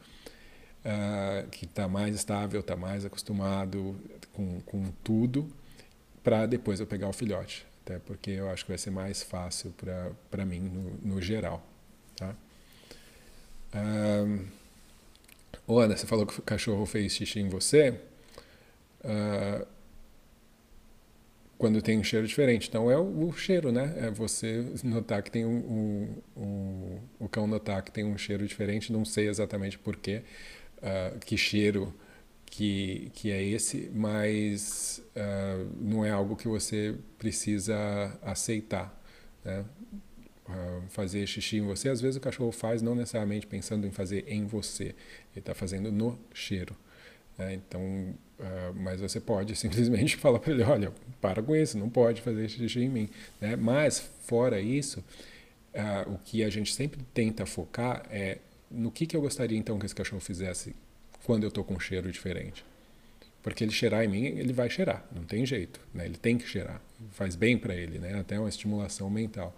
uh, 0.86 1.50
que 1.50 1.66
está 1.66 1.88
mais 1.88 2.16
estável, 2.16 2.60
está 2.60 2.76
mais 2.76 3.06
acostumado 3.06 3.96
com, 4.34 4.60
com 4.66 4.84
tudo, 5.04 5.48
para 6.24 6.46
depois 6.46 6.80
eu 6.80 6.86
pegar 6.86 7.10
o 7.10 7.14
filhote 7.14 7.69
até 7.90 7.98
porque 7.98 8.30
eu 8.30 8.50
acho 8.52 8.64
que 8.64 8.72
vai 8.72 8.78
ser 8.78 8.92
mais 8.92 9.24
fácil 9.24 9.74
para 10.30 10.46
mim 10.46 10.60
no, 10.60 11.16
no, 11.16 11.22
geral. 11.22 11.66
Tá? 12.16 12.36
Um, 13.74 14.46
Ana, 15.68 15.98
você 15.98 16.06
falou 16.06 16.28
que 16.28 16.40
o 16.40 16.44
cachorro 16.44 16.86
fez 16.86 17.14
xixi 17.14 17.40
em 17.40 17.50
você. 17.50 18.00
Uh, 19.04 19.66
quando 21.58 21.82
tem 21.82 21.98
um 21.98 22.04
cheiro 22.04 22.28
diferente. 22.28 22.70
Então 22.70 22.90
é 22.92 22.98
o, 22.98 23.28
o 23.28 23.34
cheiro, 23.34 23.72
né? 23.72 23.94
É 23.98 24.12
você 24.12 24.66
notar 24.84 25.24
que 25.24 25.32
tem 25.32 25.46
um, 25.46 25.58
um, 25.58 26.42
um, 26.42 27.00
o 27.20 27.28
cão 27.28 27.48
notar 27.48 27.84
que 27.84 27.92
tem 27.92 28.04
um 28.04 28.18
cheiro 28.18 28.48
diferente. 28.48 28.94
Não 28.94 29.04
sei 29.04 29.28
exatamente 29.28 29.80
porquê, 29.80 30.22
uh, 30.78 31.20
que 31.20 31.36
cheiro 31.36 31.94
que, 32.50 33.12
que 33.14 33.32
é 33.32 33.44
esse, 33.44 33.90
mas 33.94 35.02
uh, 35.16 35.70
não 35.80 36.04
é 36.04 36.10
algo 36.10 36.36
que 36.36 36.48
você 36.48 36.96
precisa 37.18 38.18
aceitar. 38.22 38.98
Né? 39.46 39.64
Uh, 40.48 40.82
fazer 40.90 41.28
xixi 41.28 41.58
em 41.58 41.62
você, 41.62 41.90
às 41.90 42.02
vezes 42.02 42.18
o 42.18 42.20
cachorro 42.20 42.52
faz 42.52 42.82
não 42.82 42.96
necessariamente 42.96 43.46
pensando 43.46 43.86
em 43.86 43.92
fazer 43.92 44.26
em 44.28 44.48
você, 44.48 44.86
ele 44.86 44.96
está 45.38 45.54
fazendo 45.54 45.92
no 45.92 46.18
cheiro. 46.34 46.76
Né? 47.38 47.54
Então, 47.54 47.82
uh, 48.40 48.74
mas 48.76 49.00
você 49.00 49.20
pode 49.20 49.54
simplesmente 49.58 50.18
falar 50.18 50.40
para 50.40 50.52
ele, 50.52 50.64
olha, 50.64 50.92
para 51.22 51.44
com 51.44 51.56
isso, 51.56 51.78
não 51.78 51.90
pode 51.90 52.22
fazer 52.22 52.50
xixi 52.50 52.80
em 52.80 52.90
mim. 52.90 53.10
Né? 53.40 53.56
Mas 53.56 54.00
fora 54.22 54.60
isso, 54.60 55.04
o 56.08 56.18
que 56.18 56.44
a 56.44 56.50
gente 56.50 56.74
sempre 56.74 57.00
tenta 57.14 57.46
focar 57.46 58.04
é 58.10 58.40
no 58.72 58.92
que, 58.92 59.06
que 59.06 59.16
eu 59.16 59.22
gostaria 59.22 59.58
então 59.58 59.78
que 59.78 59.86
esse 59.86 59.96
cachorro 59.96 60.20
fizesse 60.20 60.76
quando 61.30 61.44
eu 61.44 61.50
estou 61.50 61.64
com 61.64 61.76
um 61.76 61.80
cheiro 61.80 62.12
diferente. 62.12 62.66
Porque 63.44 63.64
ele 63.64 63.72
cheirar 63.72 64.04
em 64.04 64.08
mim, 64.08 64.26
ele 64.26 64.52
vai 64.52 64.68
cheirar, 64.68 65.08
não 65.16 65.24
tem 65.24 65.46
jeito, 65.46 65.80
né? 65.94 66.04
Ele 66.04 66.18
tem 66.18 66.40
que 66.40 66.48
cheirar, 66.48 66.82
faz 67.12 67.36
bem 67.36 67.56
para 67.56 67.76
ele, 67.76 68.00
né? 68.00 68.20
Até 68.20 68.40
uma 68.40 68.50
estimulação 68.50 69.12
mental. 69.12 69.56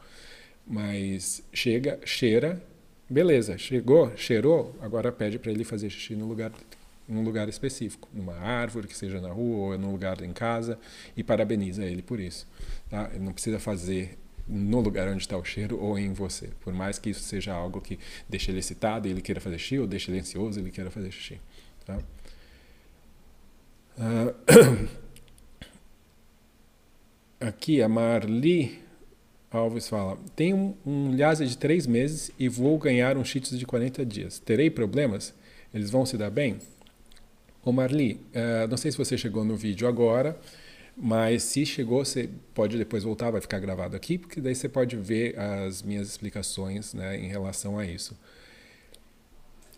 Mas 0.68 1.42
chega, 1.54 1.98
cheira, 2.04 2.62
beleza, 3.10 3.58
chegou, 3.58 4.12
cheirou, 4.18 4.76
agora 4.82 5.14
pede 5.14 5.40
para 5.40 5.50
ele 5.50 5.64
fazer 5.64 5.90
xixi 5.90 6.14
no 6.14 6.28
lugar 6.28 6.52
num 7.08 7.24
lugar 7.24 7.48
específico, 7.48 8.10
numa 8.14 8.36
árvore, 8.36 8.86
que 8.86 8.96
seja 8.96 9.22
na 9.22 9.30
rua 9.30 9.72
ou 9.72 9.78
num 9.78 9.94
lugar 9.94 10.22
em 10.22 10.34
casa, 10.34 10.78
e 11.16 11.24
parabeniza 11.24 11.86
ele 11.86 12.02
por 12.02 12.20
isso. 12.20 12.46
Tá? 12.90 13.10
Ele 13.14 13.24
não 13.24 13.32
precisa 13.32 13.60
fazer 13.60 14.18
no 14.46 14.82
lugar 14.82 15.08
onde 15.08 15.22
está 15.22 15.38
o 15.38 15.46
cheiro 15.46 15.80
ou 15.80 15.98
em 15.98 16.12
você. 16.12 16.50
Por 16.60 16.74
mais 16.74 17.00
que 17.00 17.10
isso 17.10 17.22
seja 17.22 17.54
algo 17.54 17.80
que 17.80 17.98
deixe 18.28 18.52
ele 18.52 18.60
excitado 18.60 19.08
ele 19.08 19.22
queira 19.22 19.40
fazer 19.40 19.58
xixi, 19.58 19.80
ou 19.80 19.88
deixe 19.88 20.12
ele 20.12 20.20
ansioso 20.20 20.60
ele 20.60 20.70
queira 20.70 20.92
fazer 20.92 21.12
xixi. 21.12 21.40
Tá? 21.86 22.00
Uh, 23.98 24.88
aqui 27.40 27.82
a 27.82 27.90
Marli 27.90 28.80
Alves 29.52 29.90
fala: 29.90 30.18
Tenho 30.36 30.78
um, 30.86 31.16
Lhasa 31.16 31.46
de 31.46 31.58
três 31.58 31.86
meses 31.86 32.32
e 32.40 32.48
vou 32.48 32.78
ganhar 32.78 33.18
um 33.18 33.24
Shih 33.24 33.42
de 33.42 33.66
40 33.66 34.06
dias. 34.06 34.40
Terei 34.40 34.70
problemas? 34.70 35.34
Eles 35.74 35.90
vão 35.90 36.06
se 36.06 36.18
dar 36.18 36.30
bem? 36.30 36.60
Ô 37.64 37.72
Marli, 37.72 38.14
uh, 38.34 38.68
não 38.70 38.78
sei 38.78 38.92
se 38.92 38.98
você 38.98 39.18
chegou 39.18 39.44
no 39.44 39.56
vídeo 39.56 39.88
agora, 39.88 40.40
mas 40.98 41.44
se 41.44 41.66
chegou, 41.66 42.04
você 42.04 42.30
pode 42.54 42.78
depois 42.78 43.04
voltar, 43.04 43.30
vai 43.30 43.42
ficar 43.42 43.60
gravado 43.60 43.96
aqui, 43.96 44.18
porque 44.18 44.42
daí 44.42 44.56
você 44.56 44.68
pode 44.68 44.96
ver 44.96 45.38
as 45.38 45.82
minhas 45.82 46.08
explicações 46.08 46.94
né, 46.94 47.18
em 47.18 47.28
relação 47.28 47.78
a 47.78 47.86
isso. 47.86 48.18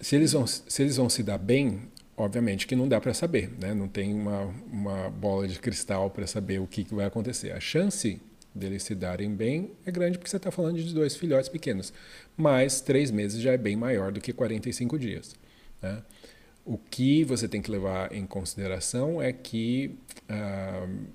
Se 0.01 0.15
eles, 0.15 0.33
vão, 0.33 0.45
se 0.47 0.81
eles 0.81 0.97
vão 0.97 1.09
se 1.09 1.23
dar 1.23 1.37
bem, 1.37 1.81
obviamente 2.15 2.67
que 2.67 2.75
não 2.75 2.87
dá 2.87 2.99
para 3.01 3.13
saber, 3.13 3.51
né? 3.59 3.73
não 3.73 3.87
tem 3.87 4.13
uma, 4.13 4.53
uma 4.71 5.09
bola 5.09 5.47
de 5.47 5.59
cristal 5.59 6.09
para 6.09 6.27
saber 6.27 6.59
o 6.59 6.67
que, 6.67 6.83
que 6.83 6.93
vai 6.93 7.05
acontecer. 7.05 7.51
A 7.51 7.59
chance 7.59 8.21
deles 8.53 8.83
se 8.83 8.93
darem 8.93 9.33
bem 9.33 9.71
é 9.85 9.91
grande 9.91 10.17
porque 10.17 10.29
você 10.29 10.37
está 10.37 10.51
falando 10.51 10.77
de 10.77 10.93
dois 10.93 11.15
filhotes 11.15 11.49
pequenos, 11.49 11.91
mas 12.37 12.81
três 12.81 13.09
meses 13.09 13.41
já 13.41 13.53
é 13.53 13.57
bem 13.57 13.75
maior 13.75 14.11
do 14.11 14.21
que 14.21 14.31
45 14.31 14.99
dias. 14.99 15.35
Né? 15.81 16.03
O 16.65 16.77
que 16.77 17.23
você 17.23 17.47
tem 17.47 17.61
que 17.61 17.71
levar 17.71 18.13
em 18.13 18.25
consideração 18.25 19.21
é 19.21 19.33
que 19.33 19.97
uh, 20.29 21.07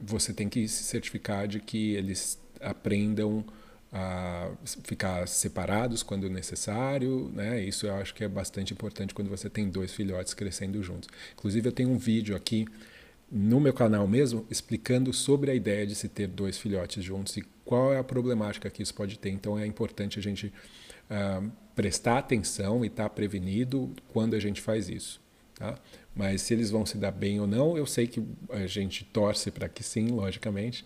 você 0.00 0.32
tem 0.32 0.48
que 0.48 0.66
se 0.68 0.84
certificar 0.84 1.48
de 1.48 1.60
que 1.60 1.94
eles 1.94 2.38
aprendam 2.60 3.44
a 3.92 4.50
ficar 4.84 5.26
separados 5.26 6.02
quando 6.02 6.28
necessário, 6.28 7.30
né? 7.34 7.62
Isso 7.62 7.86
eu 7.86 7.94
acho 7.94 8.14
que 8.14 8.22
é 8.22 8.28
bastante 8.28 8.72
importante 8.72 9.14
quando 9.14 9.28
você 9.28 9.48
tem 9.48 9.68
dois 9.68 9.92
filhotes 9.92 10.34
crescendo 10.34 10.82
juntos. 10.82 11.08
Inclusive 11.32 11.68
eu 11.68 11.72
tenho 11.72 11.90
um 11.90 11.98
vídeo 11.98 12.36
aqui 12.36 12.66
no 13.30 13.60
meu 13.60 13.72
canal 13.72 14.06
mesmo 14.06 14.46
explicando 14.50 15.12
sobre 15.12 15.50
a 15.50 15.54
ideia 15.54 15.86
de 15.86 15.94
se 15.94 16.08
ter 16.08 16.26
dois 16.26 16.58
filhotes 16.58 17.02
juntos 17.02 17.36
e 17.36 17.42
qual 17.64 17.92
é 17.92 17.98
a 17.98 18.04
problemática 18.04 18.70
que 18.70 18.82
isso 18.82 18.94
pode 18.94 19.18
ter. 19.18 19.30
Então 19.30 19.58
é 19.58 19.66
importante 19.66 20.18
a 20.18 20.22
gente 20.22 20.52
uh, 21.10 21.50
prestar 21.74 22.18
atenção 22.18 22.84
e 22.84 22.88
estar 22.88 23.04
tá 23.04 23.10
prevenido 23.10 23.92
quando 24.08 24.34
a 24.34 24.40
gente 24.40 24.60
faz 24.60 24.88
isso. 24.88 25.20
Tá? 25.54 25.78
Mas 26.14 26.42
se 26.42 26.54
eles 26.54 26.70
vão 26.70 26.86
se 26.86 26.96
dar 26.96 27.10
bem 27.10 27.40
ou 27.40 27.46
não, 27.46 27.76
eu 27.76 27.86
sei 27.86 28.06
que 28.06 28.22
a 28.50 28.66
gente 28.66 29.04
torce 29.04 29.50
para 29.50 29.68
que 29.68 29.82
sim, 29.82 30.08
logicamente, 30.08 30.84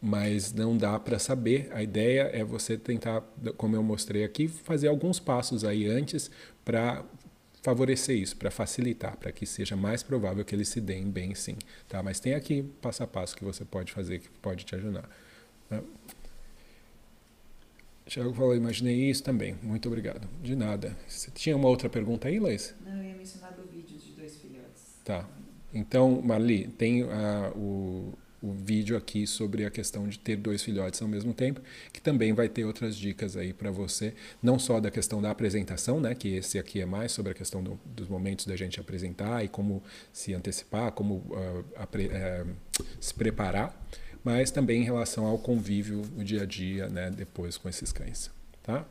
mas 0.00 0.52
não 0.52 0.76
dá 0.76 0.98
para 0.98 1.18
saber. 1.18 1.68
A 1.72 1.82
ideia 1.82 2.30
é 2.32 2.44
você 2.44 2.76
tentar, 2.76 3.22
como 3.56 3.76
eu 3.76 3.82
mostrei 3.82 4.24
aqui, 4.24 4.48
fazer 4.48 4.88
alguns 4.88 5.18
passos 5.18 5.64
aí 5.64 5.86
antes 5.86 6.30
para 6.64 7.04
favorecer 7.62 8.16
isso, 8.16 8.36
para 8.36 8.50
facilitar, 8.50 9.16
para 9.16 9.32
que 9.32 9.46
seja 9.46 9.74
mais 9.74 10.02
provável 10.02 10.44
que 10.44 10.54
eles 10.54 10.68
se 10.68 10.80
deem 10.80 11.10
bem 11.10 11.34
sim. 11.34 11.56
Tá? 11.88 12.02
Mas 12.02 12.20
tem 12.20 12.34
aqui 12.34 12.62
passo 12.82 13.02
a 13.02 13.06
passo 13.06 13.34
que 13.34 13.42
você 13.42 13.64
pode 13.64 13.92
fazer 13.92 14.18
que 14.18 14.28
pode 14.42 14.64
te 14.64 14.74
ajudar. 14.74 15.08
Tiago 18.06 18.34
falou, 18.34 18.54
imaginei 18.54 19.10
isso 19.10 19.22
também. 19.22 19.56
Muito 19.62 19.88
obrigado. 19.88 20.28
De 20.42 20.54
nada. 20.54 20.94
Você 21.08 21.30
tinha 21.30 21.56
uma 21.56 21.68
outra 21.68 21.88
pergunta 21.88 22.28
aí, 22.28 22.38
Laís? 22.38 22.74
Não, 22.84 22.98
eu 22.98 23.04
ia 23.04 23.14
mencionar 23.14 23.52
do 23.54 23.62
vídeo 23.62 23.96
de 23.96 24.12
dois 24.12 24.36
filhotes. 24.36 25.00
Tá. 25.02 25.26
Então, 25.72 26.20
Marli, 26.22 26.68
tem 26.68 27.02
uh, 27.02 27.08
o, 27.56 28.12
o 28.44 28.52
vídeo 28.52 28.94
aqui 28.94 29.26
sobre 29.26 29.64
a 29.64 29.70
questão 29.70 30.06
de 30.06 30.18
ter 30.18 30.36
dois 30.36 30.62
filhotes 30.62 31.00
ao 31.00 31.08
mesmo 31.08 31.32
tempo, 31.32 31.62
que 31.90 32.00
também 32.00 32.34
vai 32.34 32.46
ter 32.46 32.64
outras 32.64 32.94
dicas 32.94 33.38
aí 33.38 33.54
para 33.54 33.70
você, 33.70 34.14
não 34.42 34.58
só 34.58 34.78
da 34.80 34.90
questão 34.90 35.22
da 35.22 35.30
apresentação, 35.30 35.98
né, 35.98 36.14
que 36.14 36.36
esse 36.36 36.58
aqui 36.58 36.82
é 36.82 36.84
mais 36.84 37.10
sobre 37.12 37.32
a 37.32 37.34
questão 37.34 37.62
do, 37.62 37.80
dos 37.86 38.06
momentos 38.06 38.44
da 38.44 38.54
gente 38.54 38.78
apresentar 38.78 39.42
e 39.42 39.48
como 39.48 39.82
se 40.12 40.34
antecipar, 40.34 40.92
como 40.92 41.14
uh, 41.14 41.64
apre, 41.76 42.08
uh, 42.08 42.84
se 43.00 43.14
preparar, 43.14 43.74
mas 44.22 44.50
também 44.50 44.82
em 44.82 44.84
relação 44.84 45.24
ao 45.24 45.38
convívio 45.38 46.02
no 46.14 46.22
dia 46.22 46.42
a 46.42 46.46
dia, 46.46 46.88
né, 46.88 47.10
depois 47.10 47.56
com 47.56 47.66
esses 47.66 47.92
cães, 47.92 48.30
tá? 48.62 48.86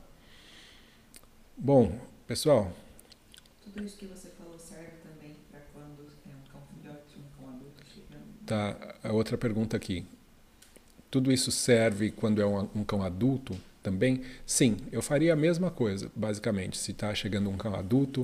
Bom, 1.55 1.99
pessoal. 2.25 2.73
Tudo 3.63 3.83
isso 3.85 3.97
que 3.97 4.07
você 4.07 4.29
falou 4.29 4.57
serve 4.57 4.97
também 5.03 5.35
para 5.51 5.61
quando 5.71 6.01
é 6.01 6.35
um 6.35 6.51
cão 6.51 6.61
filhote, 6.73 7.19
um 7.19 7.37
cão 7.37 7.49
adulto 7.53 7.83
chegando. 7.93 8.25
Tá. 8.53 8.77
A 9.03 9.11
outra 9.11 9.35
pergunta 9.35 9.75
aqui. 9.75 10.05
Tudo 11.09 11.31
isso 11.31 11.51
serve 11.51 12.11
quando 12.11 12.39
é 12.39 12.45
um, 12.45 12.69
um 12.75 12.83
cão 12.83 13.01
adulto 13.01 13.57
também? 13.81 14.21
Sim, 14.45 14.77
eu 14.91 15.01
faria 15.01 15.33
a 15.33 15.35
mesma 15.35 15.71
coisa, 15.71 16.11
basicamente. 16.15 16.77
Se 16.77 16.91
está 16.91 17.13
chegando 17.15 17.49
um 17.49 17.57
cão 17.57 17.73
adulto, 17.73 18.21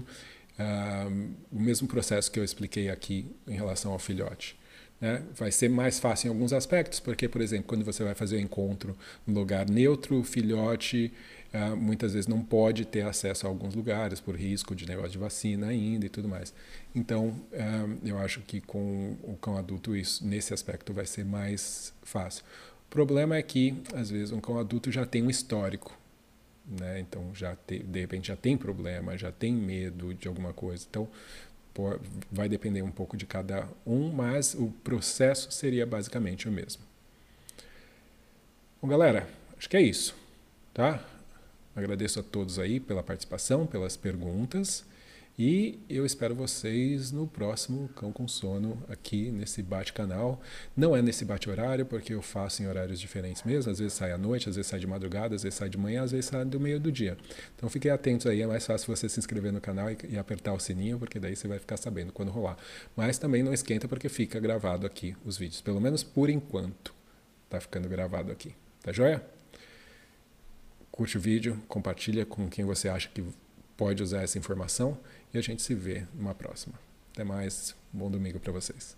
uh, 0.59 1.31
o 1.51 1.59
mesmo 1.59 1.87
processo 1.87 2.31
que 2.31 2.39
eu 2.39 2.43
expliquei 2.43 2.91
aqui 2.91 3.25
em 3.47 3.55
relação 3.55 3.91
ao 3.91 3.97
filhote. 3.97 4.55
Né? 5.01 5.23
Vai 5.35 5.51
ser 5.51 5.67
mais 5.67 5.99
fácil 5.99 6.27
em 6.27 6.29
alguns 6.29 6.53
aspectos, 6.53 6.99
porque, 6.99 7.27
por 7.27 7.41
exemplo, 7.41 7.65
quando 7.65 7.83
você 7.83 8.03
vai 8.03 8.13
fazer 8.13 8.35
o 8.35 8.39
encontro 8.39 8.95
no 9.25 9.33
lugar 9.33 9.67
neutro, 9.67 10.19
o 10.19 10.23
filhote 10.23 11.11
uh, 11.53 11.75
muitas 11.75 12.13
vezes 12.13 12.27
não 12.27 12.41
pode 12.41 12.85
ter 12.85 13.01
acesso 13.01 13.45
a 13.45 13.49
alguns 13.49 13.75
lugares 13.75 14.19
por 14.19 14.35
risco 14.35 14.75
de 14.75 14.87
negócio 14.87 15.11
de 15.11 15.17
vacina 15.17 15.67
ainda 15.67 16.05
e 16.05 16.09
tudo 16.09 16.27
mais. 16.27 16.53
Então, 16.93 17.29
uh, 17.29 17.99
eu 18.03 18.17
acho 18.17 18.41
que 18.41 18.61
com 18.61 19.15
o 19.23 19.37
cão 19.41 19.57
adulto 19.57 19.95
isso 19.95 20.25
nesse 20.25 20.53
aspecto 20.53 20.93
vai 20.93 21.05
ser 21.05 21.25
mais 21.25 21.93
fácil. 22.03 22.43
O 22.87 22.89
problema 22.89 23.35
é 23.35 23.41
que 23.41 23.75
às 23.93 24.09
vezes 24.09 24.31
um 24.31 24.39
cão 24.39 24.57
adulto 24.57 24.91
já 24.91 25.05
tem 25.05 25.21
um 25.21 25.29
histórico, 25.29 25.95
né? 26.67 26.99
Então 26.99 27.33
já 27.33 27.55
te, 27.55 27.79
de 27.79 27.99
repente 27.99 28.29
já 28.29 28.35
tem 28.35 28.57
problema, 28.57 29.17
já 29.17 29.31
tem 29.31 29.53
medo 29.53 30.13
de 30.13 30.27
alguma 30.27 30.53
coisa. 30.53 30.85
Então 30.89 31.07
vai 32.31 32.49
depender 32.49 32.81
um 32.81 32.91
pouco 32.91 33.15
de 33.15 33.25
cada 33.25 33.67
um, 33.85 34.11
mas 34.11 34.53
o 34.53 34.67
processo 34.83 35.51
seria 35.51 35.85
basicamente 35.85 36.47
o 36.47 36.51
mesmo. 36.51 36.81
Bom, 38.81 38.87
galera, 38.87 39.27
acho 39.57 39.69
que 39.69 39.77
é 39.77 39.81
isso, 39.81 40.15
tá? 40.73 41.03
Agradeço 41.75 42.19
a 42.19 42.23
todos 42.23 42.59
aí 42.59 42.79
pela 42.79 43.03
participação, 43.03 43.65
pelas 43.65 43.95
perguntas. 43.95 44.85
E 45.41 45.79
eu 45.89 46.05
espero 46.05 46.35
vocês 46.35 47.13
no 47.13 47.25
próximo 47.25 47.87
Cão 47.95 48.11
com 48.11 48.27
Sono 48.27 48.83
aqui 48.89 49.31
nesse 49.31 49.63
bate-canal. 49.63 50.41
Não 50.75 50.93
é 50.93 51.01
nesse 51.01 51.23
bate-horário, 51.23 51.85
porque 51.85 52.13
eu 52.13 52.21
faço 52.21 52.61
em 52.61 52.67
horários 52.67 52.99
diferentes 52.99 53.43
mesmo. 53.43 53.71
Às 53.71 53.79
vezes 53.79 53.93
sai 53.93 54.11
à 54.11 54.17
noite, 54.17 54.49
às 54.49 54.57
vezes 54.57 54.69
sai 54.69 54.81
de 54.81 54.87
madrugada, 54.87 55.35
às 55.35 55.43
vezes 55.43 55.57
sai 55.57 55.69
de 55.69 55.77
manhã, 55.77 56.03
às 56.03 56.11
vezes 56.11 56.25
sai 56.25 56.43
do 56.43 56.59
meio 56.59 56.77
do 56.77 56.91
dia. 56.91 57.17
Então 57.55 57.69
fiquem 57.69 57.89
atentos 57.89 58.27
aí, 58.27 58.41
é 58.41 58.47
mais 58.47 58.65
fácil 58.65 58.93
você 58.93 59.07
se 59.07 59.17
inscrever 59.17 59.53
no 59.53 59.61
canal 59.61 59.89
e, 59.89 59.97
e 60.09 60.17
apertar 60.17 60.51
o 60.51 60.59
sininho, 60.59 60.99
porque 60.99 61.17
daí 61.21 61.37
você 61.37 61.47
vai 61.47 61.57
ficar 61.57 61.77
sabendo 61.77 62.11
quando 62.11 62.33
rolar. 62.33 62.57
Mas 62.93 63.17
também 63.17 63.41
não 63.41 63.53
esquenta, 63.53 63.87
porque 63.87 64.09
fica 64.09 64.41
gravado 64.41 64.85
aqui 64.85 65.15
os 65.23 65.37
vídeos. 65.37 65.61
Pelo 65.61 65.79
menos 65.79 66.03
por 66.03 66.29
enquanto, 66.29 66.93
tá 67.49 67.61
ficando 67.61 67.87
gravado 67.87 68.29
aqui. 68.29 68.53
Tá 68.83 68.91
joia? 68.91 69.23
Curte 70.99 71.17
o 71.17 71.21
vídeo, 71.21 71.63
compartilha 71.69 72.25
com 72.25 72.49
quem 72.49 72.65
você 72.65 72.89
acha 72.89 73.07
que 73.07 73.23
pode 73.77 74.03
usar 74.03 74.21
essa 74.21 74.37
informação 74.37 74.99
e 75.33 75.37
a 75.37 75.41
gente 75.41 75.61
se 75.61 75.73
vê 75.73 76.05
numa 76.13 76.35
próxima. 76.35 76.77
Até 77.13 77.23
mais, 77.23 77.73
bom 77.93 78.11
domingo 78.11 78.37
para 78.37 78.51
vocês. 78.51 78.97